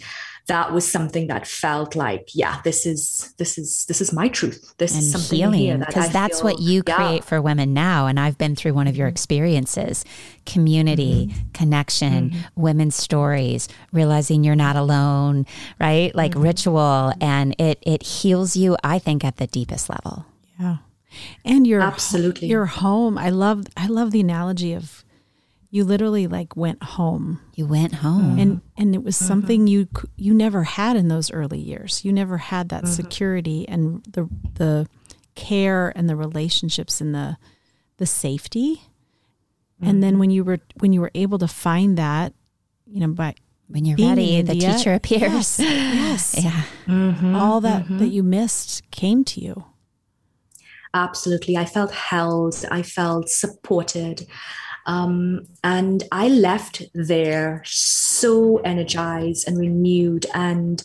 that 0.48 0.72
was 0.72 0.88
something 0.88 1.26
that 1.26 1.46
felt 1.46 1.96
like 1.96 2.28
yeah 2.32 2.60
this 2.62 2.86
is 2.86 3.34
this 3.38 3.58
is 3.58 3.84
this 3.86 4.00
is 4.00 4.12
my 4.12 4.28
truth 4.28 4.74
this 4.78 4.92
and 4.92 5.02
is 5.02 5.12
something 5.12 5.38
healing 5.38 5.80
because 5.80 6.06
that 6.06 6.12
that's 6.12 6.40
feel, 6.40 6.50
what 6.50 6.60
you 6.60 6.82
create 6.82 7.16
yeah. 7.16 7.20
for 7.20 7.40
women 7.42 7.72
now 7.72 8.06
and 8.06 8.18
i've 8.18 8.38
been 8.38 8.54
through 8.54 8.72
one 8.74 8.86
of 8.86 8.96
your 8.96 9.06
mm-hmm. 9.06 9.14
experiences 9.14 10.04
community 10.44 11.26
mm-hmm. 11.26 11.48
connection 11.52 12.30
mm-hmm. 12.30 12.60
women's 12.60 12.94
stories 12.96 13.68
realizing 13.92 14.44
you're 14.44 14.54
not 14.54 14.76
alone 14.76 15.46
right 15.80 16.14
like 16.14 16.32
mm-hmm. 16.32 16.42
ritual 16.42 17.12
and 17.20 17.54
it 17.58 17.78
it 17.82 18.02
heals 18.02 18.56
you 18.56 18.76
i 18.84 18.98
think 18.98 19.24
at 19.24 19.36
the 19.36 19.46
deepest 19.46 19.88
level 19.88 20.26
yeah 20.60 20.78
and 21.44 21.66
your 21.66 21.80
absolutely 21.80 22.46
your 22.48 22.66
home 22.66 23.18
i 23.18 23.30
love 23.30 23.64
i 23.76 23.86
love 23.86 24.10
the 24.10 24.20
analogy 24.20 24.72
of 24.72 25.04
you 25.76 25.84
literally 25.84 26.26
like 26.26 26.56
went 26.56 26.82
home 26.82 27.38
you 27.54 27.66
went 27.66 27.96
home 27.96 28.38
and 28.38 28.62
and 28.78 28.94
it 28.94 29.04
was 29.04 29.14
mm-hmm. 29.14 29.26
something 29.26 29.66
you 29.66 29.86
you 30.16 30.32
never 30.32 30.64
had 30.64 30.96
in 30.96 31.08
those 31.08 31.30
early 31.30 31.58
years 31.58 32.02
you 32.02 32.10
never 32.10 32.38
had 32.38 32.70
that 32.70 32.84
mm-hmm. 32.84 32.94
security 32.94 33.68
and 33.68 34.02
the 34.04 34.26
the 34.54 34.88
care 35.34 35.92
and 35.94 36.08
the 36.08 36.16
relationships 36.16 36.98
and 36.98 37.14
the 37.14 37.36
the 37.98 38.06
safety 38.06 38.76
mm-hmm. 39.78 39.90
and 39.90 40.02
then 40.02 40.12
mm-hmm. 40.12 40.20
when 40.20 40.30
you 40.30 40.42
were 40.42 40.58
when 40.78 40.94
you 40.94 41.00
were 41.02 41.10
able 41.14 41.38
to 41.38 41.48
find 41.48 41.98
that 41.98 42.32
you 42.86 42.98
know 42.98 43.08
by 43.08 43.34
when 43.68 43.84
you're 43.84 43.98
ready 43.98 44.40
the 44.40 44.54
teacher 44.54 44.94
appears 44.94 45.60
yes, 45.60 45.60
yes. 45.60 46.34
yeah 46.44 46.62
mm-hmm. 46.86 47.36
all 47.36 47.60
that 47.60 47.86
that 47.86 47.94
mm-hmm. 47.94 48.04
you 48.04 48.22
missed 48.22 48.82
came 48.90 49.24
to 49.24 49.42
you 49.42 49.64
absolutely. 50.94 51.58
I 51.58 51.66
felt 51.66 51.92
held, 51.92 52.64
I 52.70 52.82
felt 52.82 53.28
supported. 53.28 54.26
Um, 54.86 55.46
and 55.62 56.02
I 56.12 56.28
left 56.28 56.82
there 56.94 57.62
so 57.64 58.58
energized 58.58 59.46
and 59.46 59.58
renewed 59.58 60.26
and 60.32 60.82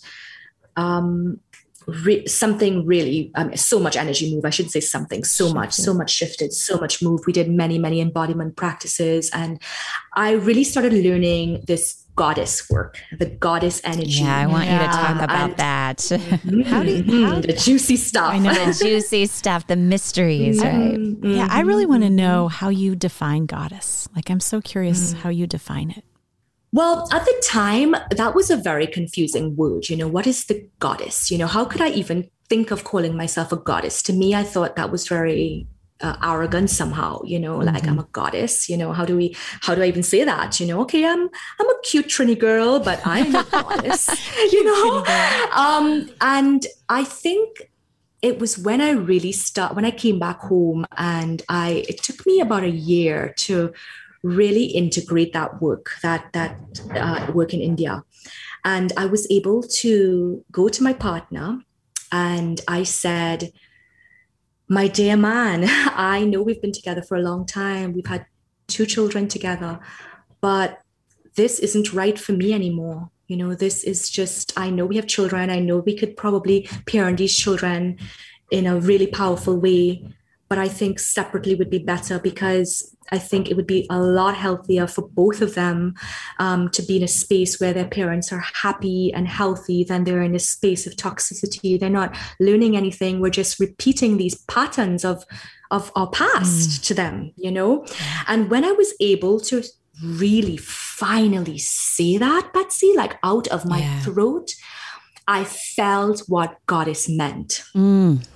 um, 0.76 1.40
re- 1.88 2.26
something 2.28 2.86
really, 2.86 3.32
um, 3.36 3.56
so 3.56 3.80
much 3.80 3.96
energy 3.96 4.34
move. 4.34 4.46
I 4.46 4.50
shouldn't 4.50 4.74
say 4.74 4.80
something, 4.80 5.24
so 5.24 5.54
much, 5.54 5.74
so 5.74 5.94
much 5.94 6.12
shifted, 6.12 6.54
so 6.54 6.78
much 6.78 7.02
move. 7.02 7.22
We 7.26 7.34
did 7.34 7.50
many, 7.50 7.78
many 7.78 8.02
embodiment 8.02 8.56
practices. 8.56 9.30
And 9.34 9.62
I 10.16 10.32
really 10.32 10.64
started 10.64 10.94
learning 10.94 11.64
this 11.68 12.01
goddess 12.16 12.70
work, 12.70 13.00
the 13.18 13.26
goddess 13.26 13.82
energy. 13.84 14.22
Yeah, 14.22 14.38
I 14.38 14.46
want 14.46 14.66
yeah. 14.66 14.82
you 14.82 14.88
to 14.88 14.94
talk 14.94 15.22
about 15.22 15.50
and, 15.52 15.58
that. 15.58 16.12
Mm-hmm, 16.42 16.62
how 16.62 16.84
do 16.84 16.92
you, 16.92 17.26
how, 17.28 17.40
the 17.40 17.54
juicy 17.54 17.96
stuff? 17.96 18.34
I 18.34 18.40
know 18.40 18.54
the 18.54 18.74
juicy 18.84 19.26
stuff, 19.28 19.68
the 19.68 19.76
mysteries, 19.76 20.62
mm-hmm. 20.62 20.80
right? 20.80 20.98
Mm-hmm. 20.98 21.32
Yeah, 21.32 21.48
I 21.50 21.62
really 21.62 21.86
want 21.86 22.04
to 22.04 22.10
know 22.10 22.48
how 22.48 22.70
you 22.70 22.96
define 22.96 23.46
goddess. 23.46 24.08
Like, 24.16 24.30
I'm 24.30 24.40
so 24.40 24.60
curious 24.60 25.12
mm-hmm. 25.12 25.22
how 25.22 25.30
you 25.30 25.46
define 25.46 25.92
it. 25.92 26.04
Well, 26.74 27.08
at 27.12 27.26
the 27.26 27.44
time, 27.44 27.96
that 28.12 28.34
was 28.34 28.50
a 28.50 28.58
very 28.58 28.88
confusing 28.88 29.56
word. 29.56 29.90
You 29.90 29.98
know, 29.98 30.08
what 30.08 30.26
is 30.26 30.46
the 30.46 30.68
goddess? 30.80 31.30
You 31.30 31.38
know, 31.38 31.48
how 31.48 31.66
could 31.66 31.82
I 31.82 31.90
even 31.90 32.30
think 32.50 32.72
of 32.72 32.84
calling 32.84 33.16
myself 33.16 33.52
a 33.52 33.58
goddess? 33.58 34.02
To 34.04 34.14
me, 34.14 34.34
I 34.34 34.44
thought 34.44 34.76
that 34.78 34.92
was 34.92 35.08
very 35.08 35.68
uh, 36.02 36.18
arrogant 36.24 36.70
somehow 36.70 37.22
you 37.24 37.40
know 37.40 37.58
like 37.58 37.84
mm-hmm. 37.84 37.90
i'm 37.90 38.00
a 38.00 38.08
goddess 38.12 38.70
you 38.70 38.78
know 38.78 38.92
how 38.92 39.06
do 39.06 39.16
we 39.16 39.36
how 39.62 39.76
do 39.76 39.82
i 39.82 39.86
even 39.86 40.04
say 40.04 40.24
that 40.24 40.60
you 40.60 40.66
know? 40.66 40.82
Okay 40.82 41.06
i'm 41.06 41.30
i'm 41.60 41.70
a 41.70 41.76
cute 41.84 42.08
trini 42.08 42.38
girl 42.38 42.80
but 42.80 43.02
i'm 43.06 43.34
a 43.36 43.44
goddess 43.52 44.10
you 44.52 44.64
know? 44.64 45.06
um 45.54 46.10
and 46.22 46.66
i 46.90 47.04
think 47.04 47.70
it 48.22 48.40
was 48.40 48.58
when 48.58 48.82
i 48.82 48.92
really 48.92 49.32
start 49.32 49.76
when 49.76 49.86
i 49.86 49.92
came 49.92 50.20
back 50.20 50.40
home 50.40 50.86
and 50.98 51.42
i 51.50 51.84
it 51.88 52.02
took 52.04 52.26
me 52.26 52.40
about 52.40 52.64
a 52.64 52.70
year 52.70 53.34
to 53.38 53.74
really 54.24 54.66
integrate 54.66 55.34
that 55.34 55.62
work 55.62 55.92
that 56.04 56.32
that 56.34 56.56
uh, 56.96 57.32
work 57.34 57.54
in 57.54 57.62
india. 57.62 58.04
And 58.64 58.94
i 58.96 59.06
was 59.08 59.26
able 59.32 59.64
to 59.82 60.46
go 60.52 60.70
to 60.70 60.84
my 60.84 60.94
partner 60.94 61.60
and 62.12 62.62
i 62.68 62.84
said 62.84 63.52
my 64.72 64.88
dear 64.88 65.18
man, 65.18 65.66
I 65.68 66.24
know 66.24 66.42
we've 66.42 66.62
been 66.62 66.72
together 66.72 67.02
for 67.02 67.18
a 67.18 67.22
long 67.22 67.46
time. 67.46 67.92
We've 67.92 68.08
had 68.08 68.26
two 68.68 68.86
children 68.86 69.28
together, 69.28 69.82
but 70.40 70.80
this 71.36 71.60
isn't 71.60 71.92
right 71.92 72.18
for 72.18 72.32
me 72.32 72.54
anymore. 72.54 73.10
You 73.28 73.36
know, 73.36 73.54
this 73.54 73.84
is 73.84 74.10
just, 74.10 74.58
I 74.58 74.70
know 74.70 74.86
we 74.86 74.96
have 74.96 75.08
children. 75.08 75.50
I 75.50 75.60
know 75.60 75.80
we 75.80 75.98
could 75.98 76.16
probably 76.16 76.70
parent 76.86 77.18
these 77.18 77.36
children 77.36 78.00
in 78.50 78.66
a 78.66 78.80
really 78.80 79.08
powerful 79.08 79.58
way, 79.58 80.08
but 80.48 80.58
I 80.58 80.70
think 80.70 81.00
separately 81.00 81.54
would 81.56 81.70
be 81.70 81.80
better 81.80 82.18
because 82.18 82.96
I 83.12 83.20
think 83.20 83.50
it 83.50 83.56
would 83.56 83.68
be 83.68 83.86
a 83.90 84.00
lot 84.00 84.36
healthier 84.36 84.88
for 84.88 85.08
both 85.08 85.42
of 85.42 85.56
them 85.56 85.96
um, 86.40 86.70
to 86.70 86.82
be 86.82 86.98
in 86.98 87.04
a 87.04 87.08
space 87.08 87.60
where 87.60 87.74
their 87.74 87.88
parents 87.88 88.32
are 88.32 88.44
happy 88.54 89.12
and 89.14 89.28
healthy 89.28 89.84
than 89.84 90.04
they're 90.04 90.22
in 90.22 90.36
a 90.36 90.40
space 90.40 90.88
of 90.88 90.96
toxicity. 90.96 91.80
They're 91.80 91.90
not 91.90 92.16
learning 92.40 92.78
anything. 92.78 93.20
We're 93.20 93.30
just 93.30 93.60
repeating 93.60 94.18
these 94.18 94.36
patterns 94.46 95.04
of 95.04 95.26
of 95.72 95.90
our 95.96 96.10
past 96.10 96.70
mm. 96.70 96.88
to 96.88 96.94
them, 96.94 97.32
you 97.38 97.50
know? 97.50 97.86
And 98.28 98.52
when 98.52 98.66
I 98.66 98.72
was 98.74 98.94
able 99.00 99.40
to 99.40 99.64
really 100.04 100.58
finally 100.58 101.58
say 101.58 102.18
that, 102.18 102.52
Betsy, 102.54 102.94
like 102.96 103.18
out 103.24 103.48
of 103.48 103.66
my 103.66 103.80
yeah. 103.80 104.00
throat, 104.02 104.54
I 105.28 105.46
felt 105.46 106.24
what 106.28 106.58
goddess 106.66 107.08
meant. 107.08 107.64
Mm. 107.74 108.28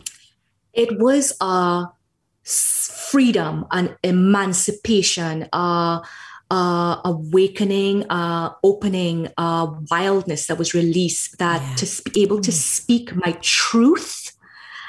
It 0.73 0.97
was 0.97 1.35
a 1.41 1.87
freedom 2.45 3.65
and 3.71 3.95
emancipation, 4.03 5.47
uh, 5.51 5.99
uh, 6.51 7.01
awakening, 7.03 8.05
uh, 8.09 8.51
opening, 8.63 9.27
uh, 9.37 9.67
wildness 9.89 10.47
that 10.47 10.57
was 10.57 10.73
released. 10.73 11.37
That 11.39 11.61
yeah. 11.61 11.75
to 11.75 12.11
be 12.11 12.21
able 12.21 12.41
to 12.41 12.51
mm. 12.51 12.53
speak 12.53 13.15
my 13.15 13.37
truth 13.41 14.24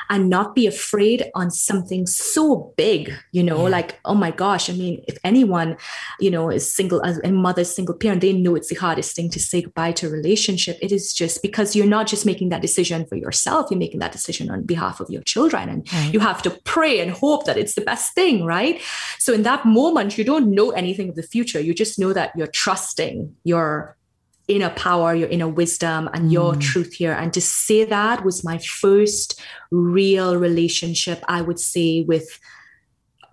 and 0.08 0.28
not 0.28 0.54
be 0.54 0.66
afraid 0.66 1.30
on 1.34 1.50
something 1.50 2.06
so 2.06 2.72
big, 2.76 3.12
you 3.32 3.42
know, 3.42 3.64
yeah. 3.64 3.70
like, 3.70 3.98
oh 4.04 4.14
my 4.14 4.30
gosh. 4.30 4.70
I 4.70 4.74
mean, 4.74 5.04
if 5.08 5.18
anyone, 5.24 5.76
you 6.20 6.30
know, 6.30 6.50
is 6.50 6.70
single 6.70 7.04
as 7.04 7.18
a 7.24 7.32
mother, 7.32 7.64
single 7.64 7.94
parent, 7.94 8.20
they 8.20 8.32
know 8.32 8.54
it's 8.54 8.68
the 8.68 8.74
hardest 8.76 9.16
thing 9.16 9.30
to 9.30 9.40
say 9.40 9.62
goodbye 9.62 9.92
to 9.92 10.06
a 10.06 10.10
relationship. 10.10 10.78
It 10.80 10.92
is 10.92 11.12
just 11.12 11.42
because 11.42 11.74
you're 11.74 11.86
not 11.86 12.06
just 12.06 12.26
making 12.26 12.50
that 12.50 12.62
decision 12.62 13.06
for 13.06 13.16
yourself, 13.16 13.70
you're 13.70 13.78
making 13.78 14.00
that 14.00 14.12
decision 14.12 14.50
on 14.50 14.62
behalf 14.62 15.00
of 15.00 15.10
your 15.10 15.22
children. 15.22 15.68
And 15.68 15.92
right. 15.92 16.12
you 16.12 16.20
have 16.20 16.42
to 16.42 16.50
pray 16.64 17.00
and 17.00 17.10
hope 17.10 17.46
that 17.46 17.56
it's 17.56 17.74
the 17.74 17.80
best 17.80 18.14
thing, 18.14 18.44
right? 18.44 18.80
So 19.18 19.32
in 19.32 19.42
that 19.42 19.64
moment, 19.64 20.18
you 20.18 20.24
don't 20.24 20.50
know 20.50 20.70
anything 20.70 21.08
of 21.08 21.16
the 21.16 21.22
future. 21.22 21.60
You 21.60 21.74
just 21.74 21.98
know 21.98 22.12
that 22.12 22.32
you're 22.36 22.46
trusting 22.46 23.34
your 23.44 23.95
inner 24.48 24.70
power, 24.70 25.14
your 25.14 25.28
inner 25.28 25.48
wisdom, 25.48 26.08
and 26.12 26.32
your 26.32 26.54
mm. 26.54 26.60
truth 26.60 26.94
here. 26.94 27.12
And 27.12 27.32
to 27.34 27.40
say 27.40 27.84
that 27.84 28.24
was 28.24 28.44
my 28.44 28.58
first 28.58 29.40
real 29.70 30.36
relationship, 30.36 31.24
I 31.28 31.42
would 31.42 31.58
say, 31.58 32.02
with 32.02 32.38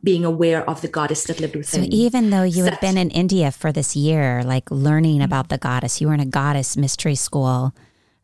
being 0.04 0.26
aware 0.26 0.68
of 0.70 0.82
the 0.82 0.88
goddess 0.88 1.24
that 1.26 1.40
lived 1.40 1.56
within. 1.56 1.84
So 1.84 1.88
even 1.90 2.30
though 2.30 2.44
you 2.44 2.66
had 2.66 2.80
been 2.82 2.98
in 2.98 3.10
India 3.10 3.52
for 3.52 3.72
this 3.72 3.96
year, 3.96 4.44
like 4.44 4.70
learning 4.70 5.16
mm-hmm. 5.16 5.24
about 5.24 5.50
the 5.50 5.58
goddess, 5.58 6.02
you 6.02 6.08
were 6.08 6.14
in 6.14 6.20
a 6.20 6.26
goddess 6.26 6.76
mystery 6.76 7.16
school, 7.16 7.74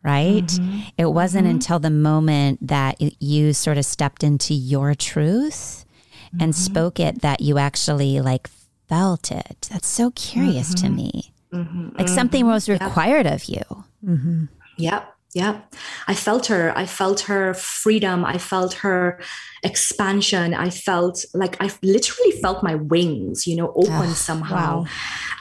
right? 0.03 0.43
Mm-hmm. 0.43 0.79
It 0.97 1.05
wasn't 1.05 1.45
mm-hmm. 1.45 1.55
until 1.55 1.79
the 1.79 1.89
moment 1.89 2.67
that 2.67 2.99
you 3.21 3.53
sort 3.53 3.77
of 3.77 3.85
stepped 3.85 4.23
into 4.23 4.53
your 4.53 4.93
truth 4.93 5.85
and 6.33 6.51
mm-hmm. 6.51 6.51
spoke 6.51 6.99
it 6.99 7.21
that 7.21 7.39
you 7.39 7.57
actually 7.57 8.19
like 8.19 8.49
felt 8.89 9.31
it. 9.31 9.69
That's 9.71 9.87
so 9.87 10.11
curious 10.11 10.73
to 10.75 10.87
mm-hmm. 10.87 10.95
me. 10.95 11.33
Mm-hmm, 11.53 11.97
like 11.97 12.07
something 12.07 12.43
mm-hmm. 12.43 12.53
was 12.53 12.69
required 12.69 13.25
of 13.25 13.45
you. 13.45 13.63
Mm-hmm. 14.05 14.45
Yep. 14.77 15.15
Yep. 15.35 15.75
I 16.07 16.15
felt 16.15 16.47
her. 16.47 16.75
I 16.75 16.87
felt 16.87 17.21
her 17.21 17.53
freedom. 17.53 18.25
I 18.25 18.39
felt 18.39 18.73
her 18.75 19.21
expansion. 19.61 20.55
I 20.55 20.71
felt 20.71 21.23
like 21.35 21.55
I 21.61 21.71
literally 21.83 22.31
felt 22.31 22.63
my 22.63 22.73
wings, 22.73 23.45
you 23.45 23.55
know, 23.55 23.71
open 23.75 24.09
oh, 24.09 24.13
somehow. 24.13 24.81
Wow. 24.81 24.87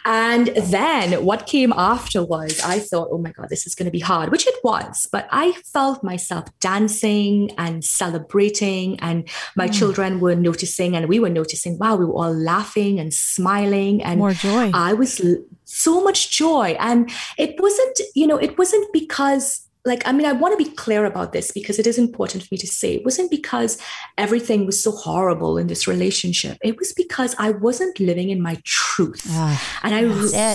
And 0.05 0.49
then 0.49 1.25
what 1.25 1.47
came 1.47 1.73
after 1.73 2.23
was 2.23 2.61
I 2.61 2.81
thought, 2.81 3.09
oh 3.11 3.19
my 3.19 3.33
God, 3.33 3.49
this 3.49 3.67
is 3.67 3.75
going 3.75 3.87
to 3.87 3.91
be 3.91 4.01
hard, 4.01 4.31
which 4.31 4.47
it 4.47 4.57
was. 4.63 5.09
But 5.11 5.27
I 5.31 5.53
felt 5.73 6.05
myself 6.05 6.45
dancing 6.61 7.51
and 7.57 7.83
celebrating, 7.83 9.01
and 9.01 9.29
my 9.57 9.69
mm. 9.69 9.79
children 9.79 10.21
were 10.21 10.35
noticing, 10.35 10.97
and 10.97 11.09
we 11.09 11.19
were 11.19 11.31
noticing, 11.31 11.79
wow, 11.79 11.97
we 11.97 12.05
were 12.05 12.15
all 12.15 12.35
laughing 12.35 13.01
and 13.01 13.13
smiling. 13.15 14.03
And 14.03 14.19
more 14.19 14.33
joy. 14.33 14.71
I 14.75 14.93
was 14.93 15.21
so 15.69 16.03
much 16.03 16.31
joy. 16.31 16.77
And 16.81 17.11
it 17.37 17.61
wasn't, 17.61 18.01
you 18.15 18.27
know, 18.27 18.39
it 18.39 18.59
wasn't 18.59 18.93
because 18.93 19.65
like 19.85 20.07
i 20.07 20.13
mean 20.13 20.27
i 20.27 20.33
want 20.33 20.57
to 20.57 20.63
be 20.63 20.71
clear 20.73 21.05
about 21.05 21.33
this 21.33 21.53
because 21.53 21.79
it 21.79 21.87
is 21.87 21.99
important 21.99 22.43
for 22.43 22.49
me 22.51 22.59
to 22.59 22.67
say 22.67 22.95
it 22.95 23.05
wasn't 23.05 23.31
because 23.31 23.81
everything 24.19 24.67
was 24.67 24.83
so 24.83 24.91
horrible 24.91 25.57
in 25.57 25.69
this 25.69 25.87
relationship 25.87 26.59
it 26.63 26.77
was 26.79 26.93
because 26.93 27.35
i 27.39 27.51
wasn't 27.51 27.99
living 28.01 28.29
in 28.29 28.43
my 28.43 28.61
truth 28.65 29.25
uh, 29.31 29.57
and 29.85 29.95
i 29.95 30.03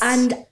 and 0.04 0.46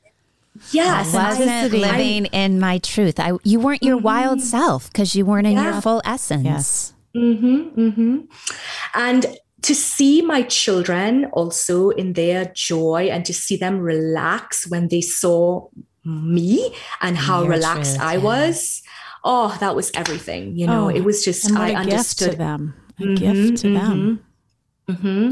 Yes, 0.72 1.16
I 1.16 1.30
wasn't 1.30 1.72
living 1.72 2.28
I, 2.34 2.38
in 2.44 2.60
my 2.60 2.78
truth. 2.80 3.20
I 3.20 3.32
you 3.44 3.60
weren't 3.62 3.82
your 3.82 3.96
mm-hmm. 3.96 4.04
wild 4.04 4.42
self 4.42 4.92
because 4.92 5.16
you 5.16 5.26
weren't 5.26 5.48
in 5.48 5.54
yeah. 5.54 5.72
your 5.72 5.82
full 5.82 6.02
essence. 6.04 6.44
Yes. 6.44 6.94
Mm-hmm, 7.16 7.80
mm-hmm. 7.80 8.18
And 8.94 9.38
to 9.62 9.76
see 9.76 10.22
my 10.22 10.44
children 10.44 11.26
also 11.34 11.90
in 11.90 12.14
their 12.14 12.46
joy 12.56 13.10
and 13.12 13.26
to 13.26 13.34
see 13.34 13.58
them 13.58 13.80
relax 13.80 14.70
when 14.70 14.88
they 14.88 15.02
saw 15.02 15.68
me 16.04 16.76
and 17.02 17.18
how 17.18 17.44
relaxed 17.44 17.96
truth, 17.96 18.08
I 18.08 18.14
yeah. 18.14 18.24
was. 18.24 18.82
Oh, 19.24 19.56
that 19.60 19.76
was 19.76 19.92
everything. 19.94 20.58
You 20.58 20.68
know, 20.68 20.86
oh, 20.86 20.90
it 20.90 21.02
was 21.02 21.24
just 21.24 21.52
I 21.52 21.76
understood 21.76 22.38
them. 22.38 22.74
A 22.98 23.04
mm-hmm, 23.04 23.16
gift 23.16 23.62
to 23.62 23.68
mm-hmm, 23.68 23.76
them. 23.76 24.26
Mm-hmm. 24.90 25.32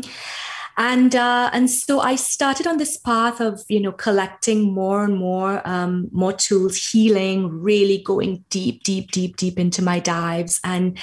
And 0.77 1.13
uh, 1.13 1.49
and 1.51 1.69
so 1.69 1.99
I 1.99 2.15
started 2.15 2.65
on 2.65 2.77
this 2.77 2.97
path 2.97 3.41
of 3.41 3.61
you 3.67 3.81
know 3.81 3.91
collecting 3.91 4.71
more 4.71 5.03
and 5.03 5.17
more 5.17 5.67
um, 5.67 6.07
more 6.11 6.31
tools, 6.31 6.77
healing, 6.77 7.49
really 7.49 7.97
going 7.97 8.45
deep, 8.49 8.83
deep, 8.83 9.11
deep, 9.11 9.35
deep 9.35 9.59
into 9.59 9.81
my 9.81 9.99
dives, 9.99 10.61
and 10.63 10.97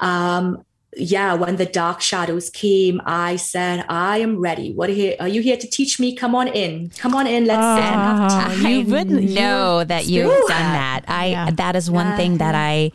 um, 0.00 0.64
yeah, 0.94 1.34
when 1.34 1.56
the 1.56 1.64
dark 1.64 2.02
shadows 2.02 2.50
came, 2.50 3.00
I 3.06 3.36
said, 3.36 3.84
I 3.88 4.18
am 4.18 4.38
ready. 4.38 4.72
What 4.72 4.90
are 4.90 4.94
you, 4.94 5.14
are 5.20 5.28
you 5.28 5.40
here 5.40 5.56
to 5.56 5.66
teach 5.66 5.98
me? 5.98 6.14
Come 6.14 6.34
on 6.34 6.48
in. 6.48 6.90
Come 6.90 7.14
on 7.14 7.26
in. 7.26 7.46
Let's 7.46 7.60
uh, 7.60 8.54
You 8.68 8.84
wouldn't 8.84 9.30
know 9.30 9.84
that 9.84 10.06
you've 10.06 10.28
done 10.28 10.48
that. 10.48 11.04
I 11.08 11.26
yeah. 11.26 11.50
that 11.50 11.76
is 11.76 11.90
one 11.90 12.16
thing 12.16 12.38
that 12.38 12.54
I 12.54 12.92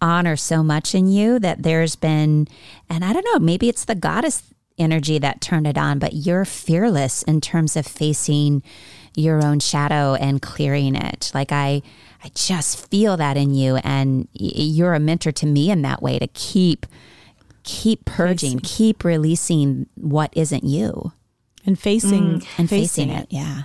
honor 0.00 0.36
so 0.36 0.62
much 0.62 0.94
in 0.94 1.08
you 1.08 1.38
that 1.40 1.62
there's 1.62 1.96
been 1.96 2.46
and 2.88 3.04
I 3.04 3.12
don't 3.12 3.24
know, 3.24 3.38
maybe 3.38 3.68
it's 3.68 3.84
the 3.84 3.94
goddess 3.94 4.42
energy 4.78 5.18
that 5.18 5.40
turned 5.40 5.66
it 5.66 5.76
on, 5.76 5.98
but 5.98 6.14
you're 6.14 6.44
fearless 6.44 7.22
in 7.24 7.40
terms 7.40 7.76
of 7.76 7.86
facing 7.86 8.62
your 9.14 9.44
own 9.44 9.58
shadow 9.60 10.14
and 10.14 10.40
clearing 10.40 10.94
it. 10.94 11.32
Like 11.34 11.50
I 11.50 11.82
I 12.22 12.30
just 12.34 12.88
feel 12.90 13.16
that 13.16 13.36
in 13.36 13.54
you 13.54 13.76
and 13.76 14.28
you're 14.34 14.94
a 14.94 15.00
mentor 15.00 15.32
to 15.32 15.46
me 15.46 15.70
in 15.70 15.82
that 15.82 16.00
way 16.00 16.18
to 16.18 16.28
keep 16.28 16.86
keep 17.62 18.04
purging, 18.04 18.58
facing. 18.58 18.76
keep 18.76 19.04
releasing 19.04 19.86
what 19.94 20.32
isn't 20.34 20.64
you 20.64 21.12
and 21.66 21.78
facing 21.78 22.40
mm, 22.40 22.46
and 22.58 22.68
facing, 22.68 23.08
facing 23.08 23.10
it. 23.10 23.22
it. 23.24 23.26
Yeah. 23.30 23.62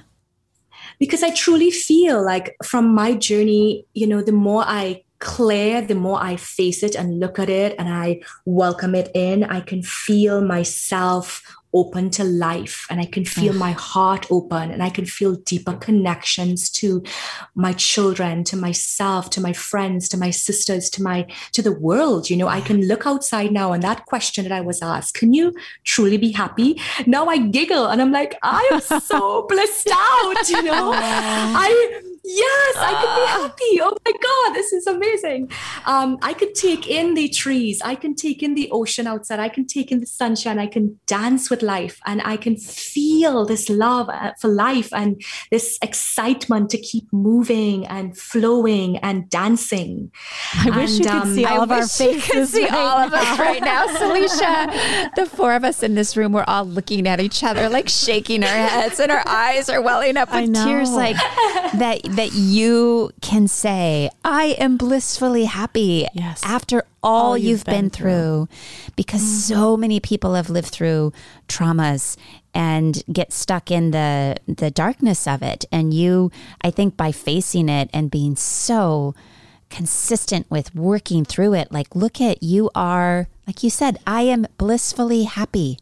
Because 0.99 1.23
I 1.23 1.31
truly 1.31 1.71
feel 1.71 2.23
like 2.23 2.55
from 2.63 2.93
my 2.93 3.13
journey, 3.15 3.85
you 3.93 4.07
know, 4.07 4.21
the 4.21 4.31
more 4.31 4.63
I 4.65 5.03
clear, 5.19 5.81
the 5.81 5.95
more 5.95 6.21
I 6.21 6.35
face 6.35 6.83
it 6.83 6.95
and 6.95 7.19
look 7.19 7.39
at 7.39 7.49
it 7.49 7.75
and 7.79 7.89
I 7.89 8.21
welcome 8.45 8.95
it 8.95 9.09
in, 9.13 9.43
I 9.43 9.61
can 9.61 9.81
feel 9.81 10.41
myself 10.41 11.41
open 11.75 12.09
to 12.09 12.23
life 12.23 12.87
and 12.89 12.99
I 12.99 13.05
can 13.05 13.25
feel 13.25 13.53
my 13.53 13.73
mm. 13.73 13.77
heart 13.77 14.25
open 14.31 14.71
and 14.71 14.81
I 14.81 14.89
can 14.89 15.05
feel 15.05 15.35
deeper 15.35 15.73
connections 15.73 16.69
to 16.71 17.03
my 17.53 17.73
children, 17.73 18.43
to 18.45 18.57
myself, 18.57 19.29
to 19.31 19.41
my 19.41 19.53
friends, 19.53 20.09
to 20.09 20.17
my 20.17 20.31
sisters, 20.31 20.89
to 20.91 21.03
my 21.03 21.27
to 21.51 21.61
the 21.61 21.73
world. 21.73 22.29
You 22.29 22.37
know, 22.37 22.47
I 22.47 22.61
can 22.61 22.87
look 22.87 23.05
outside 23.05 23.51
now 23.51 23.73
and 23.73 23.83
that 23.83 24.05
question 24.05 24.45
that 24.45 24.53
I 24.53 24.61
was 24.61 24.81
asked, 24.81 25.13
can 25.13 25.33
you 25.33 25.53
truly 25.83 26.17
be 26.17 26.31
happy? 26.31 26.79
Now 27.05 27.27
I 27.27 27.37
giggle 27.37 27.87
and 27.87 28.01
I'm 28.01 28.11
like, 28.11 28.37
I 28.41 28.67
am 28.71 28.81
so 28.81 29.45
blissed 29.49 29.89
out, 29.91 30.49
you 30.49 30.63
know. 30.63 30.91
I 30.93 32.01
yes, 32.25 32.75
I 32.77 32.91
could 33.01 33.15
be 33.15 33.25
ah. 33.25 33.39
happy. 33.41 33.81
Oh 33.81 33.97
my 34.05 34.11
God, 34.11 34.55
this 34.55 34.73
is 34.73 34.87
amazing. 34.87 35.51
Um, 35.85 36.17
I 36.21 36.33
could 36.33 36.55
take 36.55 36.87
in 36.87 37.13
the 37.13 37.29
trees. 37.29 37.81
I 37.83 37.95
can 37.95 38.15
take 38.15 38.41
in 38.41 38.55
the 38.55 38.69
ocean 38.71 39.07
outside. 39.07 39.39
I 39.39 39.49
can 39.49 39.67
take 39.67 39.91
in 39.91 39.99
the 39.99 40.05
sunshine. 40.05 40.59
I 40.59 40.67
can 40.67 40.99
dance 41.05 41.49
with 41.49 41.61
life 41.61 41.99
and 42.05 42.21
I 42.23 42.37
can 42.37 42.57
feel 42.57 43.45
this 43.45 43.69
love 43.69 44.09
uh, 44.09 44.33
for 44.39 44.47
life 44.47 44.93
and 44.93 45.21
this 45.51 45.77
excitement 45.81 46.69
to 46.71 46.77
keep 46.77 47.11
moving 47.13 47.85
and 47.87 48.17
flowing 48.17 48.97
and 48.97 49.29
dancing. 49.29 50.11
I 50.53 50.67
and, 50.67 50.75
wish 50.75 50.99
you 50.99 51.09
um, 51.09 51.21
could 51.21 51.35
see 51.35 51.45
all 51.45 51.61
I 51.61 51.63
of 51.63 51.71
our 51.71 51.87
faces. 51.87 52.27
could 52.29 52.47
see 52.47 52.63
right 52.63 52.73
all 52.73 52.99
now. 52.99 53.07
of 53.07 53.13
us 53.13 53.39
right 53.39 53.61
now, 53.61 53.87
Salisha. 53.87 55.11
the 55.15 55.25
four 55.25 55.53
of 55.53 55.63
us 55.63 55.83
in 55.83 55.95
this 55.95 56.17
room, 56.17 56.33
we're 56.33 56.45
all 56.47 56.65
looking 56.65 57.07
at 57.07 57.19
each 57.19 57.43
other, 57.43 57.69
like 57.69 57.89
shaking 57.89 58.43
our 58.43 58.49
heads, 58.49 58.99
and 58.99 59.11
our 59.11 59.23
eyes 59.27 59.69
are 59.69 59.81
welling 59.81 60.17
up 60.17 60.33
with 60.33 60.53
tears, 60.53 60.91
like 60.91 61.17
that 61.75 62.14
that 62.15 62.33
you 62.33 63.11
can 63.21 63.47
say, 63.47 64.09
I 64.23 64.55
am 64.57 64.77
blissfully 64.77 65.45
happy 65.45 66.07
yes. 66.13 66.41
after 66.43 66.83
all, 67.03 67.31
all 67.31 67.37
you've, 67.37 67.49
you've, 67.49 67.65
been, 67.65 67.75
been 67.75 67.89
through. 67.89 68.47
through. 68.47 68.93
Because 68.95 69.21
mm-hmm. 69.21 69.53
so 69.53 69.77
many 69.77 69.99
people 69.99 70.35
have 70.35 70.49
lived 70.49 70.69
through 70.69 71.13
traumas 71.47 72.17
and 72.53 73.03
get 73.11 73.33
stuck 73.33 73.69
in 73.69 73.91
the 73.91 74.37
the 74.47 74.71
darkness 74.71 75.27
of 75.27 75.43
it. 75.43 75.65
And 75.71 75.93
you, 75.93 76.31
I 76.61 76.71
think 76.71 76.97
by 76.97 77.11
facing 77.11 77.69
it 77.69 77.89
and 77.93 78.09
being 78.09 78.35
so 78.35 79.13
consistent 79.69 80.49
with 80.49 80.73
working 80.73 81.25
through 81.25 81.53
it, 81.53 81.71
like 81.71 81.95
look 81.95 82.21
at 82.21 82.41
you 82.41 82.69
are 82.73 83.27
like 83.45 83.61
you 83.61 83.69
said, 83.69 83.99
I 84.07 84.21
am 84.21 84.47
blissfully 84.57 85.23
happy. 85.23 85.79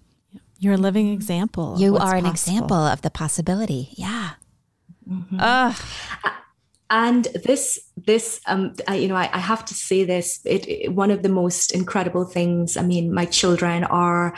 You're 0.59 0.73
a 0.73 0.77
living 0.77 1.11
example. 1.11 1.75
You 1.77 1.97
are 1.97 2.15
an 2.15 2.23
possible. 2.23 2.55
example 2.55 2.77
of 2.77 3.01
the 3.01 3.09
possibility. 3.09 3.89
Yeah. 3.95 4.31
Mm-hmm. 5.09 5.39
And 6.89 7.27
this, 7.43 7.79
this, 7.97 8.39
um, 8.45 8.75
I, 8.87 8.97
you 8.97 9.07
know, 9.07 9.15
I, 9.15 9.27
I, 9.33 9.39
have 9.39 9.65
to 9.65 9.73
say 9.73 10.03
this. 10.03 10.39
It, 10.45 10.67
it, 10.67 10.93
one 10.93 11.09
of 11.09 11.23
the 11.23 11.29
most 11.29 11.71
incredible 11.71 12.23
things. 12.23 12.77
I 12.77 12.83
mean, 12.83 13.11
my 13.11 13.25
children 13.25 13.83
are 13.85 14.35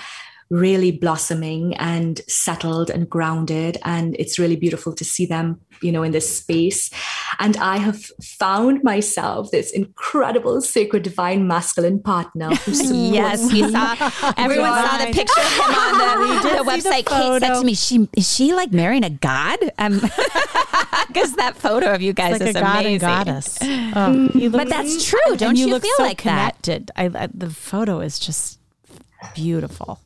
really 0.49 0.91
blossoming 0.91 1.73
and 1.77 2.21
settled 2.27 2.89
and 2.89 3.09
grounded 3.09 3.77
and 3.83 4.15
it's 4.19 4.37
really 4.37 4.55
beautiful 4.55 4.93
to 4.93 5.03
see 5.03 5.25
them 5.25 5.59
you 5.81 5.91
know 5.91 6.03
in 6.03 6.11
this 6.11 6.37
space 6.37 6.91
and 7.39 7.57
i 7.57 7.77
have 7.77 8.05
found 8.21 8.83
myself 8.83 9.49
this 9.51 9.71
incredible 9.71 10.61
sacred 10.61 11.01
divine 11.01 11.47
masculine 11.47 11.99
partner 11.99 12.49
yes 12.67 13.51
you 13.51 13.69
saw 13.71 13.93
everyone 14.37 14.71
saw 14.71 14.97
the 14.99 15.11
picture 15.11 15.41
of 15.41 15.51
him 15.51 15.75
on 15.75 15.97
the, 15.97 16.49
the 16.63 16.63
website 16.63 17.03
the 17.05 17.09
kate 17.09 17.39
said 17.41 17.59
to 17.59 17.63
me 17.65 17.73
she 17.73 18.07
is 18.15 18.31
she 18.35 18.53
like 18.53 18.71
marrying 18.71 19.03
a 19.03 19.09
god 19.09 19.57
um, 19.79 19.99
Because 21.07 21.33
that 21.35 21.55
photo 21.55 21.93
of 21.93 22.01
you 22.01 22.13
guys 22.13 22.39
like 22.39 22.49
is 22.49 22.55
a 22.55 22.59
god 22.59 22.85
amazing. 22.85 22.91
and 22.93 23.01
goddess. 23.01 23.57
Oh, 23.61 24.29
you 24.37 24.49
look- 24.49 24.61
But 24.61 24.69
that's 24.69 25.05
true. 25.05 25.35
Don't 25.37 25.55
you, 25.55 25.67
you, 25.67 25.73
look 25.73 25.83
feel 25.83 25.93
so 25.97 26.03
like 26.03 26.21
that? 26.23 26.61
connected. 26.61 26.91
I, 26.97 27.05
I, 27.23 27.27
the 27.33 27.49
photo 27.49 28.01
is 28.01 28.19
just 28.19 28.59
beautiful. 29.33 29.99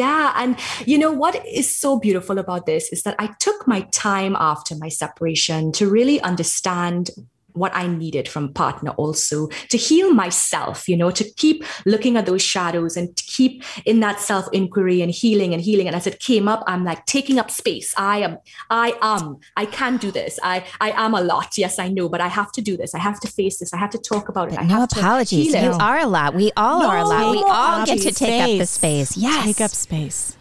Yeah. 0.00 0.32
And 0.34 0.56
you 0.86 0.96
know 0.96 1.12
what 1.12 1.46
is 1.46 1.76
so 1.76 1.98
beautiful 1.98 2.38
about 2.38 2.64
this 2.64 2.90
is 2.90 3.02
that 3.02 3.16
I 3.18 3.34
took 3.38 3.68
my 3.68 3.82
time 3.92 4.34
after 4.34 4.74
my 4.76 4.88
separation 4.88 5.72
to 5.72 5.90
really 5.90 6.18
understand 6.22 7.10
what 7.52 7.74
I 7.74 7.86
needed 7.86 8.28
from 8.28 8.52
partner 8.52 8.90
also 8.92 9.48
to 9.68 9.76
heal 9.76 10.12
myself, 10.12 10.88
you 10.88 10.96
know, 10.96 11.10
to 11.10 11.24
keep 11.36 11.64
looking 11.86 12.16
at 12.16 12.26
those 12.26 12.42
shadows 12.42 12.96
and 12.96 13.16
to 13.16 13.24
keep 13.24 13.64
in 13.84 14.00
that 14.00 14.20
self 14.20 14.46
inquiry 14.52 15.02
and 15.02 15.10
healing 15.10 15.52
and 15.52 15.62
healing. 15.62 15.86
And 15.86 15.96
as 15.96 16.06
it 16.06 16.20
came 16.20 16.48
up, 16.48 16.62
I'm 16.66 16.84
like 16.84 17.06
taking 17.06 17.38
up 17.38 17.50
space. 17.50 17.94
I 17.96 18.18
am, 18.18 18.38
I 18.70 18.94
am, 19.02 19.38
I 19.56 19.66
can 19.66 19.96
do 19.96 20.10
this. 20.10 20.38
I, 20.42 20.64
I 20.80 20.90
am 20.92 21.14
a 21.14 21.20
lot. 21.20 21.56
Yes, 21.58 21.78
I 21.78 21.88
know, 21.88 22.08
but 22.08 22.20
I 22.20 22.28
have 22.28 22.52
to 22.52 22.62
do 22.62 22.76
this. 22.76 22.94
I 22.94 22.98
have 22.98 23.20
to 23.20 23.28
face 23.28 23.58
this. 23.58 23.72
I 23.72 23.76
have 23.78 23.90
to 23.90 23.98
talk 23.98 24.28
about 24.28 24.52
it. 24.52 24.58
I 24.58 24.64
no 24.64 24.80
have 24.80 24.88
to 24.90 25.00
apologies. 25.00 25.52
heal 25.52 25.54
it. 25.54 25.64
You 25.64 25.72
are 25.72 25.98
a 25.98 26.06
lot. 26.06 26.34
We 26.34 26.52
all 26.56 26.82
are 26.82 26.98
a 26.98 27.04
lot. 27.04 27.30
We 27.30 27.42
all 27.46 27.86
get 27.86 28.00
to 28.00 28.08
apologies. 28.08 28.18
take 28.18 28.42
up 28.42 28.58
the 28.58 28.66
space. 28.66 29.16
Yes. 29.16 29.44
Take 29.44 29.60
up 29.60 29.70
space. 29.70 30.36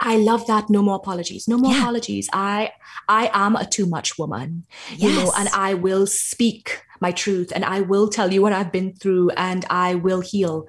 I 0.00 0.16
love 0.16 0.46
that. 0.46 0.70
No 0.70 0.82
more 0.82 0.96
apologies. 0.96 1.48
No 1.48 1.56
more 1.58 1.72
Yeah. 1.72 1.80
apologies. 1.80 2.28
I 2.32 2.72
I 3.08 3.30
am 3.32 3.56
a 3.56 3.66
too 3.66 3.86
much 3.86 4.18
woman, 4.18 4.64
you 4.96 5.10
know, 5.10 5.32
and 5.38 5.48
I 5.54 5.74
will 5.74 6.06
speak 6.06 6.82
my 7.00 7.10
truth 7.12 7.52
and 7.54 7.64
I 7.64 7.80
will 7.80 8.08
tell 8.08 8.32
you 8.32 8.42
what 8.42 8.52
I've 8.52 8.72
been 8.72 8.92
through 8.94 9.30
and 9.30 9.64
I 9.70 9.94
will 9.94 10.20
heal. 10.20 10.66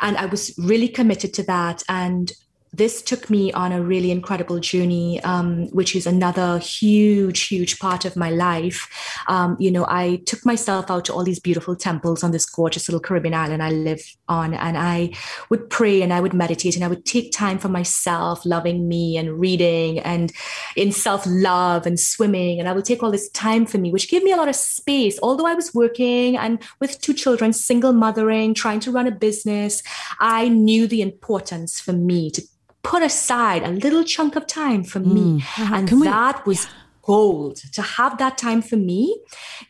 And 0.00 0.16
I 0.16 0.26
was 0.26 0.54
really 0.58 0.88
committed 0.88 1.34
to 1.34 1.42
that. 1.44 1.82
And 1.88 2.32
this 2.74 3.02
took 3.02 3.28
me 3.28 3.52
on 3.52 3.70
a 3.70 3.82
really 3.82 4.10
incredible 4.10 4.58
journey, 4.58 5.22
um, 5.24 5.68
which 5.68 5.94
is 5.94 6.06
another 6.06 6.58
huge, 6.58 7.42
huge 7.48 7.78
part 7.78 8.06
of 8.06 8.16
my 8.16 8.30
life. 8.30 8.88
Um, 9.28 9.58
you 9.60 9.70
know, 9.70 9.84
I 9.86 10.22
took 10.24 10.46
myself 10.46 10.90
out 10.90 11.04
to 11.06 11.12
all 11.12 11.22
these 11.22 11.38
beautiful 11.38 11.76
temples 11.76 12.24
on 12.24 12.30
this 12.30 12.46
gorgeous 12.46 12.88
little 12.88 13.00
Caribbean 13.00 13.34
island 13.34 13.62
I 13.62 13.70
live 13.70 14.02
on, 14.26 14.54
and 14.54 14.78
I 14.78 15.12
would 15.50 15.68
pray 15.68 16.00
and 16.00 16.14
I 16.14 16.20
would 16.20 16.32
meditate 16.32 16.74
and 16.74 16.84
I 16.84 16.88
would 16.88 17.04
take 17.04 17.30
time 17.30 17.58
for 17.58 17.68
myself, 17.68 18.46
loving 18.46 18.88
me 18.88 19.18
and 19.18 19.38
reading 19.38 19.98
and 19.98 20.32
in 20.74 20.92
self 20.92 21.24
love 21.26 21.86
and 21.86 22.00
swimming. 22.00 22.58
And 22.58 22.70
I 22.70 22.72
would 22.72 22.86
take 22.86 23.02
all 23.02 23.10
this 23.10 23.28
time 23.30 23.66
for 23.66 23.76
me, 23.76 23.92
which 23.92 24.08
gave 24.08 24.22
me 24.22 24.32
a 24.32 24.36
lot 24.36 24.48
of 24.48 24.56
space. 24.56 25.18
Although 25.22 25.46
I 25.46 25.54
was 25.54 25.74
working 25.74 26.38
and 26.38 26.62
with 26.80 26.98
two 27.02 27.12
children, 27.12 27.52
single 27.52 27.92
mothering, 27.92 28.54
trying 28.54 28.80
to 28.80 28.92
run 28.92 29.06
a 29.06 29.10
business, 29.10 29.82
I 30.20 30.48
knew 30.48 30.86
the 30.86 31.02
importance 31.02 31.78
for 31.78 31.92
me 31.92 32.30
to 32.30 32.42
put 32.82 33.02
aside 33.02 33.62
a 33.62 33.68
little 33.70 34.04
chunk 34.04 34.36
of 34.36 34.46
time 34.46 34.82
for 34.84 35.00
me. 35.00 35.42
And 35.58 35.88
Can 35.88 36.00
we- 36.00 36.06
that 36.06 36.44
was 36.46 36.66
gold 37.02 37.56
to 37.72 37.82
have 37.82 38.16
that 38.18 38.38
time 38.38 38.62
for 38.62 38.76
me 38.76 39.18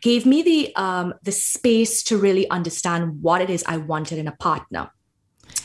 gave 0.02 0.26
me 0.26 0.42
the 0.42 0.76
um 0.76 1.14
the 1.22 1.32
space 1.32 2.02
to 2.02 2.18
really 2.18 2.46
understand 2.50 3.22
what 3.22 3.40
it 3.40 3.48
is 3.48 3.64
i 3.66 3.74
wanted 3.78 4.18
in 4.18 4.28
a 4.28 4.32
partner 4.32 4.90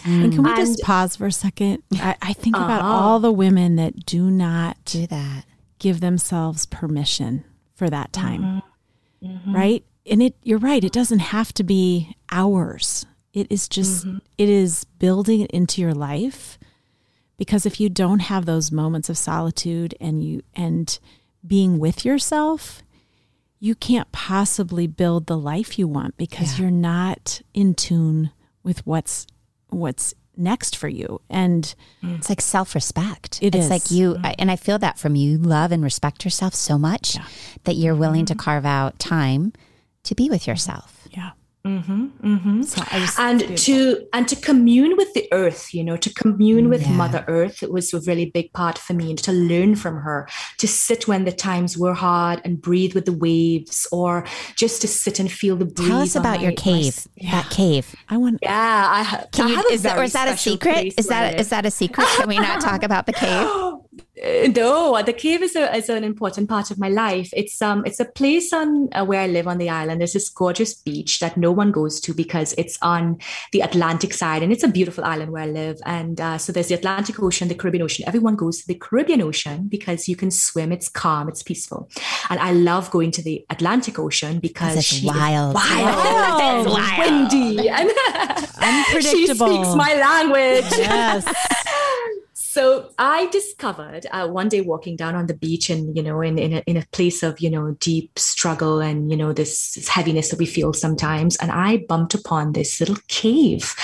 And 0.06 0.32
can 0.32 0.44
we 0.44 0.56
just 0.56 0.82
pause 0.82 1.18
for 1.18 1.26
a 1.28 1.32
second? 1.32 1.84
I, 1.96 2.16
I 2.22 2.32
think 2.34 2.56
about 2.56 2.82
Uh-huh. 2.82 2.90
all 2.90 3.20
the 3.20 3.34
women 3.34 3.76
that 3.76 4.06
do 4.06 4.32
not 4.32 4.78
do 4.86 5.08
that. 5.08 5.44
give 5.80 6.00
themselves 6.00 6.66
permission 6.66 7.44
for 7.76 7.90
that 7.90 8.12
time. 8.14 8.62
Mm-hmm. 9.22 9.54
Right? 9.56 9.84
And 10.10 10.22
it 10.24 10.36
you're 10.44 10.60
right, 10.60 10.84
it 10.84 10.94
doesn't 10.94 11.20
have 11.36 11.52
to 11.56 11.64
be 11.64 12.16
hours. 12.32 13.06
It 13.34 13.48
is 13.50 13.68
just 13.68 14.06
Mm-hmm. 14.06 14.18
it 14.38 14.50
is 14.50 14.86
building 15.00 15.42
it 15.42 15.52
into 15.52 15.82
your 15.82 15.94
life 15.94 16.57
because 17.38 17.66
if 17.66 17.80
you 17.80 17.90
don't 17.90 18.20
have 18.20 18.46
those 18.46 18.72
moments 18.72 19.10
of 19.10 19.18
solitude 19.18 19.96
and 20.02 20.24
you 20.24 20.42
and 20.56 21.00
being 21.46 21.80
with 21.80 22.04
yourself, 22.04 22.82
you 23.60 23.76
can't 23.76 24.12
possibly 24.12 24.88
build 24.88 25.28
the 25.28 25.38
life 25.38 25.80
you 25.80 25.88
want 25.88 26.18
because 26.18 26.60
you're 26.60 26.72
not 26.72 27.42
in 27.54 27.74
tune 27.74 28.32
with 28.64 28.86
what's 28.86 29.28
what's 29.70 30.14
next 30.36 30.76
for 30.78 30.88
you. 30.88 31.22
And 31.30 31.74
mm. 32.04 32.18
It's 32.18 32.30
like 32.30 32.42
self 32.42 32.76
respect. 32.76 33.40
It 33.42 33.56
it's 33.56 33.66
is. 33.66 33.70
like 33.70 33.92
you, 33.92 34.14
mm. 34.14 34.26
I- 34.26 34.36
and 34.38 34.52
I 34.52 34.56
feel 34.56 34.80
that 34.80 35.00
from 35.00 35.16
you. 35.16 35.32
You 35.32 35.38
love 35.38 35.72
and 35.72 35.84
respect 35.84 36.24
yourself 36.24 36.54
so 36.54 36.78
much 36.78 37.18
that 37.64 37.76
you're 37.76 37.96
willing 37.96 38.26
to 38.26 38.34
mm-hmm. 38.34 38.40
carve 38.40 38.66
out 38.66 39.00
time 39.00 39.54
to 40.04 40.16
be 40.16 40.30
with 40.30 40.42
mm-hmm. 40.42 40.52
yourself. 40.52 41.08
yeah. 41.12 41.32
Mm-hmm, 41.68 42.62
So 42.64 42.82
I 42.92 43.00
just 43.00 43.20
and 43.20 43.58
to 43.58 44.08
and 44.14 44.28
to 44.28 44.36
commune 44.36 44.96
with 44.96 45.14
the 45.14 45.28
earth 45.34 45.74
you 45.74 45.84
know 45.84 45.98
to 45.98 46.14
commune 46.14 46.70
with 46.70 46.82
Yeah. 46.84 46.92
mother 46.92 47.26
earth 47.28 47.62
it 47.62 47.72
was 47.72 47.94
a 47.94 48.00
really 48.02 48.28
big 48.30 48.54
part 48.54 48.78
for 48.78 48.94
me 48.94 49.10
and 49.10 49.20
to 49.20 49.32
learn 49.34 49.76
from 49.76 49.96
her 49.98 50.28
to 50.60 50.68
sit 50.68 51.08
when 51.08 51.26
the 51.26 51.32
times 51.32 51.78
were 51.78 51.94
hard 51.94 52.42
and 52.46 52.62
breathe 52.62 52.94
with 52.96 53.06
the 53.06 53.12
waves 53.28 53.86
or 53.92 54.26
just 54.56 54.82
to 54.82 54.88
sit 54.88 55.20
and 55.20 55.30
feel 55.32 55.56
the 55.58 55.66
breeze 55.66 55.88
Tell 55.90 56.02
us 56.02 56.16
about 56.16 56.40
your 56.42 56.52
my 56.52 56.56
cave. 56.56 56.88
s- 56.88 57.08
That 57.32 57.50
cave. 57.50 57.96
I 58.10 58.16
want 58.18 58.40
yeah 58.42 58.88
i, 58.90 59.04
ha- 59.04 59.26
Can 59.34 59.46
I 59.46 59.50
you, 59.50 59.56
have 59.56 59.66
is 59.72 59.82
that, 59.84 59.98
or 59.98 60.04
is 60.04 60.14
that 60.14 60.28
a 60.28 60.38
secret? 60.38 60.94
Is 60.98 61.08
that 61.08 61.40
is 61.40 61.50
that 61.50 61.66
a 61.66 61.72
secret? 61.72 62.08
Can 62.18 62.28
we 62.30 62.38
not 62.40 62.62
talk 62.62 62.84
about 62.84 63.06
the 63.08 63.14
cave? 63.14 63.48
No, 64.56 65.00
the 65.04 65.14
cave 65.14 65.44
is, 65.44 65.56
a, 65.56 65.76
is 65.76 65.90
an 65.90 66.04
important 66.04 66.50
part 66.50 66.72
of 66.72 66.80
my 66.80 66.90
life. 66.90 67.30
It's 67.36 67.62
um 67.62 67.86
it's 67.86 68.00
a 68.00 68.06
place 68.06 68.52
on 68.52 68.90
uh, 68.94 69.06
where 69.06 69.22
I 69.22 69.28
live 69.28 69.48
on 69.48 69.58
the 69.60 69.70
island. 69.70 70.02
There's 70.02 70.14
this 70.14 70.30
gorgeous 70.30 70.74
beach 70.74 71.20
that 71.20 71.38
no 71.38 71.52
one 71.52 71.72
goes 71.72 72.00
to 72.02 72.14
because 72.14 72.54
it's 72.58 72.78
on 72.82 73.20
the 73.52 73.62
Atlantic 73.62 74.14
side, 74.14 74.42
and 74.44 74.52
it's 74.52 74.64
a 74.64 74.68
beautiful 74.68 75.04
island 75.04 75.32
where 75.32 75.44
I 75.44 75.48
live. 75.48 75.78
And 75.86 76.20
uh, 76.20 76.38
so 76.40 76.52
there's 76.52 76.70
the 76.70 76.74
Atlantic 76.76 77.22
Ocean, 77.22 77.48
the 77.48 77.56
Caribbean 77.56 77.84
Ocean. 77.84 78.06
Everyone 78.08 78.36
goes 78.36 78.60
to 78.62 78.68
the 78.68 78.76
Caribbean 78.76 79.22
Ocean 79.22 79.68
because 79.68 80.08
you 80.08 80.16
can 80.16 80.32
swim. 80.32 80.72
It's 80.72 80.90
calm, 80.90 81.30
it's 81.30 81.44
peaceful, 81.44 81.88
and 82.30 82.40
I 82.40 82.54
love 82.54 82.90
going 82.90 83.12
to 83.12 83.22
the 83.22 83.46
Atlantic 83.52 84.00
Ocean 84.00 84.40
because 84.40 84.78
it's 84.78 84.86
she 84.88 84.98
is 85.08 85.14
wild. 85.14 85.54
wild, 85.54 86.40
It's 86.40 86.42
and 86.42 86.68
wild. 86.70 87.32
windy, 87.34 87.70
and 87.70 87.90
Unpredictable. 88.60 89.02
she 89.02 89.28
speaks 89.28 89.76
my 89.76 89.94
language. 89.94 90.66
yes. 90.78 91.26
So 92.58 92.90
I 92.98 93.28
discovered 93.28 94.08
uh, 94.10 94.28
one 94.28 94.50
day 94.50 94.62
walking 94.62 94.96
down 94.96 95.14
on 95.14 95.28
the 95.28 95.36
beach 95.36 95.70
and, 95.70 95.96
you 95.96 96.02
know, 96.02 96.20
in, 96.22 96.40
in, 96.40 96.54
a, 96.54 96.64
in 96.66 96.76
a 96.76 96.84
place 96.92 97.22
of, 97.22 97.40
you 97.40 97.52
know, 97.52 97.78
deep 97.80 98.18
struggle 98.18 98.80
and, 98.80 99.12
you 99.12 99.16
know, 99.16 99.32
this, 99.32 99.76
this 99.76 99.88
heaviness 99.88 100.30
that 100.30 100.40
we 100.40 100.48
feel 100.48 100.74
sometimes. 100.74 101.36
And 101.36 101.52
I 101.52 101.86
bumped 101.88 102.16
upon 102.16 102.54
this 102.54 102.80
little 102.80 102.98
cave 103.10 103.76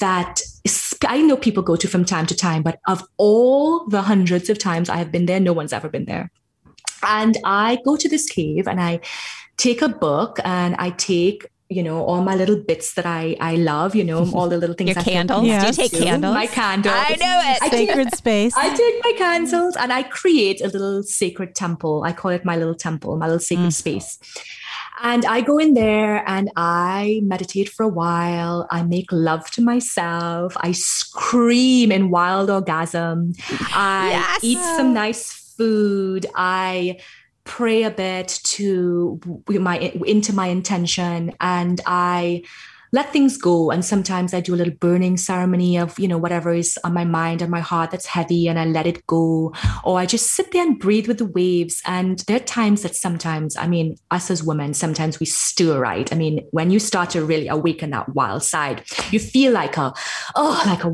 that 0.00 0.42
I 1.06 1.22
know 1.22 1.38
people 1.38 1.62
go 1.62 1.74
to 1.76 1.88
from 1.88 2.04
time 2.04 2.26
to 2.26 2.36
time, 2.36 2.62
but 2.62 2.80
of 2.86 3.02
all 3.16 3.86
the 3.86 4.02
hundreds 4.02 4.50
of 4.50 4.58
times 4.58 4.90
I 4.90 4.96
have 4.96 5.10
been 5.10 5.24
there, 5.24 5.40
no 5.40 5.54
one's 5.54 5.72
ever 5.72 5.88
been 5.88 6.04
there. 6.04 6.30
And 7.02 7.38
I 7.46 7.78
go 7.82 7.96
to 7.96 8.10
this 8.10 8.28
cave 8.28 8.68
and 8.68 8.78
I 8.78 9.00
take 9.56 9.80
a 9.80 9.88
book 9.88 10.38
and 10.44 10.76
I 10.78 10.90
take 10.90 11.46
you 11.70 11.82
know 11.82 12.02
all 12.02 12.22
my 12.22 12.34
little 12.34 12.56
bits 12.56 12.94
that 12.94 13.04
I 13.04 13.36
I 13.40 13.56
love 13.56 13.94
you 13.94 14.02
know 14.04 14.20
all 14.32 14.48
the 14.48 14.56
little 14.56 14.74
things 14.74 14.88
Your 14.90 14.98
I 15.00 15.02
feel 15.02 15.12
candles? 15.12 15.40
Do 15.42 15.46
you 15.48 15.58
connected 15.58 15.90
take 15.90 16.02
candles? 16.02 16.34
my 16.34 16.46
candles 16.46 16.94
I 16.96 17.14
know 17.24 17.40
it. 17.52 17.58
I 17.62 17.68
take- 17.68 17.88
Sacred 17.90 18.14
space. 18.16 18.54
I 18.56 18.74
take 18.74 18.96
my 19.04 19.12
candles 19.18 19.76
and 19.76 19.92
I 19.92 20.02
create 20.04 20.60
a 20.62 20.68
little 20.68 21.02
sacred 21.02 21.54
temple. 21.54 22.04
I 22.04 22.12
call 22.12 22.30
it 22.30 22.44
my 22.44 22.56
little 22.56 22.74
temple, 22.74 23.16
my 23.18 23.26
little 23.26 23.38
sacred 23.40 23.66
Mm. 23.68 23.72
space. 23.72 24.18
And 25.02 25.24
I 25.26 25.42
go 25.42 25.58
in 25.58 25.74
there 25.74 26.24
and 26.28 26.50
I 26.56 27.20
meditate 27.22 27.68
for 27.68 27.84
a 27.84 27.88
while. 27.88 28.66
I 28.70 28.82
make 28.82 29.12
love 29.12 29.48
to 29.52 29.62
myself. 29.62 30.56
I 30.60 30.72
scream 30.72 31.92
in 31.92 32.10
wild 32.10 32.48
orgasm. 32.50 33.34
I 33.74 34.10
Yes. 34.10 34.40
eat 34.42 34.58
some 34.76 34.92
nice 34.94 35.22
food. 35.56 36.26
I 36.34 36.96
pray 37.48 37.82
a 37.82 37.90
bit 37.90 38.40
to 38.44 39.18
my 39.48 39.78
into 39.78 40.32
my 40.32 40.46
intention 40.46 41.32
and 41.40 41.80
I 41.86 42.44
let 42.92 43.12
things 43.12 43.36
go. 43.36 43.70
And 43.70 43.84
sometimes 43.84 44.32
I 44.32 44.40
do 44.40 44.54
a 44.54 44.56
little 44.56 44.74
burning 44.74 45.16
ceremony 45.16 45.76
of, 45.76 45.98
you 45.98 46.08
know, 46.08 46.18
whatever 46.18 46.52
is 46.54 46.78
on 46.84 46.94
my 46.94 47.04
mind 47.04 47.42
or 47.42 47.48
my 47.48 47.60
heart 47.60 47.90
that's 47.90 48.06
heavy 48.06 48.48
and 48.48 48.58
I 48.58 48.64
let 48.64 48.86
it 48.86 49.06
go. 49.06 49.52
Or 49.84 49.98
I 49.98 50.06
just 50.06 50.32
sit 50.32 50.52
there 50.52 50.62
and 50.62 50.78
breathe 50.78 51.06
with 51.06 51.18
the 51.18 51.26
waves. 51.26 51.82
And 51.84 52.20
there 52.20 52.36
are 52.36 52.40
times 52.40 52.82
that 52.82 52.96
sometimes, 52.96 53.56
I 53.56 53.66
mean, 53.66 53.96
us 54.10 54.30
as 54.30 54.42
women, 54.42 54.74
sometimes 54.74 55.20
we 55.20 55.26
stir, 55.26 55.78
right? 55.78 56.10
I 56.12 56.16
mean, 56.16 56.46
when 56.50 56.70
you 56.70 56.78
start 56.78 57.10
to 57.10 57.24
really 57.24 57.48
awaken 57.48 57.90
that 57.90 58.14
wild 58.14 58.42
side, 58.42 58.84
you 59.10 59.18
feel 59.18 59.52
like 59.52 59.76
a, 59.76 59.92
oh, 60.34 60.62
like 60.66 60.84
a 60.84 60.88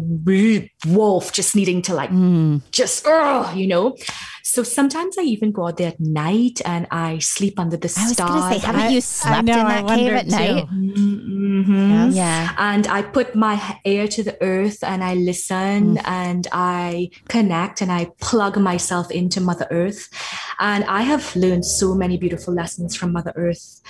wolf 0.87 1.33
just 1.33 1.55
needing 1.57 1.83
to 1.83 1.95
like 1.95 2.11
Mm. 2.11 2.61
just 2.71 3.05
oh, 3.07 3.53
you 3.55 3.67
know. 3.67 3.97
So 4.43 4.63
sometimes 4.63 5.17
I 5.19 5.23
even 5.23 5.53
go 5.53 5.67
out 5.67 5.79
there 5.79 5.89
at 5.89 5.99
night 6.01 6.61
and 6.67 6.87
I 6.91 7.19
sleep 7.19 7.59
under 7.59 7.77
the 7.79 7.89
I 7.97 8.03
was 8.05 8.13
stars. 8.13 8.31
going 8.31 8.43
to 8.43 8.61
say, 8.61 8.67
haven't 8.67 8.81
I- 8.83 8.89
you 8.91 9.01
slept 9.01 9.45
know, 9.49 9.61
in 9.61 9.67
I 9.67 9.83
that 9.83 9.97
cave 9.97 10.13
at 10.13 10.27
night? 10.29 10.69
too. 10.69 10.75
Mhm. 10.75 11.91
Yes. 11.91 12.15
Yeah. 12.15 12.55
And 12.59 12.87
I 12.87 13.03
put 13.03 13.35
my 13.35 13.79
ear 13.85 14.07
to 14.09 14.23
the 14.23 14.41
earth 14.43 14.85
and 14.85 15.03
I 15.03 15.15
listen 15.15 15.99
and 16.05 16.47
I 16.53 17.11
connect 17.29 17.81
and 17.81 17.91
I 17.91 18.11
plug 18.21 18.59
myself 18.59 19.11
into 19.11 19.41
Mother 19.41 19.67
Earth. 19.71 20.09
And 20.61 20.85
I 20.85 21.03
have 21.03 21.35
learned 21.35 21.65
so 21.65 21.95
many 21.95 22.17
beautiful 22.17 22.55
lessons 22.55 22.95
from 22.95 23.13
Mother 23.13 23.33
Earth. 23.37 23.81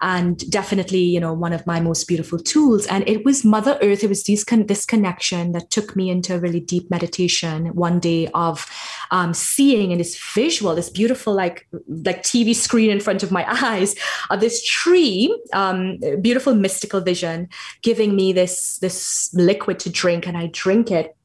And 0.00 0.38
definitely, 0.50 1.00
you 1.02 1.20
know, 1.20 1.32
one 1.32 1.52
of 1.52 1.66
my 1.66 1.80
most 1.80 2.06
beautiful 2.08 2.38
tools. 2.38 2.86
And 2.86 3.06
it 3.08 3.24
was 3.24 3.44
Mother 3.44 3.78
Earth, 3.82 4.04
it 4.04 4.08
was 4.08 4.24
this, 4.24 4.44
con- 4.44 4.66
this 4.66 4.84
connection 4.84 5.52
that 5.52 5.70
took 5.70 5.96
me 5.96 6.10
into 6.10 6.34
a 6.34 6.38
really 6.44 6.60
deep 6.60 6.90
meditation 6.90 7.74
one 7.74 7.98
day 7.98 8.28
of 8.34 8.66
um, 9.10 9.34
seeing 9.34 9.90
in 9.90 9.98
this 9.98 10.14
visual, 10.34 10.74
this 10.74 10.90
beautiful 10.90 11.34
like 11.34 11.66
like 11.88 12.22
TV 12.22 12.54
screen 12.54 12.90
in 12.90 13.00
front 13.00 13.22
of 13.22 13.32
my 13.32 13.44
eyes, 13.72 13.96
of 14.30 14.40
this 14.40 14.64
tree, 14.64 15.34
um, 15.52 15.98
beautiful 16.20 16.54
mystical 16.54 17.00
vision, 17.00 17.48
giving 17.82 18.14
me 18.14 18.32
this 18.32 18.78
this 18.78 19.32
liquid 19.34 19.80
to 19.80 19.90
drink, 19.90 20.26
and 20.28 20.36
I 20.36 20.50
drink 20.52 20.90
it 20.90 21.16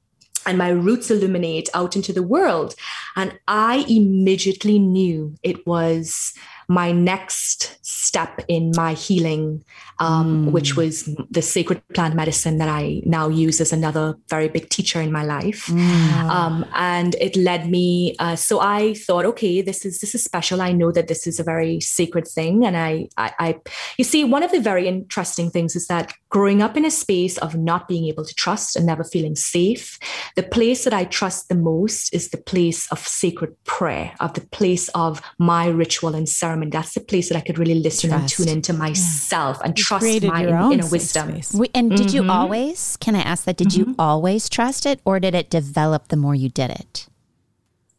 and 0.46 0.58
my 0.58 0.70
roots 0.70 1.12
illuminate 1.12 1.70
out 1.74 1.96
into 1.96 2.14
the 2.14 2.24
world. 2.24 2.74
And 3.16 3.38
I 3.48 3.86
immediately 3.90 4.80
knew 4.80 5.36
it 5.44 5.68
was 5.68 6.34
my 6.68 6.92
next 6.92 7.78
step 7.86 8.42
in 8.48 8.72
my 8.76 8.94
healing, 8.94 9.64
um, 10.00 10.48
mm. 10.48 10.52
which 10.52 10.76
was 10.76 11.04
the 11.30 11.42
sacred 11.42 11.82
plant 11.94 12.16
medicine 12.16 12.58
that 12.58 12.70
I 12.70 13.02
now 13.06 13.28
use 13.28 13.60
as 13.60 13.74
another 13.74 14.18
very 14.30 14.48
big 14.48 14.70
teacher 14.70 15.02
in 15.02 15.12
my 15.12 15.24
life. 15.24 15.66
Mm. 15.68 16.30
Um, 16.30 16.66
and 16.74 17.16
it 17.16 17.36
led 17.36 17.70
me. 17.70 18.16
Uh, 18.20 18.36
so 18.36 18.60
I 18.60 18.94
thought, 18.94 19.26
okay, 19.26 19.62
this 19.62 19.86
is 19.86 20.00
this 20.00 20.16
is 20.16 20.24
special. 20.24 20.62
I 20.62 20.72
know 20.72 20.92
that 20.92 21.08
this 21.08 21.28
is 21.28 21.40
a 21.40 21.44
very 21.44 21.80
sacred 21.82 22.28
thing, 22.28 22.66
and 22.66 22.78
I, 22.78 23.10
I, 23.18 23.34
I, 23.40 23.56
you 23.98 24.04
see, 24.04 24.24
one 24.24 24.44
of 24.44 24.52
the 24.52 24.62
very 24.62 24.88
interesting 24.88 25.50
things 25.50 25.76
is 25.76 25.88
that 25.88 26.14
growing 26.30 26.62
up 26.62 26.78
in 26.78 26.86
a 26.86 26.92
space 26.92 27.38
of 27.40 27.56
not 27.56 27.88
being 27.88 28.06
able 28.06 28.24
to 28.24 28.34
trust 28.36 28.76
and 28.76 28.86
never 28.86 29.04
feeling 29.04 29.36
safe, 29.36 30.00
the 30.36 30.44
place 30.44 30.84
that 30.84 30.94
I 30.94 31.06
trust 31.06 31.50
the 31.50 31.56
most 31.56 32.14
is 32.14 32.30
the 32.30 32.38
place 32.38 32.90
of 32.92 33.00
sacred 33.00 33.56
prayer, 33.66 34.14
of 34.20 34.34
the 34.34 34.42
place 34.42 34.90
of 34.90 35.22
my 35.38 35.68
ritual 35.68 36.16
and 36.16 36.28
ceremony 36.30 36.70
that's 36.70 36.94
the 36.94 37.02
place 37.02 37.30
that 37.30 37.38
I 37.38 37.42
could 37.42 37.58
really 37.58 37.76
listen 37.76 38.10
trust. 38.10 38.40
and 38.40 38.48
tune 38.48 38.56
into 38.56 38.74
myself 38.74 39.58
yeah. 39.60 39.68
and 39.68 39.78
you 39.92 40.20
trust 40.20 40.24
my 40.24 40.72
inner 40.72 40.88
wisdom. 40.88 41.40
We, 41.54 41.70
and 41.74 41.90
did 41.90 42.08
mm-hmm. 42.08 42.26
you 42.26 42.32
always, 42.32 42.98
can 42.98 43.16
I 43.16 43.22
ask 43.22 43.46
that, 43.46 43.58
did 43.58 43.70
mm-hmm. 43.70 43.92
you 43.92 43.96
always 43.98 44.50
trust 44.50 44.86
it 44.86 45.00
or 45.06 45.20
did 45.20 45.36
it 45.36 45.50
develop 45.50 46.10
the 46.10 46.18
more 46.18 46.36
you 46.36 46.50
did 46.50 46.72
it? 46.72 47.08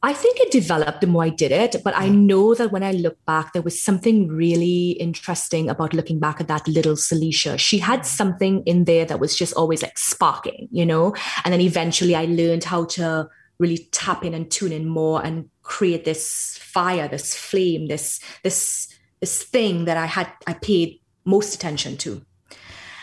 I 0.02 0.14
think 0.14 0.40
it 0.40 0.50
developed 0.50 1.02
the 1.02 1.06
more 1.06 1.24
I 1.24 1.28
did 1.28 1.52
it, 1.52 1.76
but 1.84 1.94
I 1.94 2.08
know 2.08 2.54
that 2.54 2.72
when 2.72 2.82
I 2.82 2.92
look 2.92 3.22
back, 3.26 3.52
there 3.52 3.60
was 3.60 3.80
something 3.80 4.28
really 4.28 4.92
interesting 4.92 5.68
about 5.68 5.92
looking 5.92 6.18
back 6.18 6.40
at 6.40 6.48
that 6.48 6.66
little 6.66 6.94
Salisha. 6.94 7.58
She 7.58 7.78
had 7.78 8.06
something 8.06 8.62
in 8.64 8.84
there 8.84 9.04
that 9.04 9.20
was 9.20 9.36
just 9.36 9.52
always 9.52 9.82
like 9.82 9.98
sparking, 9.98 10.68
you 10.70 10.86
know? 10.86 11.14
And 11.44 11.52
then 11.52 11.60
eventually 11.60 12.14
I 12.14 12.24
learned 12.24 12.64
how 12.64 12.86
to 12.86 13.28
really 13.58 13.88
tap 13.92 14.24
in 14.24 14.32
and 14.32 14.50
tune 14.50 14.72
in 14.72 14.88
more 14.88 15.22
and 15.22 15.50
create 15.62 16.06
this 16.06 16.56
fire, 16.62 17.06
this 17.06 17.36
flame, 17.36 17.88
this 17.88 18.20
this 18.42 18.88
this 19.20 19.42
thing 19.42 19.84
that 19.84 19.98
I 19.98 20.06
had 20.06 20.32
I 20.46 20.54
paid 20.54 20.99
most 21.24 21.54
attention 21.54 21.96
to. 21.98 22.22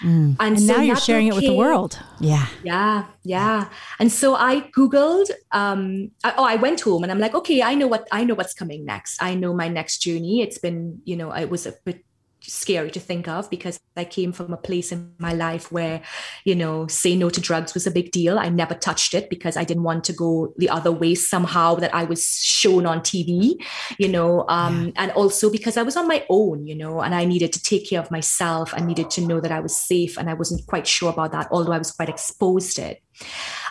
Mm. 0.02 0.36
And, 0.40 0.58
and 0.58 0.60
so 0.60 0.76
now 0.76 0.82
you're 0.82 0.96
sharing 0.96 1.28
became, 1.28 1.40
it 1.40 1.42
with 1.42 1.52
the 1.52 1.58
world. 1.58 2.00
Yeah. 2.20 2.48
Yeah. 2.64 3.06
Yeah. 3.24 3.70
And 4.00 4.12
so 4.12 4.36
I 4.36 4.62
Googled, 4.76 5.32
um, 5.52 6.12
I, 6.24 6.34
oh, 6.38 6.44
I 6.44 6.56
went 6.56 6.82
home 6.82 7.04
and 7.04 7.12
I'm 7.12 7.20
like, 7.20 7.34
okay, 7.34 7.64
I 7.64 7.74
know 7.74 7.88
what, 7.88 8.08
I 8.12 8.24
know 8.24 8.36
what's 8.36 8.54
coming 8.54 8.86
next. 8.86 9.22
I 9.22 9.34
know 9.34 9.54
my 9.54 9.68
next 9.68 10.00
journey. 10.00 10.42
It's 10.42 10.60
been, 10.60 11.02
you 11.04 11.16
know, 11.16 11.32
it 11.32 11.50
was 11.50 11.66
a 11.66 11.74
bit 11.84 12.04
scary 12.48 12.92
to 12.92 13.00
think 13.00 13.28
of 13.28 13.50
because 13.50 13.80
I 13.96 14.06
came 14.06 14.32
from 14.32 14.54
a 14.54 14.58
place 14.58 14.92
in 14.92 15.14
my 15.18 15.34
life 15.34 15.72
where, 15.72 16.02
you 16.46 16.56
know, 16.56 16.88
say 16.88 17.16
no 17.16 17.30
to 17.30 17.42
drugs 17.42 17.74
was 17.74 17.88
a 17.88 17.92
big 17.92 18.12
deal. 18.12 18.40
I 18.40 18.50
never 18.50 18.74
touched 18.74 19.14
it 19.14 19.30
because 19.30 19.58
I 19.58 19.64
didn't 19.64 19.84
want 19.84 20.04
to 20.06 20.14
go 20.14 20.54
the 20.58 20.70
other 20.70 20.92
way 20.92 21.16
somehow 21.16 21.76
that 21.76 21.94
I 21.94 22.04
was 22.06 22.26
shown 22.42 22.86
on 22.86 23.02
TV, 23.02 23.64
you 23.98 24.08
know, 24.08 24.46
um, 24.48 24.88
yeah. 24.88 24.92
and 24.96 25.12
also 25.12 25.52
because 25.52 25.78
I 25.78 25.84
was 25.84 25.98
on 25.98 26.08
my 26.08 26.26
own, 26.30 26.66
you 26.66 26.76
know, 26.76 27.02
and 27.02 27.14
I 27.14 27.26
needed 27.26 27.54
to 27.54 27.62
take 27.62 27.90
care 27.90 28.00
of 28.00 28.12
myself. 28.12 28.74
I 28.74 28.80
needed 28.80 29.10
to 29.12 29.22
know 29.22 29.40
that 29.40 29.52
I 29.52 29.60
was 29.60 29.76
safe 29.76 30.18
and 30.18 30.30
I 30.30 30.34
wasn't 30.34 30.66
quite 30.68 30.88
sure 30.88 31.12
about 31.12 31.32
that, 31.32 31.48
although 31.52 31.74
I 31.74 31.78
was 31.78 31.92
quite 31.92 32.10
exposed 32.10 32.76
to 32.78 32.92
it. 32.92 33.04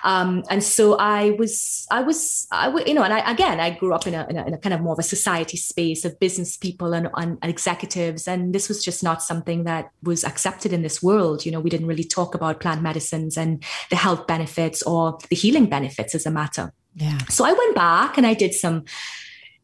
Um, 0.07 0.45
and 0.49 0.63
so 0.63 0.97
I 0.99 1.31
was, 1.31 1.85
I 1.91 2.01
was, 2.01 2.47
I 2.53 2.69
you 2.87 2.95
know, 2.95 3.03
and 3.03 3.13
I, 3.13 3.29
again, 3.29 3.59
I 3.59 3.71
grew 3.71 3.93
up 3.93 4.07
in 4.07 4.15
a, 4.15 4.25
in 4.31 4.37
a, 4.37 4.47
in 4.47 4.55
a 4.55 4.59
kind 4.59 4.73
of 4.73 4.81
more 4.81 4.93
of 4.93 5.01
a 5.01 5.03
society 5.03 5.57
space 5.57 6.05
of 6.05 6.21
business 6.21 6.57
people 6.57 6.95
and, 6.95 7.09
and, 7.17 7.39
and 7.43 7.51
executives. 7.51 8.29
And 8.29 8.55
this 8.55 8.69
was 8.69 8.85
just 8.85 9.03
not 9.03 9.21
something 9.21 9.65
that 9.65 9.91
was 10.05 10.23
accepted 10.23 10.73
in 10.73 10.83
this 10.83 11.03
world. 11.03 11.45
You 11.45 11.51
know, 11.51 11.59
we 11.59 11.71
didn't 11.71 11.89
really 11.89 12.05
talk 12.05 12.37
about 12.37 12.61
plant 12.61 12.83
medicines 12.83 13.37
and 13.37 13.65
the 13.91 13.97
health 13.97 14.29
benefits 14.29 14.81
or 14.85 15.19
the 15.29 15.35
healing 15.35 15.67
benefits 15.67 16.15
as 16.15 16.25
a 16.25 16.31
matter. 16.31 16.73
Yeah. 16.95 17.19
So 17.29 17.45
I 17.45 17.53
went 17.53 17.75
back 17.75 18.17
and 18.17 18.25
I 18.25 18.35
did 18.35 18.55
some 18.55 18.85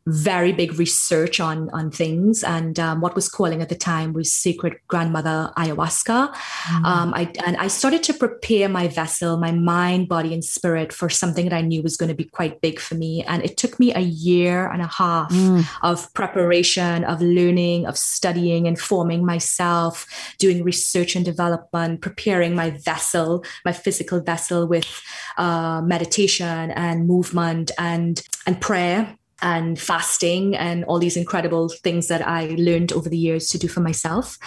very 0.06 0.52
big 0.52 0.78
research 0.78 1.38
on 1.38 1.70
on 1.70 1.90
things 1.90 2.42
and 2.42 2.80
um, 2.80 3.00
what 3.00 3.14
was 3.14 3.28
calling 3.28 3.62
at 3.62 3.68
the 3.68 3.74
time 3.74 4.12
was 4.12 4.32
sacred 4.32 4.74
grandmother 4.88 5.52
ayahuasca 5.56 6.32
mm. 6.32 6.84
um, 6.84 7.14
I, 7.14 7.32
and 7.46 7.56
i 7.58 7.68
started 7.68 8.02
to 8.04 8.14
prepare 8.14 8.68
my 8.68 8.88
vessel 8.88 9.36
my 9.36 9.52
mind 9.52 10.08
body 10.08 10.34
and 10.34 10.44
spirit 10.44 10.92
for 10.92 11.08
something 11.08 11.48
that 11.48 11.54
i 11.54 11.60
knew 11.60 11.82
was 11.82 11.96
going 11.96 12.08
to 12.08 12.16
be 12.16 12.24
quite 12.24 12.60
big 12.60 12.80
for 12.80 12.96
me 12.96 13.22
and 13.24 13.44
it 13.44 13.56
took 13.56 13.78
me 13.78 13.94
a 13.94 14.00
year 14.00 14.68
and 14.70 14.82
a 14.82 14.88
half 14.88 15.30
mm. 15.30 15.64
of 15.82 16.12
preparation 16.14 17.04
of 17.04 17.20
learning 17.20 17.86
of 17.86 17.96
studying 17.96 18.66
and 18.66 18.80
forming 18.80 19.24
myself 19.24 20.06
doing 20.38 20.64
research 20.64 21.14
and 21.14 21.24
development 21.24 22.00
preparing 22.00 22.56
my 22.56 22.70
vessel 22.70 23.44
my 23.64 23.72
physical 23.72 24.20
vessel 24.20 24.66
with 24.66 25.00
uh, 25.38 25.80
meditation 25.84 26.72
and 26.72 27.06
movement 27.06 27.70
and 27.78 28.22
and 28.46 28.60
prayer 28.60 29.16
and 29.42 29.78
fasting 29.78 30.56
and 30.56 30.84
all 30.84 30.98
these 30.98 31.16
incredible 31.16 31.68
things 31.68 32.08
that 32.08 32.26
I 32.26 32.54
learned 32.58 32.92
over 32.92 33.08
the 33.08 33.18
years 33.18 33.48
to 33.48 33.58
do 33.58 33.68
for 33.68 33.80
myself. 33.80 34.38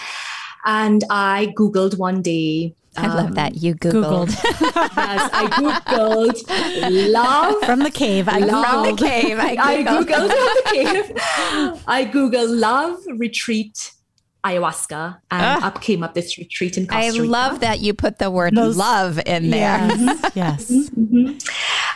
And 0.66 1.04
I 1.10 1.54
Googled 1.56 1.98
one 1.98 2.22
day. 2.22 2.74
I 2.98 3.08
um, 3.08 3.18
love 3.18 3.36
that 3.36 3.56
you 3.58 3.76
Googled. 3.76 4.30
Googled. 4.30 4.72
yes, 4.98 5.30
I 5.34 5.48
Googled 6.88 7.14
love 7.14 7.62
from 7.64 7.80
the 7.80 7.92
cave. 7.92 8.28
I 8.30 8.40
love, 8.40 8.88
from 8.88 8.96
the 8.96 9.04
cave. 9.04 9.38
I 9.38 9.56
Googled. 9.56 9.60
I 9.60 9.84
Googled 9.84 10.30
the 10.30 10.70
cave. 10.72 11.84
I 11.88 12.06
Googled 12.06 12.60
love 12.60 13.00
retreat 13.18 13.92
ayahuasca 14.46 15.18
and 15.32 15.42
ah. 15.64 15.68
up 15.68 15.82
came 15.82 16.04
up 16.04 16.14
this 16.14 16.38
retreat 16.38 16.78
in 16.78 16.86
Costa 16.86 17.12
Rica. 17.20 17.24
I 17.24 17.28
love 17.28 17.60
that 17.62 17.80
you 17.80 17.94
put 17.94 18.20
the 18.20 18.30
word 18.30 18.56
Those, 18.56 18.78
love 18.78 19.20
in 19.26 19.50
there. 19.50 19.88
Yes. 19.88 20.32
yes. 20.36 20.72
Mm-hmm. 20.72 21.38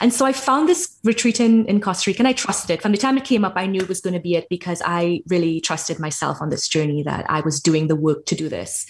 And 0.02 0.14
so 0.14 0.26
I 0.26 0.34
found 0.34 0.68
this 0.68 0.97
retreat 1.04 1.39
in, 1.39 1.66
in 1.66 1.80
Costa 1.80 2.10
Rica 2.10 2.22
and 2.22 2.28
I 2.28 2.34
trusted 2.34 2.72
it. 2.72 2.82
From 2.82 2.91
the 2.91 2.97
time 2.97 3.18
it 3.18 3.26
came 3.26 3.45
up, 3.45 3.54
I 3.56 3.68
knew 3.68 3.82
it 3.82 3.89
was 3.89 4.02
going 4.02 4.14
to 4.14 4.20
be 4.20 4.36
it 4.36 4.47
because 4.50 4.82
I 4.86 5.22
really 5.28 5.62
trusted 5.62 6.00
myself 6.00 6.41
on 6.41 6.50
this 6.50 6.68
journey 6.68 7.04
that 7.04 7.30
I 7.30 7.41
was 7.41 7.60
doing 7.60 7.88
the 7.88 7.95
work 7.95 8.26
to 8.28 8.36
do 8.36 8.50
this. 8.50 8.88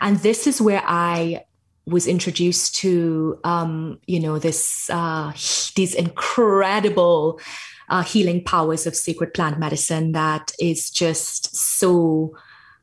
And 0.00 0.18
this 0.18 0.46
is 0.46 0.60
where 0.60 0.82
I 0.86 1.44
was 1.86 2.06
introduced 2.06 2.76
to, 2.76 3.40
um, 3.42 3.98
you 4.06 4.20
know, 4.20 4.38
this 4.38 4.88
uh, 4.90 5.32
these 5.74 5.94
incredible 5.94 7.40
uh, 7.88 8.02
healing 8.02 8.44
powers 8.44 8.86
of 8.86 8.94
sacred 8.94 9.34
plant 9.34 9.58
medicine 9.58 10.12
that 10.12 10.52
is 10.60 10.90
just 10.90 11.54
so 11.56 12.36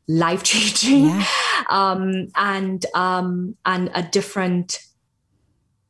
life 0.07 0.43
changing 0.43 1.05
yeah. 1.05 1.25
um, 1.69 2.27
and 2.35 2.85
um, 2.93 3.55
and 3.65 3.91
a 3.93 4.03
different 4.03 4.79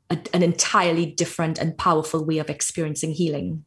a, 0.10 0.18
an 0.34 0.44
entirely 0.44 1.06
different 1.06 1.58
and 1.58 1.78
powerful 1.78 2.24
way 2.26 2.38
of 2.38 2.50
experiencing 2.50 3.12
healing 3.12 3.64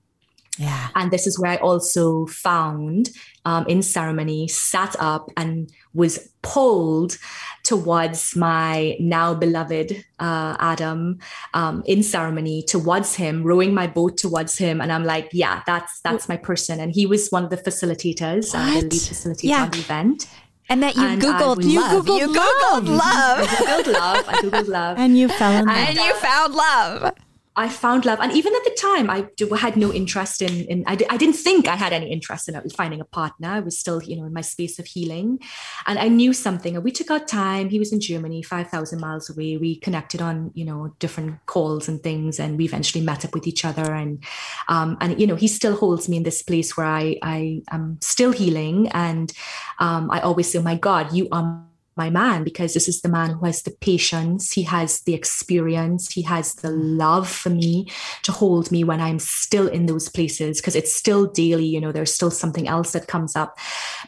yeah 0.59 0.88
and 0.94 1.11
this 1.11 1.26
is 1.26 1.38
where 1.38 1.53
i 1.53 1.57
also 1.57 2.26
found 2.26 3.11
um, 3.44 3.64
in 3.68 3.82
ceremony 3.82 4.46
sat 4.48 4.94
up 4.98 5.30
and 5.36 5.72
was 5.94 6.30
pulled 6.42 7.16
towards 7.62 8.36
my 8.36 8.96
now 9.01 9.34
beloved 9.34 10.05
uh, 10.18 10.57
adam 10.59 11.18
um, 11.55 11.82
in 11.86 12.03
ceremony 12.03 12.62
towards 12.62 13.14
him 13.14 13.42
rowing 13.42 13.72
my 13.72 13.86
boat 13.86 14.16
towards 14.16 14.59
him 14.59 14.80
and 14.80 14.92
i'm 14.92 15.05
like 15.05 15.28
yeah 15.32 15.62
that's 15.66 16.01
that's 16.01 16.28
my 16.28 16.36
person 16.36 16.80
and 16.80 16.92
he 16.92 17.07
was 17.07 17.28
one 17.30 17.44
of 17.44 17.51
the 17.51 17.57
facilitators 17.57 18.55
uh, 18.55 18.74
the 18.74 18.80
lead 18.82 18.92
facilitator 18.92 19.44
yeah. 19.44 19.62
on 19.62 19.70
the 19.70 19.78
event 19.78 20.26
and 20.70 20.82
that 20.84 20.94
you 20.94 21.03
and 21.03 21.20
googled 21.20 21.64
you 21.64 21.80
love. 21.80 22.07
googled 22.07 22.18
you 22.20 22.28
googled 22.28 22.86
love. 22.86 22.88
love. 22.88 23.48
I 23.48 23.57
googled 23.57 23.92
love. 23.92 24.28
I 24.28 24.32
googled 24.34 24.68
love. 24.68 24.98
And 24.98 25.18
you 25.18 25.28
fell 25.28 25.51
in 25.51 25.66
love. 25.66 25.76
And 25.76 25.98
you 25.98 26.14
found 26.14 26.55
love. 26.55 27.12
I 27.57 27.68
found 27.68 28.05
love. 28.05 28.20
And 28.20 28.30
even 28.32 28.55
at 28.55 28.62
the 28.64 28.76
time, 28.80 29.11
I 29.11 29.26
had 29.59 29.76
no 29.76 29.92
interest 29.92 30.40
in, 30.40 30.64
in 30.66 30.84
I, 30.86 30.96
I 31.11 31.16
didn't 31.16 31.34
think 31.34 31.66
I 31.66 31.74
had 31.74 31.92
any 31.92 32.11
interest 32.11 32.48
in 32.48 32.70
finding 32.70 33.01
a 33.01 33.05
partner. 33.05 33.48
I 33.48 33.61
was 33.61 33.76
still, 33.76 34.01
you 34.03 34.16
know, 34.16 34.24
in 34.24 34.32
my 34.32 34.40
space 34.40 34.78
of 34.78 34.86
healing. 34.86 35.40
And 35.86 35.98
I 35.98 36.09
knew 36.09 36.32
something. 36.32 36.76
And 36.76 36.84
we 36.84 36.92
took 36.92 37.11
our 37.11 37.18
time. 37.18 37.68
He 37.68 37.80
was 37.80 37.92
in 37.92 38.01
Germany, 38.01 38.42
5,000 38.42 39.01
miles 39.01 39.28
away. 39.28 39.57
We 39.57 39.76
connected 39.76 40.22
on, 40.22 40.53
you 40.55 40.64
know, 40.64 40.94
different 41.01 41.44
calls 41.46 41.88
and 41.88 42.01
things. 42.01 42.38
And 42.38 42.57
we 42.57 42.66
eventually 42.66 43.05
met 43.05 43.24
up 43.24 43.34
with 43.34 43.48
each 43.48 43.64
other. 43.64 43.94
And, 43.94 44.22
um, 44.68 44.96
and 45.01 45.20
you 45.20 45.26
know, 45.26 45.36
he 45.36 45.48
still 45.48 45.76
holds 45.76 46.09
me 46.09 46.18
in 46.18 46.22
this 46.22 46.42
place 46.42 46.76
where 46.76 46.86
I, 46.86 47.16
I 47.22 47.62
am 47.72 47.98
still 48.01 48.30
healing. 48.30 48.88
And 48.88 49.32
um, 49.80 50.09
I 50.12 50.20
always 50.20 50.53
say, 50.53 50.61
oh 50.61 50.62
my 50.62 50.76
God, 50.76 51.12
you 51.12 51.28
are 51.32 51.64
my 52.01 52.11
man 52.22 52.44
because 52.44 52.72
this 52.72 52.88
is 52.88 53.03
the 53.03 53.09
man 53.18 53.30
who 53.30 53.44
has 53.44 53.62
the 53.62 53.76
patience, 53.88 54.53
he 54.53 54.62
has 54.62 54.90
the 55.03 55.14
experience, 55.20 56.11
he 56.11 56.22
has 56.22 56.55
the 56.62 56.70
love 56.70 57.28
for 57.28 57.51
me 57.51 57.86
to 58.22 58.32
hold 58.32 58.72
me 58.72 58.82
when 58.84 59.01
I'm 59.01 59.18
still 59.18 59.68
in 59.68 59.84
those 59.86 60.09
places 60.09 60.61
because 60.61 60.76
it's 60.80 60.94
still 61.03 61.26
daily, 61.26 61.66
you 61.66 61.80
know, 61.80 61.92
there's 61.92 62.14
still 62.14 62.30
something 62.30 62.66
else 62.66 62.92
that 62.92 63.12
comes 63.14 63.36
up. 63.36 63.59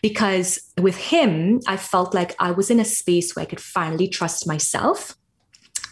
Because 0.01 0.49
with 0.87 0.97
him, 0.97 1.61
I 1.67 1.77
felt 1.77 2.15
like 2.15 2.35
I 2.39 2.51
was 2.51 2.71
in 2.71 2.81
a 2.81 2.93
space 3.01 3.37
where 3.37 3.43
I 3.43 3.51
could 3.53 3.61
finally 3.61 4.09
trust 4.09 4.47
myself 4.47 5.17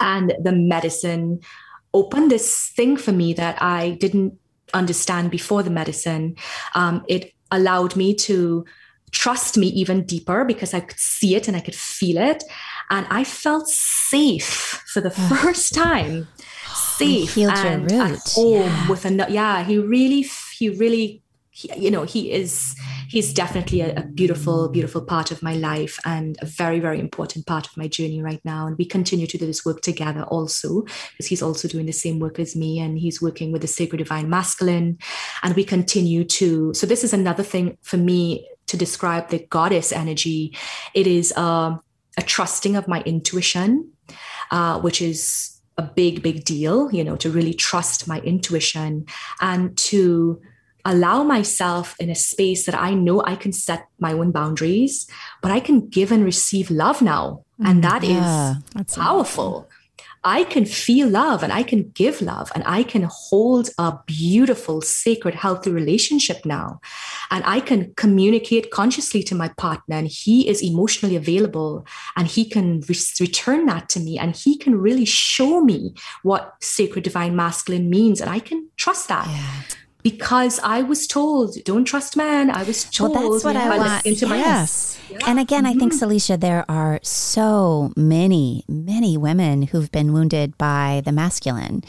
and 0.00 0.32
the 0.42 0.52
medicine 0.52 1.40
opened 1.92 2.30
this 2.30 2.72
thing 2.76 2.96
for 2.96 3.12
me 3.12 3.34
that 3.34 3.60
I 3.60 3.98
didn't 4.00 4.38
understand 4.72 5.30
before 5.30 5.62
the 5.62 5.76
medicine. 5.82 6.36
Um, 6.74 7.04
it 7.08 7.32
allowed 7.50 7.96
me 7.96 8.14
to 8.14 8.64
trust 9.12 9.56
me 9.56 9.68
even 9.68 10.04
deeper 10.04 10.44
because 10.44 10.74
I 10.74 10.80
could 10.80 10.98
see 10.98 11.34
it 11.34 11.48
and 11.48 11.56
I 11.56 11.60
could 11.60 11.74
feel 11.74 12.18
it. 12.18 12.44
And 12.90 13.06
I 13.10 13.24
felt 13.24 13.68
safe 13.68 14.82
for 14.86 15.00
the 15.00 15.10
first 15.10 15.74
time. 15.74 16.28
Safe 16.72 17.36
and 17.36 17.90
at 17.90 18.28
home 18.34 18.52
yeah. 18.52 18.88
with 18.88 19.04
a 19.04 19.26
yeah. 19.30 19.64
He 19.64 19.78
really, 19.78 20.26
he 20.56 20.68
really 20.68 21.22
he, 21.60 21.70
you 21.76 21.90
know 21.90 22.04
he 22.04 22.30
is 22.30 22.74
he's 23.08 23.34
definitely 23.34 23.80
a, 23.80 23.94
a, 23.96 24.02
beautiful 24.02 24.68
beautiful 24.68 25.02
part 25.02 25.30
of 25.30 25.42
my 25.42 25.54
life 25.54 25.98
and 26.04 26.36
a 26.40 26.46
very 26.46 26.78
very 26.78 26.98
important 26.98 27.46
part 27.46 27.66
of 27.66 27.76
my 27.76 27.88
journey 27.88 28.22
right 28.22 28.40
now 28.44 28.66
and 28.66 28.78
we 28.78 28.84
continue 28.84 29.26
to 29.26 29.36
do 29.36 29.46
this 29.46 29.64
work 29.64 29.82
together 29.82 30.22
also 30.24 30.82
because 30.82 31.26
he's 31.26 31.42
also 31.42 31.68
doing 31.68 31.86
the 31.86 31.92
same 31.92 32.18
work 32.18 32.38
as 32.38 32.54
me 32.54 32.78
and 32.78 32.98
he's 32.98 33.20
working 33.20 33.52
with 33.52 33.62
the 33.62 33.68
sacred 33.68 33.98
divine 33.98 34.30
masculine 34.30 34.96
and 35.42 35.54
we 35.56 35.64
continue 35.64 36.24
to 36.24 36.72
so 36.72 36.86
this 36.86 37.04
is 37.04 37.12
another 37.12 37.42
thing 37.42 37.76
for 37.82 37.96
me 37.96 38.46
to 38.70 38.76
describe 38.76 39.28
the 39.28 39.46
goddess 39.50 39.92
energy 39.92 40.56
it 40.94 41.06
is 41.06 41.32
uh, 41.36 41.76
a 42.16 42.22
trusting 42.22 42.76
of 42.76 42.88
my 42.88 43.00
intuition 43.02 43.90
uh, 44.50 44.80
which 44.80 45.02
is 45.02 45.60
a 45.76 45.82
big 45.82 46.22
big 46.22 46.44
deal 46.44 46.90
you 46.92 47.04
know 47.04 47.16
to 47.16 47.30
really 47.30 47.54
trust 47.54 48.08
my 48.08 48.20
intuition 48.20 49.04
and 49.40 49.76
to 49.76 50.40
allow 50.84 51.22
myself 51.22 51.94
in 51.98 52.10
a 52.10 52.14
space 52.14 52.66
that 52.66 52.74
I 52.74 52.94
know 52.94 53.22
I 53.24 53.36
can 53.36 53.52
set 53.52 53.86
my 53.98 54.12
own 54.12 54.30
boundaries, 54.30 55.06
but 55.42 55.50
I 55.50 55.60
can 55.60 55.88
give 55.88 56.12
and 56.12 56.24
receive 56.24 56.70
love 56.70 57.02
now. 57.02 57.44
And 57.62 57.82
mm, 57.82 57.82
that 57.82 58.02
yeah, 58.02 58.54
is 58.80 58.94
powerful. 58.96 59.68
I 60.22 60.44
can 60.44 60.66
feel 60.66 61.08
love 61.08 61.42
and 61.42 61.52
I 61.52 61.62
can 61.62 61.90
give 61.90 62.20
love 62.20 62.52
and 62.54 62.62
I 62.66 62.82
can 62.82 63.08
hold 63.10 63.70
a 63.78 63.98
beautiful, 64.06 64.82
sacred, 64.82 65.34
healthy 65.34 65.70
relationship 65.70 66.44
now. 66.44 66.80
And 67.30 67.42
I 67.46 67.60
can 67.60 67.94
communicate 67.94 68.70
consciously 68.70 69.22
to 69.24 69.34
my 69.34 69.48
partner 69.56 69.96
and 69.96 70.08
he 70.08 70.46
is 70.46 70.62
emotionally 70.62 71.16
available 71.16 71.86
and 72.16 72.26
he 72.26 72.44
can 72.44 72.80
re- 72.80 72.96
return 73.18 73.64
that 73.66 73.88
to 73.90 74.00
me 74.00 74.18
and 74.18 74.36
he 74.36 74.58
can 74.58 74.76
really 74.76 75.06
show 75.06 75.62
me 75.62 75.94
what 76.22 76.54
sacred 76.60 77.04
divine 77.04 77.34
masculine 77.34 77.88
means. 77.88 78.20
And 78.20 78.28
I 78.28 78.40
can 78.40 78.68
trust 78.76 79.08
that. 79.08 79.26
Yeah 79.26 79.79
because 80.02 80.58
I 80.60 80.82
was 80.82 81.06
told, 81.06 81.56
don't 81.64 81.84
trust 81.84 82.16
men. 82.16 82.50
I 82.50 82.62
was 82.62 82.84
told. 82.84 83.14
Well, 83.14 83.32
that's 83.32 83.44
what 83.44 83.56
I 83.56 83.76
want. 83.76 84.06
Into 84.06 84.26
my 84.26 84.36
yes. 84.36 84.98
Yeah. 85.10 85.18
And 85.26 85.38
again, 85.38 85.64
mm-hmm. 85.64 85.76
I 85.76 85.78
think, 85.78 85.92
Salisha, 85.92 86.34
mm-hmm. 86.34 86.40
there 86.40 86.64
are 86.68 87.00
so 87.02 87.92
many, 87.96 88.64
many 88.68 89.16
women 89.16 89.62
who've 89.62 89.90
been 89.90 90.12
wounded 90.12 90.56
by 90.56 91.02
the 91.04 91.12
masculine, 91.12 91.82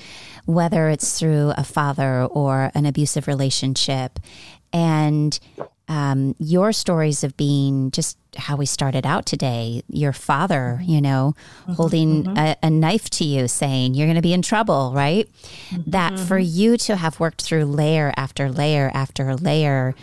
whether 0.45 0.89
it's 0.89 1.19
through 1.19 1.53
a 1.57 1.63
father 1.63 2.23
or 2.23 2.71
an 2.73 2.85
abusive 2.85 3.27
relationship. 3.27 4.19
And 4.73 5.37
um, 5.91 6.35
your 6.39 6.71
stories 6.71 7.21
of 7.25 7.35
being 7.35 7.91
just 7.91 8.17
how 8.37 8.55
we 8.55 8.65
started 8.65 9.05
out 9.05 9.25
today, 9.25 9.81
your 9.89 10.13
father, 10.13 10.79
you 10.83 11.01
know, 11.01 11.35
mm-hmm, 11.63 11.73
holding 11.73 12.23
mm-hmm. 12.23 12.37
A, 12.37 12.55
a, 12.63 12.69
knife 12.69 13.09
to 13.09 13.25
you 13.25 13.49
saying 13.49 13.93
you're 13.93 14.07
going 14.07 14.15
to 14.15 14.21
be 14.21 14.31
in 14.31 14.41
trouble, 14.41 14.93
right? 14.95 15.27
Mm-hmm. 15.69 15.91
That 15.91 16.17
for 16.17 16.39
you 16.39 16.77
to 16.77 16.95
have 16.95 17.19
worked 17.19 17.41
through 17.41 17.65
layer 17.65 18.13
after 18.15 18.49
layer 18.49 18.89
after 18.93 19.35
layer 19.35 19.93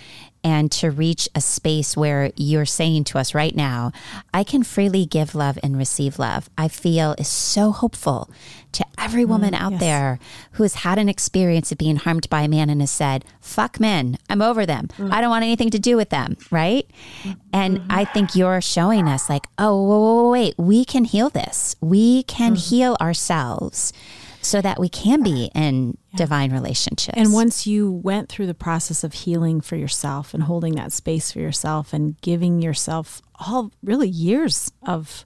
and 0.44 0.70
to 0.72 0.90
reach 0.90 1.26
a 1.34 1.40
space 1.40 1.96
where 1.96 2.32
you're 2.36 2.66
saying 2.66 3.04
to 3.04 3.18
us 3.18 3.34
right 3.34 3.56
now, 3.56 3.90
I 4.34 4.44
can 4.44 4.64
freely 4.64 5.06
give 5.06 5.34
love 5.34 5.58
and 5.62 5.78
receive 5.78 6.18
love, 6.18 6.50
I 6.58 6.68
feel 6.68 7.14
is 7.16 7.28
so 7.28 7.72
hopeful 7.72 8.30
to 8.72 8.84
every 8.98 9.24
mm, 9.24 9.28
woman 9.28 9.54
mm, 9.54 9.60
out 9.60 9.72
yes. 9.72 9.80
there 9.80 10.18
who 10.52 10.62
has 10.62 10.74
had 10.74 10.98
an 10.98 11.08
experience 11.08 11.72
of 11.72 11.78
being 11.78 11.96
harmed 11.96 12.28
by 12.28 12.42
a 12.42 12.48
man 12.48 12.70
and 12.70 12.80
has 12.80 12.90
said, 12.90 13.24
fuck 13.40 13.80
men, 13.80 14.18
I'm 14.28 14.42
over 14.42 14.66
them. 14.66 14.88
Mm. 14.98 15.12
I 15.12 15.20
don't 15.20 15.30
want 15.30 15.44
anything 15.44 15.70
to 15.70 15.78
do 15.78 15.96
with 15.96 16.10
them, 16.10 16.36
right? 16.50 16.88
Mm-hmm. 17.22 17.32
And 17.52 17.82
I 17.90 18.04
think 18.04 18.34
you're 18.34 18.60
showing 18.60 19.08
us, 19.08 19.28
like, 19.28 19.46
oh, 19.58 20.30
wait, 20.30 20.54
we 20.58 20.84
can 20.84 21.04
heal 21.04 21.30
this. 21.30 21.76
We 21.80 22.24
can 22.24 22.54
mm. 22.54 22.68
heal 22.68 22.96
ourselves 23.00 23.92
so 24.40 24.60
that 24.62 24.78
we 24.78 24.88
can 24.88 25.22
be 25.22 25.50
in 25.54 25.98
yeah. 26.10 26.16
divine 26.16 26.52
relationships. 26.52 27.18
And 27.18 27.32
once 27.32 27.66
you 27.66 27.90
went 27.90 28.28
through 28.28 28.46
the 28.46 28.54
process 28.54 29.02
of 29.02 29.12
healing 29.12 29.60
for 29.60 29.76
yourself 29.76 30.32
and 30.32 30.44
holding 30.44 30.74
that 30.76 30.92
space 30.92 31.32
for 31.32 31.40
yourself 31.40 31.92
and 31.92 32.18
giving 32.20 32.62
yourself 32.62 33.20
all 33.40 33.72
really 33.82 34.08
years 34.08 34.70
of 34.86 35.24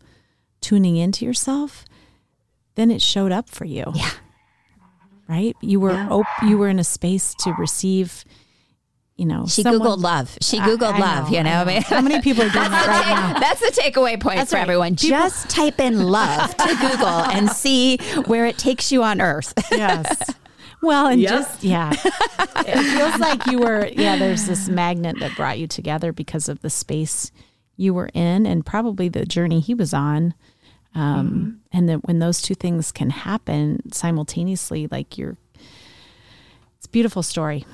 tuning 0.60 0.96
into 0.96 1.24
yourself, 1.24 1.84
then 2.74 2.90
it 2.90 3.02
showed 3.02 3.32
up 3.32 3.48
for 3.48 3.64
you. 3.64 3.84
Yeah. 3.94 4.10
Right? 5.28 5.56
You 5.62 5.80
were 5.80 5.92
yeah. 5.92 6.08
op- 6.10 6.42
you 6.42 6.58
were 6.58 6.68
in 6.68 6.78
a 6.78 6.84
space 6.84 7.34
to 7.40 7.52
receive 7.54 8.24
you 9.16 9.26
know, 9.26 9.46
she 9.46 9.62
someone, 9.62 9.86
googled 9.86 10.02
love. 10.02 10.36
She 10.40 10.58
googled 10.58 10.94
I, 10.94 10.96
I 10.96 10.98
love. 10.98 11.30
Know, 11.30 11.38
you 11.38 11.44
know, 11.44 11.52
I 11.52 11.64
mean, 11.64 11.82
how 11.82 12.00
many 12.00 12.20
people 12.20 12.42
are 12.42 12.50
doing 12.50 12.70
that 12.70 12.86
right 12.86 13.08
now? 13.08 13.38
That's 13.38 13.60
the 13.60 13.80
takeaway 13.80 14.20
point 14.20 14.38
that's 14.38 14.50
for 14.50 14.56
right. 14.56 14.62
everyone. 14.62 14.96
People, 14.96 15.10
Just 15.10 15.48
type 15.48 15.80
in 15.80 16.02
love 16.02 16.56
to 16.56 16.76
Google 16.80 17.06
and 17.06 17.48
see 17.50 17.98
where 18.26 18.46
it 18.46 18.58
takes 18.58 18.90
you 18.90 19.02
on 19.02 19.20
Earth. 19.20 19.52
yes. 19.70 20.34
Well, 20.82 21.06
and 21.06 21.20
yep. 21.20 21.30
just 21.30 21.62
yeah, 21.62 21.92
it 21.92 22.96
feels 22.96 23.20
like 23.20 23.46
you 23.46 23.60
were 23.60 23.86
yeah. 23.86 24.16
There's 24.16 24.48
this 24.48 24.68
magnet 24.68 25.14
that 25.20 25.36
brought 25.36 25.60
you 25.60 25.68
together 25.68 26.12
because 26.12 26.48
of 26.48 26.60
the 26.60 26.70
space 26.70 27.30
you 27.76 27.94
were 27.94 28.10
in, 28.14 28.46
and 28.46 28.66
probably 28.66 29.08
the 29.08 29.24
journey 29.24 29.60
he 29.60 29.74
was 29.74 29.94
on. 29.94 30.34
Um, 30.94 31.28
mm-hmm. 31.28 31.50
And 31.72 31.88
that 31.88 32.06
when 32.06 32.18
those 32.18 32.42
two 32.42 32.54
things 32.54 32.92
can 32.92 33.10
happen 33.10 33.92
simultaneously, 33.92 34.88
like 34.90 35.16
you're, 35.16 35.36
it's 36.76 36.86
a 36.86 36.90
beautiful 36.90 37.22
story. 37.22 37.64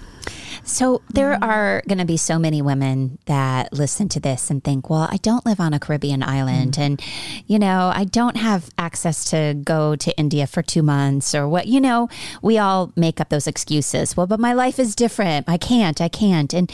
So 0.65 1.03
there 1.13 1.33
mm-hmm. 1.33 1.45
are 1.45 1.83
going 1.89 1.99
to 1.99 2.05
be 2.05 2.17
so 2.17 2.39
many 2.39 2.61
women 2.61 3.19
that 3.25 3.73
listen 3.73 4.09
to 4.11 4.21
this 4.21 4.51
and 4.51 4.63
think, 4.63 4.91
well, 4.91 5.09
I 5.11 5.17
don't 5.17 5.47
live 5.47 5.61
on 5.61 5.73
a 5.73 5.79
Caribbean 5.79 6.23
island 6.23 6.73
mm-hmm. 6.73 6.83
and 6.83 7.03
you 7.47 7.59
know, 7.59 7.91
I 7.95 8.05
don't 8.05 8.37
have 8.37 8.69
access 8.77 9.25
to 9.31 9.55
go 9.65 9.97
to 9.97 10.17
India 10.19 10.47
for 10.47 10.63
2 10.63 10.83
months 10.83 11.35
or 11.35 11.49
what, 11.49 11.67
you 11.67 11.81
know, 11.81 12.09
we 12.43 12.59
all 12.59 12.93
make 12.97 13.21
up 13.21 13.31
those 13.31 13.47
excuses. 13.47 14.17
Well, 14.17 14.27
but 14.27 14.41
my 14.41 14.53
life 14.53 14.79
is 14.79 14.95
different. 14.95 15.49
I 15.49 15.57
can't. 15.57 16.01
I 16.01 16.09
can't. 16.09 16.53
And 16.53 16.71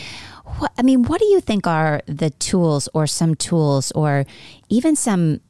what 0.58 0.72
I 0.76 0.82
mean, 0.82 1.04
what 1.04 1.20
do 1.20 1.26
you 1.26 1.40
think 1.40 1.66
are 1.66 2.02
the 2.06 2.30
tools 2.30 2.88
or 2.92 3.06
some 3.06 3.34
tools 3.34 3.92
or 3.92 4.26
even 4.68 4.96
some 4.96 5.40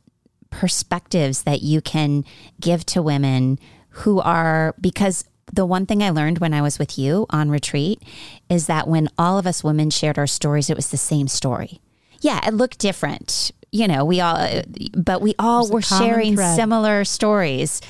perspectives 0.54 1.42
that 1.42 1.62
you 1.62 1.80
can 1.80 2.24
give 2.60 2.86
to 2.86 3.02
women 3.02 3.58
who 3.90 4.20
are 4.20 4.74
because 4.80 5.24
the 5.52 5.66
one 5.66 5.84
thing 5.84 6.02
I 6.02 6.10
learned 6.10 6.38
when 6.38 6.54
I 6.54 6.62
was 6.62 6.78
with 6.78 6.98
you 6.98 7.26
on 7.30 7.50
retreat 7.50 8.02
is 8.48 8.66
that 8.66 8.88
when 8.88 9.08
all 9.18 9.38
of 9.38 9.46
us 9.46 9.64
women 9.64 9.90
shared 9.90 10.18
our 10.18 10.26
stories, 10.26 10.70
it 10.70 10.76
was 10.76 10.90
the 10.90 10.96
same 10.96 11.28
story. 11.28 11.80
Yeah, 12.20 12.40
it 12.46 12.54
looked 12.54 12.78
different. 12.78 13.50
You 13.74 13.88
know, 13.88 14.04
we 14.04 14.20
all, 14.20 14.62
but 14.96 15.20
we 15.20 15.34
all 15.36 15.68
were 15.68 15.82
sharing 15.82 16.36
thread. 16.36 16.54
similar 16.54 17.04
stories. 17.04 17.80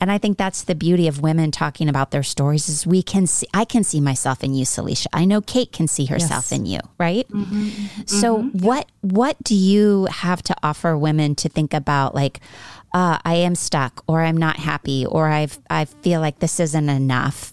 And 0.00 0.10
I 0.10 0.18
think 0.18 0.36
that's 0.36 0.62
the 0.62 0.74
beauty 0.74 1.06
of 1.06 1.20
women 1.20 1.50
talking 1.50 1.88
about 1.88 2.10
their 2.10 2.22
stories 2.22 2.68
is 2.68 2.86
we 2.86 3.02
can 3.02 3.26
see, 3.26 3.46
I 3.54 3.64
can 3.64 3.84
see 3.84 4.00
myself 4.00 4.42
in 4.42 4.54
you, 4.54 4.64
Salisha. 4.64 5.06
I 5.12 5.24
know 5.24 5.40
Kate 5.40 5.70
can 5.70 5.86
see 5.86 6.06
herself 6.06 6.46
yes. 6.50 6.52
in 6.52 6.66
you, 6.66 6.80
right? 6.98 7.28
Mm-hmm, 7.28 7.68
mm-hmm. 7.68 8.02
So 8.06 8.38
mm-hmm. 8.38 8.58
what, 8.58 8.88
what 9.00 9.42
do 9.44 9.54
you 9.54 10.06
have 10.06 10.42
to 10.42 10.56
offer 10.62 10.98
women 10.98 11.36
to 11.36 11.48
think 11.48 11.72
about 11.72 12.14
like, 12.14 12.40
uh, 12.92 13.18
I 13.24 13.34
am 13.34 13.54
stuck 13.54 14.02
or 14.06 14.22
I'm 14.22 14.36
not 14.36 14.56
happy 14.56 15.04
or 15.06 15.28
I've 15.28 15.58
I 15.68 15.84
feel 15.84 16.20
like 16.20 16.38
this 16.38 16.58
isn't 16.58 16.88
enough. 16.88 17.52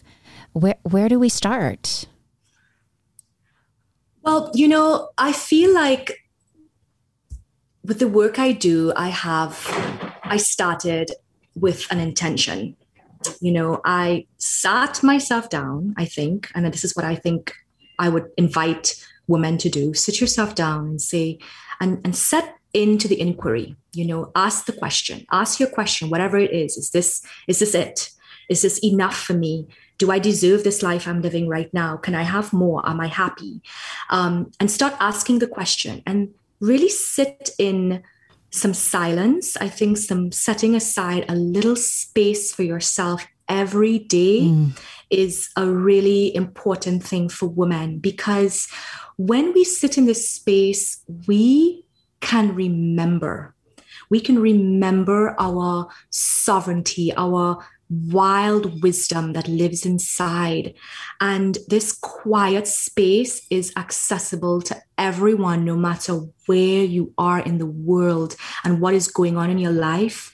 Where 0.53 0.75
where 0.83 1.09
do 1.09 1.19
we 1.19 1.29
start? 1.29 2.05
Well, 4.23 4.51
you 4.55 4.67
know, 4.67 5.09
I 5.17 5.33
feel 5.33 5.73
like 5.73 6.24
with 7.85 7.99
the 7.99 8.07
work 8.07 8.39
I 8.39 8.51
do, 8.51 8.91
I 8.95 9.09
have 9.09 9.67
I 10.23 10.37
started 10.37 11.11
with 11.55 11.87
an 11.91 11.99
intention. 11.99 12.75
You 13.41 13.51
know, 13.51 13.81
I 13.85 14.25
sat 14.37 15.03
myself 15.03 15.49
down, 15.49 15.93
I 15.97 16.05
think, 16.05 16.49
and 16.53 16.65
this 16.65 16.83
is 16.83 16.95
what 16.95 17.05
I 17.05 17.15
think 17.15 17.53
I 17.99 18.09
would 18.09 18.29
invite 18.37 18.95
women 19.27 19.57
to 19.59 19.69
do. 19.69 19.93
Sit 19.93 20.19
yourself 20.19 20.53
down 20.55 20.85
and 20.85 21.01
say, 21.01 21.39
and, 21.79 22.01
and 22.03 22.15
set 22.15 22.55
into 22.73 23.07
the 23.07 23.19
inquiry. 23.19 23.75
You 23.93 24.05
know 24.05 24.31
ask 24.35 24.65
the 24.65 24.73
question. 24.73 25.25
Ask 25.31 25.59
your 25.59 25.69
question 25.69 26.09
whatever 26.09 26.37
it 26.37 26.51
is. 26.51 26.77
Is 26.77 26.89
this 26.91 27.23
is 27.47 27.59
this 27.59 27.75
it? 27.75 28.09
Is 28.49 28.61
this 28.61 28.79
enough 28.83 29.17
for 29.17 29.33
me? 29.33 29.67
Do 29.97 30.11
i 30.11 30.19
deserve 30.19 30.65
this 30.65 30.83
life 30.83 31.07
i'm 31.07 31.21
living 31.21 31.47
right 31.47 31.73
now? 31.73 31.95
Can 31.95 32.15
i 32.15 32.23
have 32.23 32.51
more? 32.51 32.87
Am 32.87 32.99
i 32.99 33.07
happy? 33.07 33.61
Um, 34.09 34.51
and 34.59 34.69
start 34.69 34.93
asking 34.99 35.39
the 35.39 35.47
question. 35.47 36.03
And 36.05 36.33
really 36.65 36.89
sit 36.89 37.49
in 37.59 38.03
some 38.51 38.73
silence 38.73 39.57
i 39.57 39.69
think 39.69 39.97
some 39.97 40.31
setting 40.31 40.75
aside 40.75 41.25
a 41.29 41.35
little 41.35 41.75
space 41.75 42.53
for 42.53 42.63
yourself 42.63 43.25
every 43.47 43.99
day 43.99 44.41
mm. 44.41 44.71
is 45.09 45.49
a 45.55 45.65
really 45.67 46.35
important 46.35 47.03
thing 47.03 47.29
for 47.29 47.47
women 47.47 47.99
because 47.99 48.67
when 49.17 49.53
we 49.53 49.63
sit 49.63 49.97
in 49.97 50.05
this 50.05 50.29
space 50.29 51.03
we 51.27 51.85
can 52.25 52.55
remember. 52.55 53.55
We 54.09 54.19
can 54.19 54.39
remember 54.39 55.35
our 55.39 55.87
sovereignty, 56.09 57.13
our 57.15 57.63
wild 57.89 58.81
wisdom 58.81 59.33
that 59.33 59.47
lives 59.47 59.85
inside. 59.85 60.73
And 61.21 61.57
this 61.67 61.91
quiet 61.91 62.67
space 62.67 63.45
is 63.49 63.71
accessible 63.77 64.61
to 64.63 64.81
everyone, 64.97 65.65
no 65.65 65.75
matter 65.75 66.21
where 66.45 66.83
you 66.83 67.13
are 67.17 67.39
in 67.39 67.57
the 67.57 67.65
world 67.65 68.35
and 68.63 68.81
what 68.81 68.93
is 68.93 69.07
going 69.07 69.37
on 69.37 69.49
in 69.49 69.57
your 69.57 69.71
life. 69.71 70.31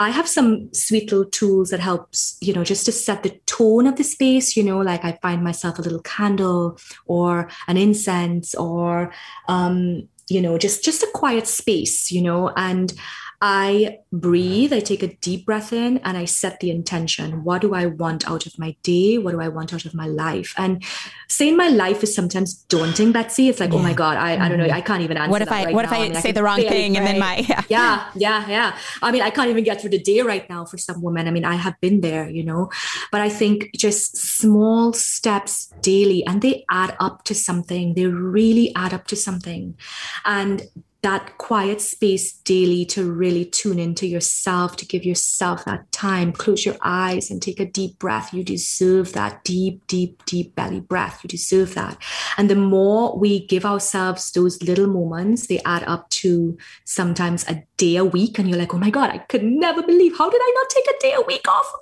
I 0.00 0.10
have 0.10 0.28
some 0.28 0.72
sweet 0.72 1.10
little 1.10 1.28
tools 1.28 1.70
that 1.70 1.80
helps, 1.80 2.38
you 2.40 2.54
know, 2.54 2.62
just 2.62 2.86
to 2.86 2.92
set 2.92 3.24
the 3.24 3.40
tone 3.46 3.86
of 3.86 3.96
the 3.96 4.04
space, 4.04 4.56
you 4.56 4.62
know, 4.62 4.78
like 4.78 5.04
I 5.04 5.18
find 5.20 5.42
myself 5.42 5.78
a 5.78 5.82
little 5.82 6.02
candle 6.02 6.78
or 7.06 7.50
an 7.66 7.76
incense 7.76 8.54
or 8.54 9.12
um, 9.48 10.08
you 10.28 10.42
know, 10.42 10.58
just 10.58 10.84
just 10.84 11.02
a 11.02 11.10
quiet 11.14 11.46
space, 11.46 12.12
you 12.12 12.22
know, 12.22 12.52
and 12.56 12.92
I 13.40 14.00
mm-hmm. 14.12 14.18
breathe, 14.18 14.72
I 14.72 14.80
take 14.80 15.02
a 15.02 15.14
deep 15.16 15.46
breath 15.46 15.72
in, 15.72 15.98
and 15.98 16.16
I 16.16 16.24
set 16.24 16.60
the 16.60 16.70
intention. 16.70 17.44
What 17.44 17.62
do 17.62 17.74
I 17.74 17.86
want 17.86 18.28
out 18.28 18.46
of 18.46 18.58
my 18.58 18.76
day? 18.82 19.18
What 19.18 19.32
do 19.32 19.40
I 19.40 19.48
want 19.48 19.72
out 19.72 19.84
of 19.84 19.94
my 19.94 20.06
life? 20.06 20.54
And 20.56 20.82
saying 21.28 21.56
my 21.56 21.68
life 21.68 22.02
is 22.02 22.14
sometimes 22.14 22.54
daunting, 22.54 23.12
Betsy. 23.12 23.48
It's 23.48 23.60
like, 23.60 23.72
yeah. 23.72 23.78
oh 23.78 23.82
my 23.82 23.92
God, 23.92 24.16
I, 24.16 24.44
I 24.44 24.48
don't 24.48 24.58
know, 24.58 24.64
mm-hmm. 24.64 24.74
I 24.74 24.80
can't 24.80 25.02
even 25.02 25.16
answer. 25.16 25.30
What 25.30 25.42
if 25.42 25.52
I 25.52 25.66
right 25.66 25.74
what 25.74 25.82
now. 25.82 25.88
if 25.88 25.92
I, 25.92 26.04
I 26.04 26.08
mean, 26.08 26.14
say 26.16 26.30
I 26.30 26.32
the 26.32 26.42
wrong 26.42 26.58
thing 26.58 26.96
and 26.96 27.06
then 27.06 27.18
my 27.18 27.36
yeah. 27.48 27.62
yeah, 27.68 28.10
yeah, 28.16 28.48
yeah. 28.48 28.78
I 29.02 29.12
mean, 29.12 29.22
I 29.22 29.30
can't 29.30 29.50
even 29.50 29.64
get 29.64 29.80
through 29.80 29.90
the 29.90 30.02
day 30.02 30.20
right 30.22 30.48
now 30.50 30.64
for 30.64 30.78
some 30.78 31.00
women. 31.00 31.28
I 31.28 31.30
mean, 31.30 31.44
I 31.44 31.54
have 31.54 31.80
been 31.80 32.00
there, 32.00 32.28
you 32.28 32.44
know. 32.44 32.70
But 33.12 33.20
I 33.20 33.28
think 33.28 33.70
just 33.76 34.16
small 34.16 34.92
steps 34.92 35.72
daily 35.80 36.26
and 36.26 36.42
they 36.42 36.64
add 36.70 36.96
up 36.98 37.24
to 37.24 37.34
something. 37.34 37.94
They 37.94 38.06
really 38.06 38.74
add 38.74 38.92
up 38.92 39.06
to 39.08 39.16
something. 39.16 39.76
And 40.24 40.62
that 41.08 41.38
quiet 41.38 41.80
space 41.80 42.34
daily 42.34 42.84
to 42.84 43.10
really 43.10 43.46
tune 43.46 43.78
into 43.78 44.06
yourself, 44.06 44.76
to 44.76 44.84
give 44.84 45.06
yourself 45.06 45.64
that 45.64 45.90
time. 45.90 46.34
Close 46.34 46.66
your 46.66 46.76
eyes 46.82 47.30
and 47.30 47.40
take 47.40 47.58
a 47.58 47.64
deep 47.64 47.98
breath. 47.98 48.34
You 48.34 48.44
deserve 48.44 49.14
that 49.14 49.42
deep, 49.42 49.86
deep, 49.86 50.22
deep 50.26 50.54
belly 50.54 50.80
breath. 50.80 51.20
You 51.24 51.28
deserve 51.28 51.72
that. 51.76 51.96
And 52.36 52.50
the 52.50 52.56
more 52.56 53.18
we 53.18 53.46
give 53.46 53.64
ourselves 53.64 54.32
those 54.32 54.62
little 54.62 54.86
moments, 54.86 55.46
they 55.46 55.60
add 55.64 55.82
up 55.84 56.10
to 56.20 56.58
sometimes 56.84 57.48
a 57.48 57.62
day 57.78 57.96
a 57.96 58.04
week. 58.04 58.38
And 58.38 58.46
you're 58.46 58.58
like, 58.58 58.74
oh 58.74 58.78
my 58.78 58.90
God, 58.90 59.08
I 59.08 59.16
could 59.16 59.42
never 59.42 59.82
believe, 59.82 60.18
how 60.18 60.28
did 60.28 60.42
I 60.44 60.52
not 60.56 60.68
take 60.68 60.88
a 60.88 61.00
day 61.00 61.14
a 61.14 61.22
week 61.22 61.48
off? 61.48 61.72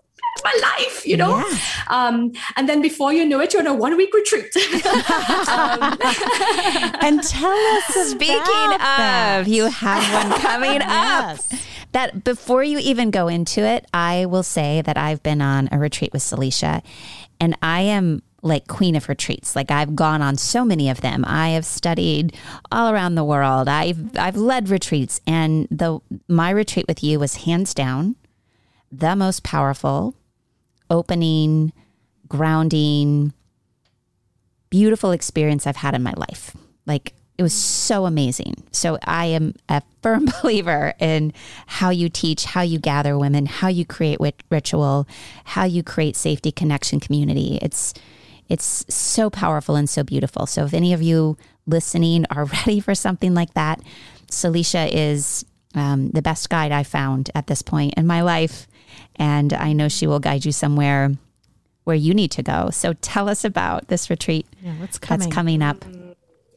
My 0.44 0.58
life, 0.62 1.06
you 1.06 1.16
know? 1.16 1.38
Yeah. 1.38 1.58
Um, 1.88 2.32
and 2.56 2.68
then 2.68 2.82
before 2.82 3.12
you 3.12 3.24
know 3.26 3.40
it, 3.40 3.52
you're 3.52 3.62
on 3.62 3.66
a 3.66 3.74
one 3.74 3.96
week 3.96 4.12
retreat. 4.12 4.54
um, 5.48 5.98
and 7.00 7.22
tell 7.22 7.50
us, 7.52 8.10
speaking 8.10 8.36
of, 8.36 8.78
that. 8.78 9.44
you 9.46 9.66
have 9.66 10.30
one 10.30 10.40
coming 10.40 10.72
yes. 10.80 11.52
up. 11.52 11.58
That 11.92 12.24
before 12.24 12.62
you 12.62 12.78
even 12.78 13.10
go 13.10 13.28
into 13.28 13.62
it, 13.62 13.86
I 13.94 14.26
will 14.26 14.42
say 14.42 14.82
that 14.82 14.98
I've 14.98 15.22
been 15.22 15.40
on 15.40 15.68
a 15.72 15.78
retreat 15.78 16.12
with 16.12 16.22
Salisha 16.22 16.82
and 17.40 17.56
I 17.62 17.80
am 17.80 18.22
like 18.42 18.66
queen 18.68 18.96
of 18.96 19.08
retreats. 19.08 19.56
Like 19.56 19.70
I've 19.70 19.96
gone 19.96 20.22
on 20.22 20.36
so 20.36 20.64
many 20.64 20.88
of 20.88 21.00
them. 21.00 21.24
I 21.26 21.50
have 21.50 21.64
studied 21.64 22.36
all 22.70 22.92
around 22.92 23.14
the 23.14 23.24
world. 23.24 23.68
I've 23.68 24.16
I've 24.16 24.36
led 24.36 24.68
retreats 24.68 25.20
and 25.26 25.66
the 25.70 26.00
my 26.28 26.50
retreat 26.50 26.86
with 26.86 27.02
you 27.02 27.18
was 27.18 27.36
hands 27.36 27.74
down 27.74 28.16
the 28.90 29.16
most 29.16 29.42
powerful, 29.42 30.14
opening, 30.90 31.72
grounding, 32.28 33.32
beautiful 34.70 35.12
experience 35.12 35.66
I've 35.66 35.76
had 35.76 35.94
in 35.94 36.02
my 36.02 36.14
life. 36.16 36.56
Like 36.86 37.14
it 37.38 37.42
was 37.42 37.52
so 37.52 38.06
amazing. 38.06 38.54
So 38.72 38.98
I 39.02 39.26
am 39.26 39.54
a 39.68 39.82
firm 40.02 40.28
believer 40.42 40.94
in 40.98 41.32
how 41.66 41.90
you 41.90 42.08
teach, 42.08 42.44
how 42.44 42.62
you 42.62 42.78
gather 42.78 43.18
women, 43.18 43.46
how 43.46 43.68
you 43.68 43.84
create 43.84 44.18
ritual, 44.50 45.06
how 45.44 45.64
you 45.64 45.82
create 45.82 46.16
safety, 46.16 46.52
connection, 46.52 47.00
community. 47.00 47.58
It's 47.62 47.94
it's 48.48 48.86
so 48.88 49.28
powerful 49.28 49.74
and 49.74 49.90
so 49.90 50.04
beautiful. 50.04 50.46
So 50.46 50.64
if 50.64 50.72
any 50.72 50.92
of 50.92 51.02
you 51.02 51.36
listening 51.66 52.26
are 52.30 52.44
ready 52.66 52.78
for 52.78 52.94
something 52.94 53.34
like 53.34 53.54
that, 53.54 53.80
Salisha 54.30 54.88
is 54.92 55.44
um, 55.74 56.10
the 56.10 56.22
best 56.22 56.48
guide 56.48 56.72
I 56.72 56.84
found 56.84 57.30
at 57.34 57.48
this 57.48 57.60
point 57.60 57.94
in 57.96 58.06
my 58.06 58.22
life 58.22 58.68
and 59.16 59.52
I 59.52 59.72
know 59.72 59.88
she 59.88 60.06
will 60.06 60.20
guide 60.20 60.44
you 60.44 60.52
somewhere 60.52 61.12
where 61.84 61.96
you 61.96 62.14
need 62.14 62.32
to 62.32 62.42
go. 62.42 62.70
So 62.70 62.94
tell 62.94 63.28
us 63.28 63.44
about 63.44 63.88
this 63.88 64.10
retreat 64.10 64.46
yeah, 64.60 64.74
what's 64.74 64.98
coming? 64.98 65.20
that's 65.20 65.34
coming 65.34 65.62
up. 65.62 65.84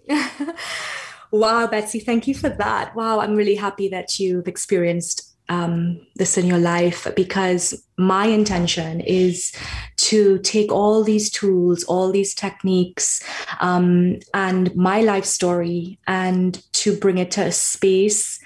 wow, 1.31 1.67
Betsy, 1.67 1.99
thank 1.99 2.27
you 2.27 2.33
for 2.33 2.49
that. 2.49 2.95
Wow, 2.95 3.19
I'm 3.19 3.35
really 3.35 3.55
happy 3.55 3.89
that 3.89 4.19
you've 4.19 4.47
experienced 4.47 5.29
um, 5.49 5.99
this 6.15 6.37
in 6.37 6.45
your 6.45 6.59
life 6.59 7.07
because 7.15 7.83
my 7.97 8.25
intention 8.25 9.01
is 9.01 9.51
to 9.97 10.39
take 10.39 10.71
all 10.71 11.03
these 11.03 11.29
tools, 11.29 11.83
all 11.85 12.11
these 12.11 12.33
techniques, 12.35 13.23
um, 13.59 14.19
and 14.33 14.73
my 14.75 15.01
life 15.01 15.25
story 15.25 15.99
and 16.07 16.63
to 16.73 16.95
bring 16.95 17.17
it 17.17 17.31
to 17.31 17.45
a 17.45 17.51
space 17.51 18.38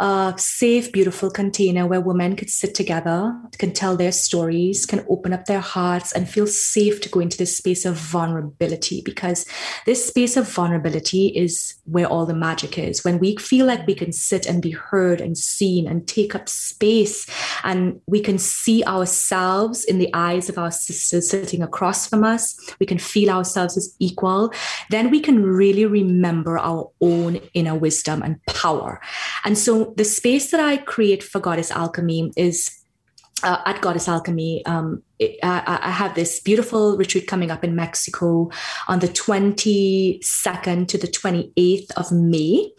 a 0.00 0.34
safe, 0.36 0.92
beautiful 0.92 1.30
container 1.30 1.86
where 1.86 2.00
women 2.00 2.36
could 2.36 2.50
sit 2.50 2.74
together, 2.74 3.34
can 3.58 3.72
tell 3.72 3.96
their 3.96 4.12
stories, 4.12 4.86
can 4.86 5.04
open 5.08 5.32
up 5.32 5.46
their 5.46 5.60
hearts, 5.60 6.12
and 6.12 6.28
feel 6.28 6.46
safe 6.46 7.00
to 7.00 7.08
go 7.08 7.20
into 7.20 7.38
this 7.38 7.56
space 7.56 7.84
of 7.84 7.96
vulnerability. 7.96 9.02
Because 9.04 9.46
this 9.86 10.06
space 10.06 10.36
of 10.36 10.48
vulnerability 10.48 11.28
is 11.28 11.74
where 11.84 12.06
all 12.06 12.26
the 12.26 12.34
magic 12.34 12.78
is. 12.78 13.04
When 13.04 13.18
we 13.18 13.36
feel 13.36 13.66
like 13.66 13.86
we 13.86 13.94
can 13.94 14.12
sit 14.12 14.46
and 14.46 14.62
be 14.62 14.72
heard 14.72 15.20
and 15.20 15.36
seen 15.36 15.86
and 15.86 16.06
take 16.06 16.34
up 16.34 16.48
space, 16.48 17.26
and 17.64 18.00
we 18.06 18.20
can 18.20 18.38
see 18.38 18.84
ourselves 18.84 19.84
in 19.84 19.98
the 19.98 20.10
eyes 20.14 20.48
of 20.48 20.58
our 20.58 20.70
sisters 20.70 21.30
sitting 21.30 21.62
across 21.62 22.06
from 22.06 22.24
us, 22.24 22.56
we 22.80 22.86
can 22.86 22.98
feel 22.98 23.30
ourselves 23.30 23.76
as 23.76 23.94
equal, 23.98 24.52
then 24.90 25.10
we 25.10 25.20
can 25.20 25.42
really 25.42 25.86
remember 25.86 26.58
our 26.58 26.90
own 27.00 27.36
inner 27.54 27.74
wisdom 27.74 28.22
and 28.22 28.44
power. 28.46 29.00
And 29.44 29.56
so 29.56 29.85
the 29.96 30.04
space 30.04 30.50
that 30.50 30.60
I 30.60 30.78
create 30.78 31.22
for 31.22 31.40
Goddess 31.40 31.70
Alchemy 31.70 32.32
is 32.36 32.82
uh, 33.42 33.58
at 33.66 33.80
Goddess 33.80 34.08
Alchemy. 34.08 34.64
Um, 34.66 35.02
it, 35.18 35.38
I, 35.42 35.78
I, 35.82 35.90
have 35.90 36.14
this 36.14 36.40
beautiful 36.40 36.96
retreat 36.96 37.26
coming 37.26 37.50
up 37.50 37.62
in 37.62 37.74
Mexico 37.74 38.50
on 38.88 39.00
the 39.00 39.08
22nd 39.08 40.88
to 40.88 40.98
the 40.98 41.06
28th 41.06 41.90
of 41.96 42.12
May. 42.12 42.70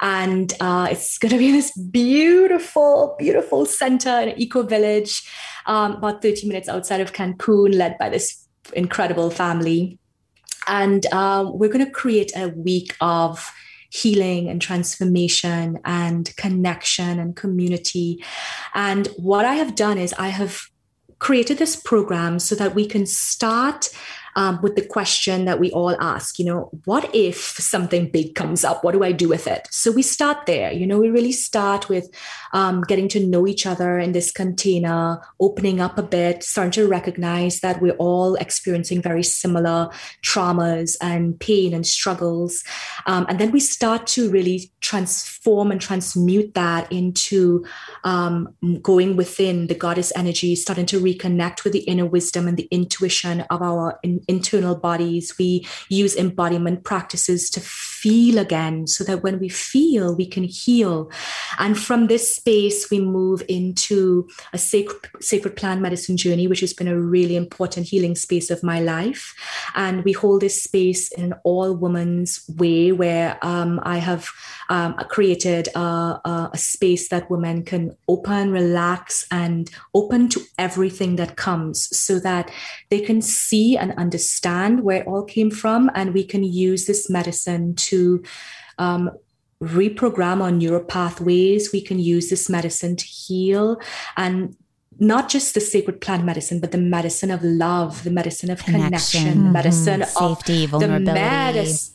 And 0.00 0.52
uh, 0.60 0.88
it's 0.90 1.18
going 1.18 1.32
to 1.32 1.38
be 1.38 1.52
this 1.52 1.76
beautiful, 1.76 3.14
beautiful 3.18 3.66
center, 3.66 4.08
an 4.08 4.40
eco 4.40 4.62
village, 4.62 5.28
um, 5.66 5.92
about 5.92 6.22
30 6.22 6.48
minutes 6.48 6.68
outside 6.68 7.00
of 7.00 7.12
Cancun, 7.12 7.74
led 7.74 7.98
by 7.98 8.08
this 8.08 8.46
incredible 8.72 9.30
family. 9.30 9.98
And 10.66 11.04
um, 11.12 11.58
we're 11.58 11.68
going 11.68 11.84
to 11.84 11.90
create 11.90 12.32
a 12.36 12.48
week 12.48 12.96
of 13.00 13.50
healing 13.90 14.48
and 14.48 14.62
transformation 14.62 15.78
and 15.84 16.34
connection 16.36 17.18
and 17.18 17.36
community. 17.36 18.24
And 18.74 19.08
what 19.16 19.44
I 19.44 19.54
have 19.54 19.74
done 19.74 19.98
is 19.98 20.14
I 20.14 20.28
have 20.28 20.62
created 21.18 21.58
this 21.58 21.76
program 21.76 22.38
so 22.38 22.54
that 22.54 22.74
we 22.74 22.86
can 22.86 23.04
start 23.04 23.90
um, 24.36 24.60
with 24.62 24.76
the 24.76 24.84
question 24.84 25.44
that 25.44 25.60
we 25.60 25.70
all 25.72 25.96
ask, 26.00 26.38
you 26.38 26.44
know, 26.44 26.70
what 26.84 27.12
if 27.14 27.36
something 27.36 28.10
big 28.10 28.34
comes 28.34 28.64
up? 28.64 28.84
What 28.84 28.92
do 28.92 29.02
I 29.04 29.12
do 29.12 29.28
with 29.28 29.46
it? 29.46 29.68
So 29.70 29.90
we 29.90 30.02
start 30.02 30.46
there. 30.46 30.72
You 30.72 30.86
know, 30.86 30.98
we 30.98 31.10
really 31.10 31.32
start 31.32 31.88
with 31.88 32.08
um, 32.52 32.82
getting 32.82 33.08
to 33.08 33.26
know 33.26 33.46
each 33.46 33.66
other 33.66 33.98
in 33.98 34.12
this 34.12 34.30
container, 34.30 35.20
opening 35.40 35.80
up 35.80 35.98
a 35.98 36.02
bit, 36.02 36.42
starting 36.42 36.72
to 36.72 36.88
recognize 36.88 37.60
that 37.60 37.80
we're 37.80 37.92
all 37.94 38.34
experiencing 38.36 39.02
very 39.02 39.22
similar 39.22 39.90
traumas 40.22 40.96
and 41.00 41.38
pain 41.38 41.74
and 41.74 41.86
struggles. 41.86 42.64
Um, 43.06 43.26
and 43.28 43.38
then 43.38 43.52
we 43.52 43.60
start 43.60 44.06
to 44.08 44.30
really 44.30 44.70
transform 44.80 45.70
and 45.70 45.80
transmute 45.80 46.54
that 46.54 46.90
into 46.92 47.64
um, 48.04 48.54
going 48.82 49.16
within 49.16 49.66
the 49.66 49.74
goddess 49.74 50.12
energy, 50.16 50.54
starting 50.54 50.86
to 50.86 51.00
reconnect 51.00 51.64
with 51.64 51.72
the 51.72 51.80
inner 51.80 52.06
wisdom 52.06 52.48
and 52.48 52.56
the 52.56 52.68
intuition 52.70 53.40
of 53.42 53.62
our 53.62 53.98
in- 54.02 54.19
internal 54.28 54.74
bodies. 54.74 55.36
We 55.38 55.66
use 55.88 56.16
embodiment 56.16 56.84
practices 56.84 57.50
to 57.50 57.60
feel 58.00 58.38
again 58.38 58.86
so 58.86 59.04
that 59.04 59.22
when 59.22 59.38
we 59.38 59.48
feel, 59.48 60.14
we 60.16 60.26
can 60.26 60.44
heal. 60.44 61.10
And 61.58 61.78
from 61.78 62.06
this 62.06 62.34
space, 62.34 62.90
we 62.90 63.00
move 63.00 63.42
into 63.48 64.28
a 64.52 64.58
sacred, 64.58 65.10
sacred 65.20 65.54
plant 65.56 65.80
medicine 65.80 66.16
journey, 66.16 66.46
which 66.48 66.60
has 66.60 66.74
been 66.74 66.88
a 66.88 67.00
really 67.16 67.36
important 67.36 67.86
healing 67.92 68.16
space 68.16 68.50
of 68.50 68.62
my 68.62 68.80
life. 68.80 69.22
And 69.74 70.04
we 70.04 70.12
hold 70.12 70.40
this 70.40 70.62
space 70.62 71.12
in 71.12 71.24
an 71.24 71.34
all 71.44 71.74
woman's 71.74 72.44
way 72.56 72.92
where 72.92 73.38
um, 73.42 73.80
I 73.82 73.98
have 73.98 74.28
um, 74.68 74.94
created 75.14 75.68
a, 75.74 75.80
a, 75.80 76.50
a 76.52 76.58
space 76.58 77.08
that 77.10 77.30
women 77.30 77.64
can 77.64 77.96
open, 78.06 78.52
relax, 78.52 79.26
and 79.30 79.70
open 79.92 80.28
to 80.30 80.40
everything 80.56 81.16
that 81.16 81.36
comes 81.36 81.76
so 81.96 82.18
that 82.20 82.50
they 82.90 83.00
can 83.00 83.20
see 83.20 83.76
and 83.76 83.92
understand 84.04 84.82
where 84.84 85.00
it 85.00 85.06
all 85.06 85.24
came 85.24 85.50
from, 85.50 85.90
and 85.94 86.14
we 86.14 86.24
can 86.24 86.44
use 86.44 86.86
this 86.86 87.10
medicine 87.10 87.74
to 87.74 87.89
um, 88.78 89.10
reprogram 89.62 90.40
our 90.40 90.50
neural 90.50 90.84
pathways. 90.84 91.72
We 91.72 91.80
can 91.80 91.98
use 91.98 92.30
this 92.30 92.48
medicine 92.48 92.96
to 92.96 93.04
heal. 93.04 93.80
And 94.16 94.56
not 94.98 95.28
just 95.28 95.54
the 95.54 95.60
sacred 95.60 96.00
plant 96.00 96.24
medicine, 96.24 96.60
but 96.60 96.72
the 96.72 96.78
medicine 96.78 97.30
of 97.30 97.42
love, 97.42 98.04
the 98.04 98.10
medicine 98.10 98.50
of 98.50 98.62
connection, 98.62 99.22
connection 99.22 99.44
the 99.44 99.50
medicine 99.50 100.00
mm-hmm. 100.00 100.24
of 100.24 100.38
safety, 100.38 100.66
vulnerability. 100.66 101.04
The 101.04 101.14
medicine 101.14 101.94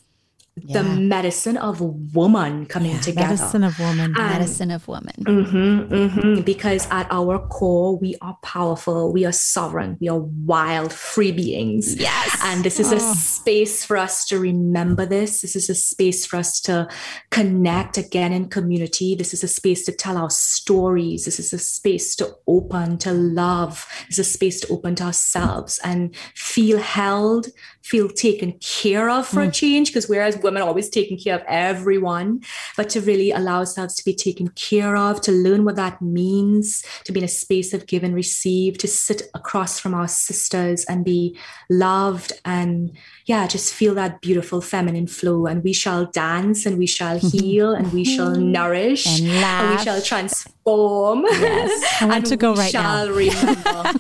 yeah. 0.58 0.82
the 0.82 0.89
medicine 0.89 1.58
of 1.58 1.82
woman 2.16 2.66
coming 2.66 2.91
yeah, 2.91 3.01
together. 3.01 3.28
Medicine 3.28 3.64
of 3.64 3.78
woman. 3.78 4.06
And, 4.06 4.14
medicine 4.16 4.72
of 4.72 4.88
woman. 4.88 5.14
Mm-hmm, 5.20 5.93
mm-hmm, 5.93 6.41
because 6.41 6.88
at 6.91 7.08
our 7.12 7.39
core, 7.47 7.97
we 7.97 8.16
are 8.22 8.38
powerful, 8.41 9.12
we 9.12 9.26
are 9.26 9.34
sovereign, 9.34 9.97
we 9.99 10.08
are 10.08 10.20
wild, 10.20 10.93
free 10.93 11.34
beings. 11.34 11.95
Yes. 11.95 12.39
And 12.43 12.64
this 12.64 12.80
is 12.80 12.93
oh. 12.93 12.95
a 12.95 12.99
space 12.99 13.84
for 13.84 13.97
us 13.97 14.26
to 14.28 14.39
remember 14.39 15.06
this. 15.06 15.41
This 15.41 15.56
is 15.56 15.70
a 15.70 15.76
space 15.76 16.26
for 16.26 16.38
us 16.38 16.62
to 16.62 16.88
connect 17.32 17.97
again 17.97 18.32
in 18.32 18.47
community. 18.47 19.14
This 19.16 19.34
is 19.34 19.43
a 19.43 19.49
space 19.49 19.84
to 19.86 19.91
tell 19.91 20.18
our 20.18 20.30
stories. 20.30 21.26
This 21.26 21.39
is 21.39 21.51
a 21.51 21.60
space 21.60 22.16
to 22.16 22.34
open 22.47 22.97
to 22.99 23.12
love. 23.12 23.88
This 24.08 24.20
is 24.20 24.28
a 24.28 24.32
space 24.32 24.62
to 24.62 24.68
open 24.70 24.95
to 24.95 25.03
ourselves 25.03 25.80
and 25.84 26.16
feel 26.34 26.78
held, 26.78 27.47
feel 27.86 28.09
taken 28.09 28.53
care 28.53 29.11
of 29.11 29.27
for 29.27 29.41
mm. 29.41 29.47
a 29.47 29.51
change. 29.51 29.89
Because 29.89 30.09
whereas 30.09 30.38
women 30.38 30.63
are 30.63 30.67
always 30.67 30.89
taking 30.89 31.19
care 31.19 31.36
of 31.36 31.43
everyone, 31.47 32.41
but 32.75 32.89
to 32.89 33.01
really 33.01 33.29
allow 33.29 33.59
ourselves 33.59 33.93
to 33.95 34.03
be 34.03 34.15
taken 34.15 34.47
care 34.49 34.97
of, 34.97 35.21
to 35.21 35.31
learn 35.31 35.65
what 35.65 35.75
that 35.75 36.01
means, 36.01 36.83
to 37.03 37.11
be 37.11 37.19
in 37.19 37.23
a 37.23 37.27
space 37.27 37.73
of 37.73 37.86
give 37.86 38.03
and 38.03 38.15
receive, 38.15 38.79
to 38.79 38.88
sit 38.88 39.29
across 39.36 39.79
from 39.79 39.93
our 39.93 40.07
sisters 40.07 40.83
and 40.86 41.05
be 41.05 41.38
loved 41.69 42.33
and 42.43 42.91
yeah, 43.25 43.45
just 43.47 43.73
feel 43.73 43.93
that 43.95 44.21
beautiful 44.21 44.61
feminine 44.61 45.07
flow. 45.07 45.45
And 45.45 45.63
we 45.63 45.73
shall 45.73 46.07
dance 46.07 46.65
and 46.65 46.79
we 46.79 46.88
shall 46.88 47.19
heal 47.31 47.73
and 47.73 47.93
we 47.93 48.03
shall 48.03 48.31
nourish 48.36 49.05
and, 49.21 49.29
and 49.29 49.77
we 49.77 49.83
shall 49.83 50.01
transform. 50.01 51.25
Yes. 51.29 52.01
I 52.01 52.05
want 52.07 52.25
to 52.33 52.38
go 52.38 52.55
right 52.55 52.73
now. 52.73 53.05
Remember, 53.05 53.19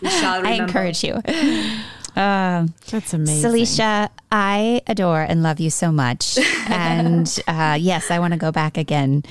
we 0.01 0.09
shall 0.09 0.37
remember. 0.41 0.47
I 0.47 0.65
encourage 0.65 1.03
you. 1.03 1.21
Uh, 2.15 2.67
That's 2.89 3.13
amazing. 3.13 3.51
Salisha, 3.51 4.09
I 4.31 4.81
adore 4.87 5.21
and 5.21 5.43
love 5.43 5.59
you 5.59 5.69
so 5.69 5.91
much. 5.91 6.37
and 6.67 7.39
uh, 7.47 7.77
yes, 7.79 8.09
I 8.09 8.19
want 8.19 8.33
to 8.33 8.39
go 8.39 8.51
back 8.51 8.77
again. 8.77 9.23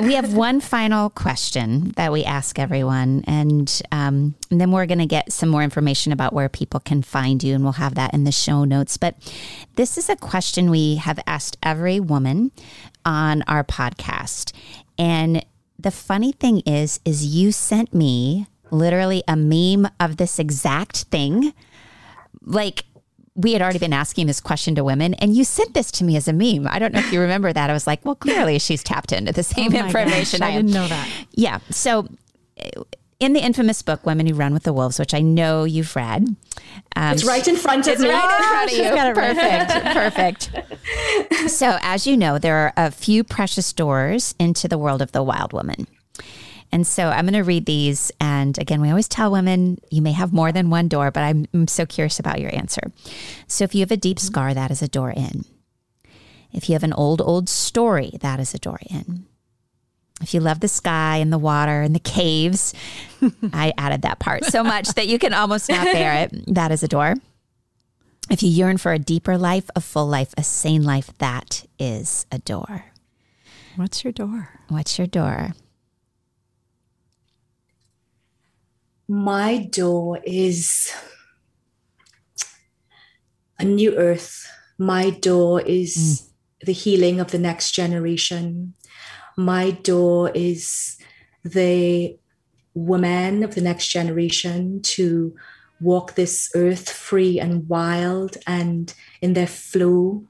We 0.00 0.14
have 0.14 0.32
one 0.34 0.60
final 0.60 1.10
question 1.10 1.92
that 1.96 2.12
we 2.12 2.24
ask 2.24 2.58
everyone, 2.58 3.24
and, 3.26 3.82
um, 3.92 4.34
and 4.50 4.60
then 4.60 4.70
we're 4.70 4.86
going 4.86 4.98
to 4.98 5.06
get 5.06 5.32
some 5.32 5.50
more 5.50 5.62
information 5.62 6.12
about 6.12 6.32
where 6.32 6.48
people 6.48 6.80
can 6.80 7.02
find 7.02 7.42
you, 7.42 7.54
and 7.54 7.62
we'll 7.62 7.74
have 7.74 7.94
that 7.96 8.14
in 8.14 8.24
the 8.24 8.32
show 8.32 8.64
notes. 8.64 8.96
But 8.96 9.16
this 9.76 9.98
is 9.98 10.08
a 10.08 10.16
question 10.16 10.70
we 10.70 10.96
have 10.96 11.20
asked 11.26 11.58
every 11.62 12.00
woman 12.00 12.52
on 13.04 13.42
our 13.42 13.64
podcast. 13.64 14.52
And 14.98 15.44
the 15.78 15.90
funny 15.90 16.32
thing 16.32 16.60
is, 16.60 17.00
is 17.04 17.26
you 17.26 17.52
sent 17.52 17.92
me 17.92 18.46
literally 18.70 19.22
a 19.28 19.36
meme 19.36 19.90
of 20.00 20.16
this 20.16 20.38
exact 20.38 21.02
thing 21.04 21.52
like 22.44 22.84
we 23.34 23.52
had 23.52 23.62
already 23.62 23.80
been 23.80 23.92
asking 23.92 24.26
this 24.26 24.40
question 24.40 24.74
to 24.76 24.84
women, 24.84 25.14
and 25.14 25.34
you 25.34 25.44
sent 25.44 25.74
this 25.74 25.90
to 25.92 26.04
me 26.04 26.16
as 26.16 26.28
a 26.28 26.32
meme. 26.32 26.68
I 26.68 26.78
don't 26.78 26.94
know 26.94 27.00
if 27.00 27.12
you 27.12 27.20
remember 27.20 27.52
that. 27.52 27.68
I 27.68 27.72
was 27.72 27.86
like, 27.86 28.04
well, 28.04 28.14
clearly 28.14 28.58
she's 28.58 28.82
tapped 28.82 29.12
into 29.12 29.32
the 29.32 29.42
same 29.42 29.74
oh 29.74 29.78
information. 29.78 30.40
Gosh, 30.40 30.48
I, 30.48 30.52
I 30.52 30.56
didn't 30.56 30.72
know 30.72 30.86
that. 30.86 31.08
Yeah. 31.32 31.58
So, 31.70 32.08
in 33.18 33.32
the 33.32 33.40
infamous 33.40 33.82
book 33.82 34.06
"Women 34.06 34.26
Who 34.26 34.34
Run 34.34 34.52
with 34.52 34.62
the 34.62 34.72
Wolves," 34.72 35.00
which 35.00 35.14
I 35.14 35.20
know 35.20 35.64
you've 35.64 35.94
read, 35.96 36.28
um, 36.94 37.12
it's 37.12 37.24
right 37.24 37.46
in 37.46 37.56
front 37.56 37.88
of 37.88 37.94
it's 37.94 38.02
me. 38.02 38.08
right 38.10 38.38
in 38.38 38.46
front 38.46 39.38
of 39.42 39.56
you. 39.56 39.74
perfect, 39.94 40.50
perfect. 40.50 41.50
So, 41.50 41.78
as 41.82 42.06
you 42.06 42.16
know, 42.16 42.38
there 42.38 42.56
are 42.56 42.72
a 42.76 42.90
few 42.90 43.24
precious 43.24 43.72
doors 43.72 44.34
into 44.38 44.68
the 44.68 44.78
world 44.78 45.02
of 45.02 45.12
the 45.12 45.22
wild 45.22 45.52
woman. 45.52 45.86
And 46.74 46.84
so 46.84 47.08
I'm 47.08 47.24
going 47.24 47.34
to 47.34 47.42
read 47.42 47.66
these. 47.66 48.10
And 48.18 48.58
again, 48.58 48.80
we 48.80 48.90
always 48.90 49.06
tell 49.06 49.30
women 49.30 49.78
you 49.92 50.02
may 50.02 50.10
have 50.10 50.32
more 50.32 50.50
than 50.50 50.70
one 50.70 50.88
door, 50.88 51.12
but 51.12 51.22
I'm, 51.22 51.46
I'm 51.54 51.68
so 51.68 51.86
curious 51.86 52.18
about 52.18 52.40
your 52.40 52.52
answer. 52.52 52.90
So 53.46 53.62
if 53.62 53.76
you 53.76 53.80
have 53.82 53.92
a 53.92 53.96
deep 53.96 54.16
mm-hmm. 54.16 54.26
scar, 54.26 54.54
that 54.54 54.72
is 54.72 54.82
a 54.82 54.88
door 54.88 55.12
in. 55.12 55.44
If 56.52 56.68
you 56.68 56.72
have 56.72 56.82
an 56.82 56.92
old, 56.92 57.20
old 57.20 57.48
story, 57.48 58.18
that 58.22 58.40
is 58.40 58.54
a 58.54 58.58
door 58.58 58.80
in. 58.90 59.24
If 60.20 60.34
you 60.34 60.40
love 60.40 60.58
the 60.58 60.66
sky 60.66 61.18
and 61.18 61.32
the 61.32 61.38
water 61.38 61.80
and 61.80 61.94
the 61.94 62.00
caves, 62.00 62.74
I 63.52 63.72
added 63.78 64.02
that 64.02 64.18
part 64.18 64.44
so 64.44 64.64
much 64.64 64.94
that 64.94 65.06
you 65.06 65.20
can 65.20 65.32
almost 65.32 65.70
not 65.70 65.84
bear 65.84 66.24
it. 66.24 66.44
That 66.54 66.72
is 66.72 66.82
a 66.82 66.88
door. 66.88 67.14
If 68.28 68.42
you 68.42 68.48
yearn 68.48 68.78
for 68.78 68.92
a 68.92 68.98
deeper 68.98 69.38
life, 69.38 69.70
a 69.76 69.80
full 69.80 70.08
life, 70.08 70.34
a 70.36 70.42
sane 70.42 70.82
life, 70.82 71.16
that 71.18 71.66
is 71.78 72.26
a 72.32 72.40
door. 72.40 72.86
What's 73.76 74.02
your 74.02 74.12
door? 74.12 74.48
What's 74.68 74.98
your 74.98 75.06
door? 75.06 75.52
My 79.08 79.58
door 79.70 80.20
is 80.24 80.92
a 83.58 83.64
new 83.64 83.96
earth. 83.96 84.48
My 84.78 85.10
door 85.10 85.60
is 85.60 85.96
mm. 85.96 86.66
the 86.66 86.72
healing 86.72 87.20
of 87.20 87.30
the 87.30 87.38
next 87.38 87.72
generation. 87.72 88.74
My 89.36 89.72
door 89.72 90.30
is 90.34 90.96
the 91.44 92.18
woman 92.74 93.42
of 93.42 93.54
the 93.54 93.60
next 93.60 93.88
generation 93.88 94.80
to 94.82 95.34
walk 95.80 96.14
this 96.14 96.50
earth 96.54 96.88
free 96.88 97.38
and 97.38 97.68
wild 97.68 98.38
and 98.46 98.94
in 99.20 99.34
their 99.34 99.46
flow 99.46 100.24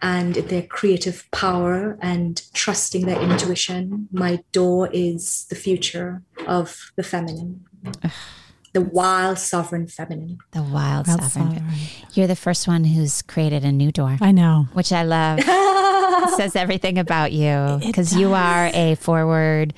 and 0.00 0.34
their 0.34 0.62
creative 0.62 1.28
power 1.30 1.98
and 2.00 2.42
trusting 2.52 3.06
their 3.06 3.20
intuition. 3.20 4.08
My 4.12 4.42
door 4.52 4.88
is 4.92 5.46
the 5.50 5.56
future 5.56 6.22
of 6.46 6.90
the 6.96 7.02
feminine 7.02 7.64
the 8.72 8.80
wild 8.80 9.38
sovereign 9.38 9.86
feminine. 9.86 10.38
The 10.50 10.62
wild, 10.62 11.06
wild 11.06 11.22
sovereign. 11.22 11.56
sovereign. 11.56 11.74
You're 12.12 12.26
the 12.26 12.36
first 12.36 12.66
one 12.66 12.84
who's 12.84 13.22
created 13.22 13.64
a 13.64 13.72
new 13.72 13.92
door. 13.92 14.18
I 14.20 14.32
know. 14.32 14.66
Which 14.72 14.92
I 14.92 15.02
love. 15.04 15.40
says 16.36 16.56
everything 16.56 16.98
about 16.98 17.32
you 17.32 17.78
because 17.84 18.16
you 18.16 18.34
are 18.34 18.70
a 18.72 18.94
forward 18.96 19.74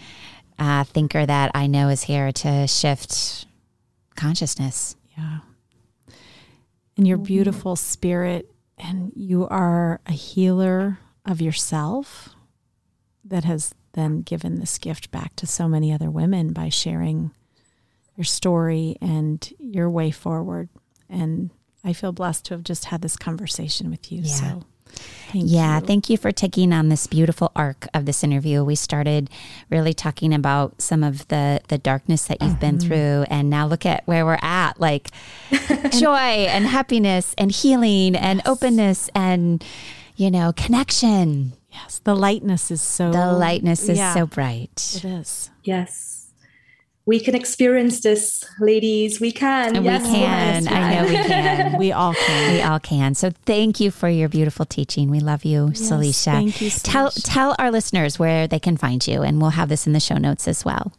uh, 0.59 0.85
thinker 0.85 1.27
that 1.27 1.51
I 1.55 1.67
know 1.67 1.89
is 1.89 2.03
here 2.03 2.33
to 2.33 2.67
shift 2.67 3.47
consciousness. 4.17 4.97
Yeah. 5.17 5.39
And 6.97 7.07
your 7.07 7.19
beautiful 7.19 7.77
spirit, 7.77 8.51
and 8.79 9.13
you 9.15 9.47
are 9.49 10.01
a 10.07 10.13
healer 10.13 10.99
of 11.27 11.41
yourself 11.43 12.31
that 13.25 13.45
has 13.45 13.75
then 13.93 14.23
given 14.23 14.61
this 14.61 14.79
gift 14.79 15.11
back 15.11 15.37
to 15.37 15.47
so 15.47 15.69
many 15.69 15.93
other 15.93 16.11
women 16.11 16.53
by 16.53 16.69
sharing 16.69 17.33
your 18.17 18.25
story 18.25 18.97
and 19.01 19.53
your 19.59 19.91
way 19.91 20.11
forward. 20.11 20.69
And 21.09 21.51
I 21.85 21.93
feel 21.93 22.12
blessed 22.12 22.47
to 22.47 22.55
have 22.55 22.64
just 22.64 22.87
had 22.87 23.03
this 23.03 23.17
conversation 23.17 23.91
with 23.91 24.11
you. 24.11 24.23
Yeah. 24.23 24.35
So 24.35 24.62
Thank 25.33 25.45
yeah, 25.49 25.81
you. 25.81 25.87
thank 25.87 26.09
you 26.09 26.17
for 26.17 26.33
taking 26.33 26.73
on 26.73 26.89
this 26.89 27.07
beautiful 27.07 27.51
arc 27.55 27.89
of 27.93 28.07
this 28.07 28.23
interview. 28.23 28.64
We 28.64 28.77
started 28.77 29.29
really 29.71 29.93
talking 29.93 30.33
about 30.33 30.81
some 30.81 31.03
of 31.03 31.27
the 31.29 31.61
the 31.69 31.79
darkness 31.79 32.27
that 32.27 32.41
you've 32.41 32.53
mm-hmm. 32.53 32.61
been 32.61 32.81
through 32.81 33.27
and 33.29 33.51
now 33.51 33.67
look 33.67 33.85
at 33.85 34.07
where 34.07 34.25
we're 34.25 34.39
at, 34.41 34.81
like 34.81 35.11
joy 35.91 36.47
and 36.47 36.67
happiness 36.67 37.35
and 37.37 37.51
healing 37.51 38.14
yes. 38.14 38.23
and 38.23 38.43
openness 38.47 39.11
and 39.14 39.64
you 40.14 40.31
know, 40.31 40.53
connection. 40.57 41.53
Yes, 41.71 42.01
the 42.03 42.14
lightness 42.14 42.71
is 42.71 42.81
so 42.81 43.12
The 43.12 43.33
lightness 43.33 43.89
is 43.89 43.99
yeah, 43.99 44.14
so 44.14 44.25
bright. 44.25 44.95
It 44.97 45.05
is. 45.05 45.51
Yes 45.62 46.16
we 47.07 47.21
can 47.21 47.37
experience 47.37 48.01
this, 48.01 48.45
ladies. 48.59 49.21
We 49.21 49.31
can. 49.31 49.77
And 49.77 49.85
yes, 49.85 50.03
we 50.03 50.09
can. 50.09 50.65
Yes, 50.65 50.73
I 50.73 50.95
know 50.95 51.09
we 51.09 51.15
can. 51.15 51.79
we 51.79 51.93
all 51.93 52.15
can. 52.15 52.53
We 52.53 52.63
all 52.63 52.81
can. 52.81 53.15
So 53.15 53.31
thank 53.45 53.79
you 53.79 53.93
for 53.93 54.09
your 54.09 54.29
beautiful 54.29 54.67
teaching. 54.67 55.09
We 55.09 55.21
love 55.21 55.45
you, 55.45 55.69
yes, 55.69 55.81
Salisha. 55.83 56.33
Thank 56.33 56.61
you. 56.61 56.71
Tell 56.71 57.11
tell 57.13 57.55
our 57.61 57.71
listeners 57.71 58.19
where 58.19 58.49
they 58.49 58.59
can 58.59 58.77
find 58.77 59.07
you, 59.07 59.23
and 59.23 59.41
we'll 59.41 59.51
have 59.51 59.69
this 59.69 59.87
in 59.87 59.93
the 59.93 60.01
show 60.01 60.17
notes 60.17 60.49
as 60.49 60.65
well. 60.65 60.93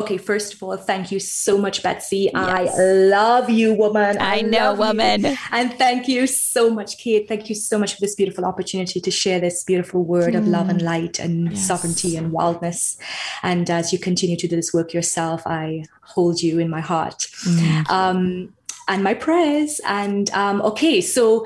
Okay, 0.00 0.16
first 0.16 0.54
of 0.54 0.62
all, 0.62 0.76
thank 0.78 1.12
you 1.12 1.20
so 1.20 1.58
much, 1.58 1.82
Betsy. 1.82 2.30
Yes. 2.32 2.34
I 2.34 2.82
love 2.82 3.50
you, 3.50 3.74
woman. 3.74 4.16
I, 4.18 4.38
I 4.38 4.40
know, 4.40 4.72
woman. 4.72 5.24
You. 5.24 5.36
And 5.52 5.74
thank 5.74 6.08
you 6.08 6.26
so 6.26 6.70
much, 6.70 6.96
Kate. 6.96 7.28
Thank 7.28 7.50
you 7.50 7.54
so 7.54 7.78
much 7.78 7.94
for 7.94 8.00
this 8.00 8.14
beautiful 8.14 8.46
opportunity 8.46 8.98
to 8.98 9.10
share 9.10 9.40
this 9.40 9.62
beautiful 9.62 10.02
word 10.02 10.32
mm. 10.32 10.38
of 10.38 10.48
love 10.48 10.70
and 10.70 10.80
mm. 10.80 10.84
light 10.84 11.18
and 11.18 11.52
yes. 11.52 11.66
sovereignty 11.66 12.16
and 12.16 12.32
wildness. 12.32 12.96
And 13.42 13.68
as 13.68 13.92
you 13.92 13.98
continue 13.98 14.38
to 14.38 14.48
do 14.48 14.56
this 14.56 14.72
work 14.72 14.94
yourself, 14.94 15.42
I 15.46 15.84
hold 16.00 16.40
you 16.40 16.58
in 16.58 16.70
my 16.70 16.80
heart 16.80 17.26
mm. 17.44 17.90
um, 17.90 18.54
and 18.88 19.04
my 19.04 19.12
prayers. 19.12 19.82
And 19.86 20.30
um, 20.30 20.62
okay, 20.62 21.02
so 21.02 21.44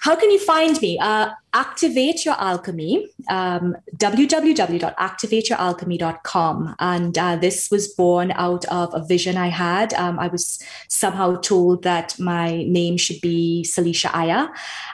how 0.00 0.14
can 0.14 0.30
you 0.30 0.38
find 0.38 0.80
me? 0.80 0.96
Uh, 1.00 1.30
Activate 1.52 2.24
Your 2.24 2.36
Alchemy, 2.38 3.08
um, 3.28 3.76
www.activateyouralchemy.com. 3.96 6.76
And 6.78 7.18
uh, 7.18 7.34
this 7.36 7.68
was 7.72 7.88
born 7.88 8.30
out 8.32 8.64
of 8.66 8.94
a 8.94 9.04
vision 9.04 9.36
I 9.36 9.48
had. 9.48 9.92
Um, 9.94 10.20
I 10.20 10.28
was 10.28 10.62
somehow 10.88 11.40
told 11.40 11.82
that 11.82 12.16
my 12.20 12.62
name 12.64 12.96
should 12.96 13.20
be 13.20 13.64
Salisha 13.66 14.14
Aya. 14.14 14.46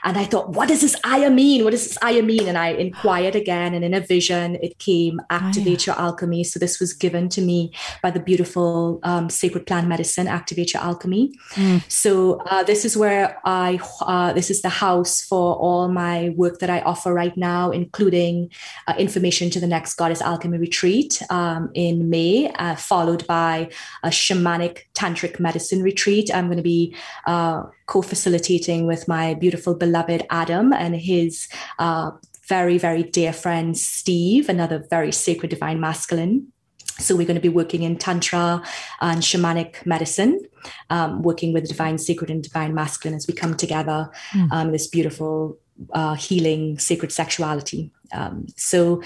And 0.03 0.17
I 0.17 0.23
thought, 0.23 0.49
what 0.49 0.67
does 0.67 0.81
this 0.81 0.95
Aya 1.03 1.29
mean? 1.29 1.63
What 1.63 1.69
does 1.71 1.87
this 1.87 1.99
Aya 2.01 2.23
mean? 2.23 2.47
And 2.47 2.57
I 2.57 2.69
inquired 2.69 3.35
again, 3.35 3.75
and 3.75 3.85
in 3.85 3.93
a 3.93 3.99
vision, 3.99 4.55
it 4.55 4.79
came 4.79 5.21
Activate 5.29 5.87
Aya. 5.87 5.93
Your 5.93 5.99
Alchemy. 5.99 6.43
So 6.43 6.57
this 6.57 6.79
was 6.79 6.93
given 6.93 7.29
to 7.29 7.41
me 7.41 7.71
by 8.01 8.09
the 8.09 8.19
beautiful 8.19 8.99
um, 9.03 9.29
Sacred 9.29 9.67
Plant 9.67 9.87
Medicine, 9.87 10.27
Activate 10.27 10.73
Your 10.73 10.81
Alchemy. 10.81 11.33
Mm. 11.53 11.83
So 11.91 12.41
uh, 12.49 12.63
this 12.63 12.83
is 12.83 12.97
where 12.97 13.37
I, 13.45 13.79
uh, 14.01 14.33
this 14.33 14.49
is 14.49 14.63
the 14.63 14.69
house 14.69 15.21
for 15.21 15.55
all 15.55 15.87
my 15.87 16.29
work 16.29 16.46
work 16.47 16.59
that 16.59 16.69
I 16.69 16.79
offer 16.81 17.13
right 17.13 17.35
now, 17.35 17.71
including 17.71 18.49
uh, 18.87 18.93
information 18.97 19.49
to 19.51 19.59
the 19.59 19.67
next 19.67 19.95
Goddess 19.95 20.21
Alchemy 20.21 20.57
retreat 20.57 21.21
um, 21.29 21.69
in 21.73 22.09
May, 22.09 22.49
uh, 22.51 22.75
followed 22.75 23.27
by 23.27 23.69
a 24.03 24.09
shamanic 24.09 24.83
tantric 24.93 25.39
medicine 25.39 25.81
retreat. 25.83 26.33
I'm 26.33 26.47
going 26.47 26.57
to 26.57 26.63
be 26.63 26.95
uh, 27.25 27.63
co 27.85 28.01
facilitating 28.01 28.87
with 28.87 29.07
my 29.07 29.33
beautiful 29.33 29.75
beloved 29.75 30.25
Adam 30.29 30.73
and 30.73 30.95
his 30.95 31.47
uh, 31.79 32.11
very, 32.47 32.77
very 32.77 33.03
dear 33.03 33.33
friend 33.33 33.77
Steve, 33.77 34.47
another 34.47 34.85
very 34.89 35.11
sacred 35.11 35.49
divine 35.49 35.79
masculine. 35.79 36.47
So 36.99 37.15
we're 37.15 37.27
going 37.27 37.35
to 37.35 37.49
be 37.49 37.57
working 37.61 37.83
in 37.83 37.97
tantra 37.97 38.63
and 39.01 39.21
shamanic 39.21 39.85
medicine, 39.85 40.41
um, 40.89 41.21
working 41.21 41.53
with 41.53 41.63
the 41.63 41.69
divine 41.69 41.97
sacred 41.97 42.31
and 42.31 42.41
divine 42.41 42.73
masculine 42.73 43.15
as 43.15 43.27
we 43.27 43.35
come 43.35 43.55
together. 43.55 44.09
Mm. 44.33 44.51
Um, 44.51 44.71
this 44.71 44.87
beautiful 44.87 45.59
uh, 45.91 46.15
healing 46.15 46.79
sacred 46.79 47.11
sexuality. 47.11 47.91
Um, 48.13 48.47
so 48.55 49.01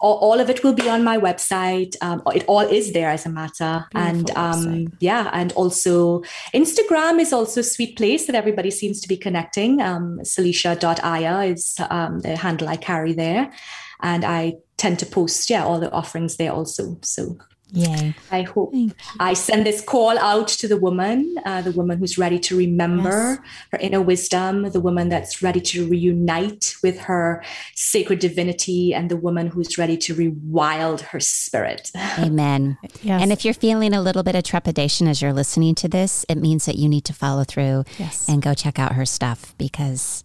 all, 0.00 0.18
all, 0.18 0.40
of 0.40 0.48
it 0.48 0.64
will 0.64 0.72
be 0.72 0.88
on 0.88 1.04
my 1.04 1.18
website. 1.18 1.94
Um, 2.00 2.22
it 2.34 2.44
all 2.46 2.60
is 2.60 2.92
there 2.92 3.10
as 3.10 3.26
a 3.26 3.28
matter. 3.28 3.86
Beautiful 3.90 4.18
and 4.18 4.30
um, 4.32 4.86
yeah, 5.00 5.30
and 5.32 5.52
also 5.52 6.22
Instagram 6.54 7.20
is 7.20 7.32
also 7.32 7.60
a 7.60 7.64
sweet 7.64 7.96
place 7.96 8.26
that 8.26 8.34
everybody 8.34 8.70
seems 8.70 9.00
to 9.02 9.08
be 9.08 9.16
connecting. 9.16 9.80
Um, 9.80 10.20
Salisha.aya 10.20 11.52
is 11.52 11.76
um, 11.90 12.20
the 12.20 12.36
handle 12.36 12.68
I 12.68 12.76
carry 12.76 13.12
there. 13.12 13.52
And 14.00 14.24
I 14.24 14.54
tend 14.76 14.98
to 14.98 15.06
post, 15.06 15.48
yeah, 15.48 15.64
all 15.64 15.80
the 15.80 15.90
offerings 15.90 16.36
there 16.36 16.52
also. 16.52 16.98
So 17.02 17.38
Yay. 17.72 18.14
I 18.30 18.42
hope 18.42 18.72
I 19.18 19.34
send 19.34 19.66
this 19.66 19.80
call 19.80 20.16
out 20.18 20.46
to 20.48 20.68
the 20.68 20.76
woman, 20.76 21.36
uh, 21.44 21.62
the 21.62 21.72
woman 21.72 21.98
who's 21.98 22.16
ready 22.16 22.38
to 22.40 22.56
remember 22.56 23.10
yes. 23.10 23.38
her 23.72 23.78
inner 23.78 24.00
wisdom, 24.00 24.70
the 24.70 24.80
woman 24.80 25.08
that's 25.08 25.42
ready 25.42 25.60
to 25.60 25.86
reunite 25.88 26.76
with 26.82 27.00
her 27.00 27.42
sacred 27.74 28.20
divinity, 28.20 28.94
and 28.94 29.10
the 29.10 29.16
woman 29.16 29.48
who's 29.48 29.76
ready 29.78 29.96
to 29.96 30.14
rewild 30.14 31.00
her 31.00 31.18
spirit. 31.18 31.90
Amen. 32.18 32.78
yes. 33.02 33.20
And 33.20 33.32
if 33.32 33.44
you're 33.44 33.54
feeling 33.54 33.92
a 33.92 34.00
little 34.00 34.22
bit 34.22 34.36
of 34.36 34.44
trepidation 34.44 35.08
as 35.08 35.20
you're 35.20 35.32
listening 35.32 35.74
to 35.76 35.88
this, 35.88 36.24
it 36.28 36.36
means 36.36 36.66
that 36.66 36.76
you 36.76 36.88
need 36.88 37.04
to 37.06 37.12
follow 37.12 37.42
through 37.42 37.84
yes. 37.98 38.28
and 38.28 38.42
go 38.42 38.54
check 38.54 38.78
out 38.78 38.92
her 38.92 39.04
stuff 39.04 39.54
because 39.58 40.22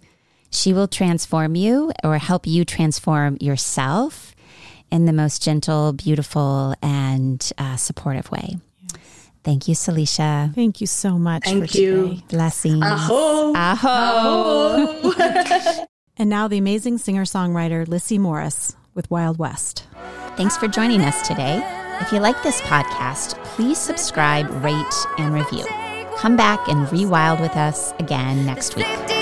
she 0.51 0.73
will 0.73 0.87
transform 0.87 1.55
you 1.55 1.91
or 2.03 2.17
help 2.17 2.45
you 2.45 2.65
transform 2.65 3.37
yourself 3.39 4.30
in 4.91 5.05
the 5.05 5.13
most 5.13 5.41
gentle, 5.41 5.93
beautiful, 5.93 6.75
and 6.81 7.51
uh, 7.57 7.75
supportive 7.77 8.29
way. 8.31 8.57
Thank 9.43 9.67
you, 9.67 9.73
Salisha. 9.73 10.53
Thank 10.53 10.81
you 10.81 10.87
so 10.87 11.17
much. 11.17 11.45
Thank 11.45 11.73
you. 11.73 12.09
Today. 12.09 12.23
Blessings. 12.29 12.83
Aho. 12.83 13.53
Aho. 13.55 15.03
Aho. 15.03 15.85
and 16.17 16.29
now 16.29 16.47
the 16.47 16.57
amazing 16.57 16.99
singer 16.99 17.23
songwriter 17.23 17.87
Lissy 17.87 18.17
Morris 18.17 18.75
with 18.93 19.09
Wild 19.09 19.39
West. 19.39 19.87
Thanks 20.37 20.57
for 20.57 20.67
joining 20.67 21.01
us 21.01 21.27
today. 21.27 21.61
If 22.01 22.11
you 22.11 22.19
like 22.19 22.41
this 22.43 22.61
podcast, 22.61 23.43
please 23.45 23.77
subscribe, 23.77 24.49
rate, 24.63 25.05
and 25.17 25.33
review. 25.33 25.65
Come 26.17 26.35
back 26.35 26.67
and 26.67 26.87
rewild 26.87 27.41
with 27.41 27.55
us 27.55 27.93
again 27.99 28.45
next 28.45 28.75
week. 28.75 29.20